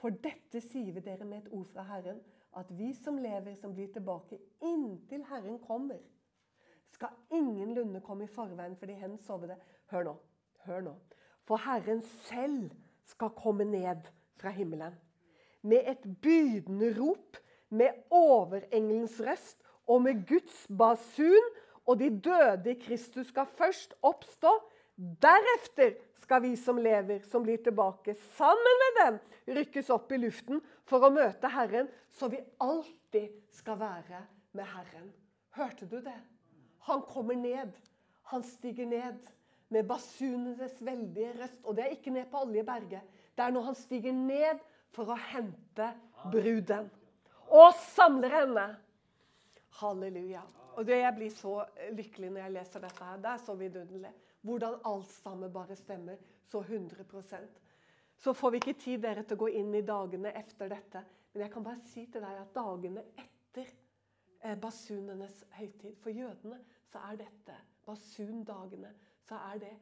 For 0.00 0.10
dette 0.24 0.60
sier 0.60 0.92
vi 0.96 1.04
dere 1.04 1.26
med 1.28 1.44
et 1.44 1.52
ord 1.54 1.68
fra 1.70 1.86
Herren, 1.92 2.18
at 2.58 2.70
vi 2.74 2.90
som 2.98 3.18
lever, 3.18 3.54
som 3.58 3.74
blir 3.74 3.92
tilbake 3.94 4.40
inntil 4.62 5.24
Herren 5.30 5.60
kommer, 5.62 6.02
skal 6.94 7.14
ingenlunde 7.34 8.02
komme 8.02 8.26
i 8.26 8.30
forveien 8.30 8.76
for 8.78 8.90
de 8.90 8.98
hensovne. 8.98 9.56
Hør 9.90 10.10
nå, 10.10 10.18
hør 10.66 10.84
nå. 10.90 10.98
For 11.46 11.62
Herren 11.62 12.02
selv 12.26 12.74
skal 13.06 13.34
komme 13.38 13.66
ned 13.66 14.06
fra 14.38 14.50
himmelen 14.54 14.94
med 15.64 15.88
et 15.88 16.04
bydende 16.22 16.92
rop, 17.00 17.36
med 17.68 17.88
overengelens 18.10 19.16
røst 19.24 19.62
og 19.86 20.02
med 20.02 20.24
Guds 20.28 20.66
basun, 20.68 21.50
og 21.84 21.98
de 22.00 22.08
døde 22.10 22.72
i 22.72 22.78
Kristus 22.80 23.28
skal 23.28 23.46
først 23.46 23.94
oppstå. 24.02 24.52
Deretter 24.96 25.96
skal 26.22 26.42
vi 26.44 26.54
som 26.56 26.78
lever, 26.80 27.24
som 27.28 27.42
blir 27.44 27.60
tilbake 27.64 28.14
sammen 28.36 28.80
med 28.82 29.00
dem, 29.00 29.18
rykkes 29.58 29.90
opp 29.92 30.12
i 30.14 30.20
luften 30.22 30.62
for 30.88 31.04
å 31.04 31.12
møte 31.12 31.50
Herren, 31.50 31.90
så 32.14 32.30
vi 32.32 32.40
alltid 32.62 33.34
skal 33.52 33.80
være 33.80 34.22
med 34.54 34.70
Herren. 34.70 35.10
Hørte 35.54 35.86
du 35.90 35.98
det? 36.00 36.16
Han 36.88 37.02
kommer 37.02 37.36
ned. 37.36 37.74
Han 38.32 38.42
stiger 38.42 38.86
ned 38.86 39.18
med 39.68 39.86
basunenes 39.88 40.78
veldige 40.84 41.32
røst. 41.40 41.60
Og 41.64 41.76
det 41.76 41.84
er 41.84 41.96
ikke 41.96 42.12
ned 42.14 42.26
på 42.30 42.42
Oljeberget. 42.46 43.02
Det 43.36 43.44
er 43.44 43.54
når 43.54 43.68
han 43.70 43.78
stiger 43.78 44.12
ned 44.14 44.62
for 44.94 45.10
å 45.10 45.18
hente 45.32 45.90
bruden. 46.32 46.90
Og 47.50 47.74
samler 47.94 48.34
henne. 48.40 48.66
Halleluja. 49.80 50.42
Og 50.76 50.86
det 50.86 50.98
Jeg 50.98 51.14
blir 51.14 51.30
så 51.30 51.64
lykkelig 51.92 52.30
når 52.30 52.40
jeg 52.40 52.52
leser 52.52 52.80
dette. 52.80 53.04
her. 53.04 53.16
Det 53.16 53.30
er 53.30 53.36
så 53.46 53.54
vidunderlig. 53.54 54.12
Hvordan 54.42 54.80
alt 54.84 55.10
sammen 55.10 55.52
bare 55.52 55.76
stemmer 55.76 56.16
så 56.44 56.60
100% 56.60 57.36
Så 58.16 58.32
får 58.32 58.50
vi 58.50 58.56
ikke 58.56 58.80
tid 58.80 58.98
dere 58.98 59.22
til 59.22 59.36
å 59.36 59.38
gå 59.38 59.48
inn 59.48 59.74
i 59.74 59.80
dagene 59.82 60.32
etter 60.32 60.68
dette. 60.68 61.04
Men 61.32 61.42
jeg 61.42 61.50
kan 61.52 61.64
bare 61.64 61.80
si 61.84 62.06
til 62.06 62.22
deg 62.22 62.40
at 62.40 62.54
dagene 62.54 63.02
etter 63.18 63.70
eh, 64.42 64.58
basunenes 64.60 65.44
høytid 65.50 65.96
For 66.02 66.10
jødene 66.10 66.60
så 66.92 66.98
er 67.10 67.16
dette 67.16 67.56
basundagene. 67.86 68.92
Så 69.28 69.34
er 69.34 69.58
det 69.58 69.72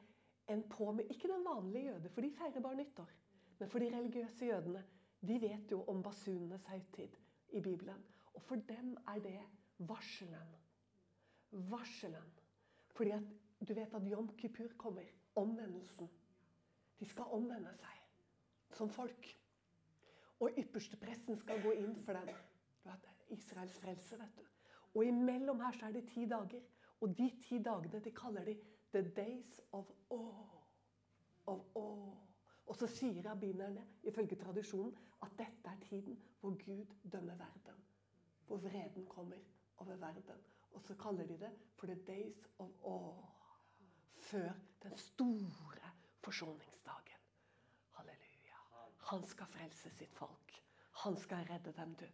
en 0.48 0.62
på 0.62 0.92
med 0.92 1.10
Ikke 1.10 1.28
den 1.28 1.44
vanlige 1.44 1.92
jøde, 1.92 2.08
for 2.08 2.20
de 2.20 2.30
feirer 2.30 2.60
bare 2.60 2.76
nyttår. 2.76 3.10
Men 3.58 3.68
for 3.68 3.78
de 3.78 3.90
religiøse 3.96 4.46
jødene, 4.46 4.84
de 5.28 5.40
vet 5.40 5.70
jo 5.70 5.84
om 5.86 6.02
basunenes 6.02 6.64
høytid 6.66 7.16
i 7.52 7.60
Bibelen. 7.60 8.00
Og 8.34 8.42
for 8.42 8.56
dem 8.56 8.96
er 9.08 9.18
det 9.18 9.40
varselen. 9.88 10.56
Varselen. 11.50 12.32
Fordi 12.90 13.10
at 13.10 13.68
du 13.68 13.74
vet 13.74 13.94
at 13.94 14.10
Jom 14.10 14.28
Kippur 14.36 14.68
kommer. 14.76 15.04
Omvendelsen. 15.34 16.10
De 17.00 17.06
skal 17.08 17.24
omvende 17.32 17.72
seg 17.80 18.02
som 18.76 18.90
folk. 18.90 19.28
Og 20.40 20.58
ypperstepresten 20.58 21.38
skal 21.38 21.62
gå 21.62 21.72
inn 21.78 21.94
for 22.04 22.18
dem. 22.18 22.36
Israels 23.32 23.78
frelse, 23.80 24.18
vet 24.18 24.36
du. 24.36 24.44
Og 24.94 25.06
imellom 25.06 25.60
her 25.60 25.72
så 25.78 25.86
er 25.86 25.96
det 25.96 26.08
ti 26.08 26.26
dager. 26.28 26.60
Og 27.00 27.16
de 27.18 27.30
ti 27.42 27.58
dagene 27.62 28.00
de 28.04 28.10
kaller 28.10 28.44
de 28.44 28.58
'the 28.92 29.02
days 29.16 29.60
of 29.72 29.90
awe'. 30.10 30.60
Of 31.46 31.60
awe. 31.76 32.16
Og 32.66 32.76
så 32.76 32.86
sier 32.86 33.30
rabbinerne 33.30 33.86
ifølge 34.02 34.36
tradisjonen 34.36 34.96
at 35.22 35.30
dette 35.38 35.68
er 35.70 35.80
tiden 35.80 36.22
hvor 36.40 36.50
Gud 36.50 36.86
dømmer 37.12 37.34
verden. 37.34 37.84
Hvor 38.46 38.56
vreden 38.56 39.06
kommer 39.06 39.36
over 39.76 39.96
verden. 39.96 40.44
Og 40.72 40.82
så 40.82 40.94
kaller 40.94 41.26
de 41.26 41.38
det 41.38 41.52
for 41.76 41.86
'the 41.86 42.04
days 42.06 42.48
of 42.58 42.68
awe'. 42.84 43.26
Før 44.14 44.52
den 44.82 44.98
store 44.98 45.90
forsoningsdagen. 46.24 47.20
Halleluja. 47.90 48.58
Han 48.98 49.24
skal 49.24 49.46
frelse 49.46 49.90
sitt 49.90 50.14
folk. 50.14 50.62
Han 50.92 51.16
skal 51.16 51.46
redde 51.50 51.72
dem, 51.72 51.94
du. 51.94 52.06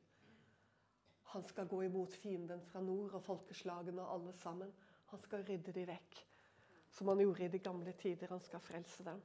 Han 1.22 1.44
skal 1.44 1.68
gå 1.68 1.82
imot 1.82 2.14
fienden 2.14 2.62
fra 2.66 2.80
nord 2.80 3.12
og 3.12 3.22
folkeslagene 3.22 4.02
og 4.02 4.14
alle 4.14 4.32
sammen. 4.32 4.72
Han 5.06 5.20
skal 5.20 5.44
rydde 5.48 5.72
de 5.72 5.86
vekk, 5.86 6.20
som 6.90 7.08
han 7.08 7.18
gjorde 7.18 7.44
i 7.44 7.48
de 7.48 7.58
gamle 7.58 7.92
tider. 7.92 8.32
Han 8.32 8.40
skal 8.40 8.60
frelse 8.60 9.04
dem. 9.04 9.20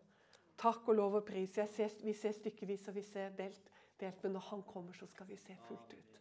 Takk 0.57 0.87
og 0.87 0.95
lov 0.95 1.15
og 1.21 1.25
pris. 1.25 1.55
Ser, 1.55 1.95
vi 2.03 2.13
ser 2.13 2.35
stykkevis 2.35 2.87
og 2.87 2.95
vi 2.95 3.03
ser 3.07 3.29
delt, 3.37 3.71
delt, 3.99 4.23
men 4.23 4.35
når 4.37 4.49
han 4.49 4.63
kommer, 4.67 4.93
så 4.93 5.07
skal 5.07 5.27
vi 5.27 5.39
se 5.39 5.55
fullt 5.67 5.93
ut. 5.93 6.12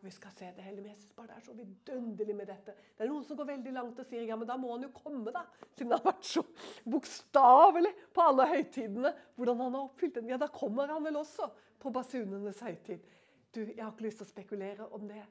Vi 0.00 0.10
skal 0.14 0.30
se 0.36 0.50
det 0.54 0.62
hele. 0.62 0.82
Men 0.82 0.92
jeg 0.92 1.00
syns 1.00 1.14
bare 1.16 1.32
det 1.32 1.36
er 1.36 1.46
så 1.46 1.54
vidunderlig 1.58 2.36
med 2.38 2.50
dette. 2.50 2.74
Det 2.94 3.04
er 3.04 3.10
noen 3.10 3.24
som 3.26 3.38
går 3.38 3.48
veldig 3.48 3.72
langt 3.74 3.98
og 3.98 4.06
sier 4.06 4.28
ja, 4.28 4.36
men 4.38 4.48
da 4.48 4.56
må 4.60 4.70
han 4.74 4.86
jo 4.86 4.92
komme, 4.94 5.32
da. 5.34 5.42
Siden 5.72 5.94
han 5.94 5.98
har 5.98 6.12
vært 6.12 6.28
så 6.28 6.44
bokstavelig 6.86 7.92
på 8.14 8.26
alle 8.26 8.46
høytidene. 8.52 9.12
Hvordan 9.38 9.64
han 9.64 9.78
har 9.78 9.88
oppfylt 9.88 10.20
den. 10.20 10.30
Ja, 10.30 10.38
da 10.40 10.50
kommer 10.54 10.94
han 10.94 11.06
vel 11.06 11.18
også 11.18 11.50
på 11.82 11.92
basunenes 11.94 12.62
høytid. 12.62 13.04
Du, 13.54 13.62
Jeg 13.64 13.82
har 13.82 13.92
ikke 13.94 14.06
lyst 14.06 14.22
til 14.22 14.28
å 14.28 14.32
spekulere 14.32 14.88
om 14.94 15.06
det. 15.10 15.24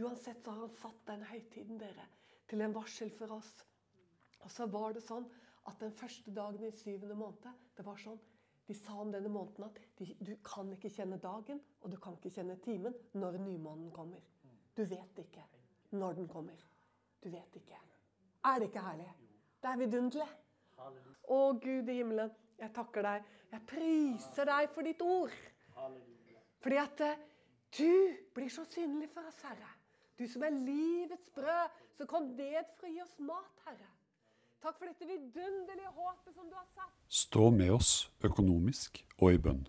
Uansett 0.00 0.42
så 0.42 0.54
har 0.54 0.64
han 0.64 0.74
satt 0.74 1.00
den 1.10 1.22
høytiden 1.28 1.78
dere, 1.78 2.08
til 2.50 2.62
en 2.64 2.74
varsel 2.74 3.12
for 3.14 3.36
oss. 3.36 3.52
Og 4.44 4.50
så 4.52 4.66
var 4.70 4.94
det 4.96 5.04
sånn 5.04 5.26
at 5.68 5.80
den 5.80 5.92
første 5.96 6.32
dagen 6.34 6.64
i 6.66 6.72
syvende 6.76 7.16
måned 7.16 7.52
det 7.76 7.84
var 7.86 8.00
sånn, 8.00 8.18
De 8.68 8.74
sa 8.74 8.94
om 9.00 9.10
denne 9.12 9.28
måneden 9.28 9.66
at 9.66 9.80
de, 9.98 10.06
du 10.24 10.32
kan 10.44 10.70
ikke 10.72 10.90
kjenne 10.92 11.18
dagen 11.20 11.60
og 11.82 11.90
du 11.92 11.98
kan 12.00 12.16
ikke 12.16 12.32
kjenne 12.38 12.56
timen 12.64 12.94
når 13.12 13.36
nymånen 13.44 13.90
kommer. 13.92 14.22
Du 14.76 14.84
vet 14.88 15.20
ikke 15.20 15.44
når 15.94 16.16
den 16.20 16.28
kommer. 16.28 16.64
Du 17.24 17.28
vet 17.30 17.60
ikke. 17.60 17.78
Er 18.44 18.58
det 18.58 18.70
ikke 18.70 18.86
herlig? 18.86 19.10
Det 19.62 19.70
er 19.70 19.80
vidunderlig. 19.80 20.30
Å, 21.32 21.36
Gud 21.60 21.88
i 21.88 21.98
himmelen, 22.00 22.32
jeg 22.58 22.72
takker 22.76 23.06
deg. 23.06 23.28
Jeg 23.52 23.66
priser 23.70 24.48
deg 24.50 24.72
for 24.74 24.88
ditt 24.88 25.04
ord. 25.04 25.36
Fordi 26.64 26.80
at 26.80 27.04
eh, 27.06 27.22
du 27.78 28.16
blir 28.34 28.50
så 28.52 28.64
synlig 28.68 29.08
for 29.12 29.28
oss, 29.28 29.40
Herre. 29.46 29.70
Du 30.18 30.26
som 30.30 30.44
er 30.46 30.54
livets 30.54 31.30
brød, 31.34 31.80
så 31.96 32.06
kom 32.10 32.32
ned 32.36 32.68
for 32.78 32.88
å 32.88 32.92
gi 32.92 33.02
oss 33.02 33.16
mat, 33.24 33.64
Herre. 33.68 33.93
Takk 34.64 34.78
for 34.80 34.88
dette 34.88 35.04
vidunderlige 35.04 35.90
håpet 35.92 36.32
som 36.32 36.46
du 36.48 36.54
har 36.56 36.68
satt. 36.72 36.92
Stå 37.12 37.50
med 37.52 37.74
oss 37.74 37.90
økonomisk 38.24 39.02
og 39.18 39.34
i 39.34 39.40
bønn. 39.46 39.66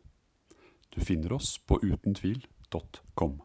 Du 0.95 1.01
finner 1.03 1.35
oss 1.35 1.57
på 1.59 1.81
utentvil.com. 1.83 3.41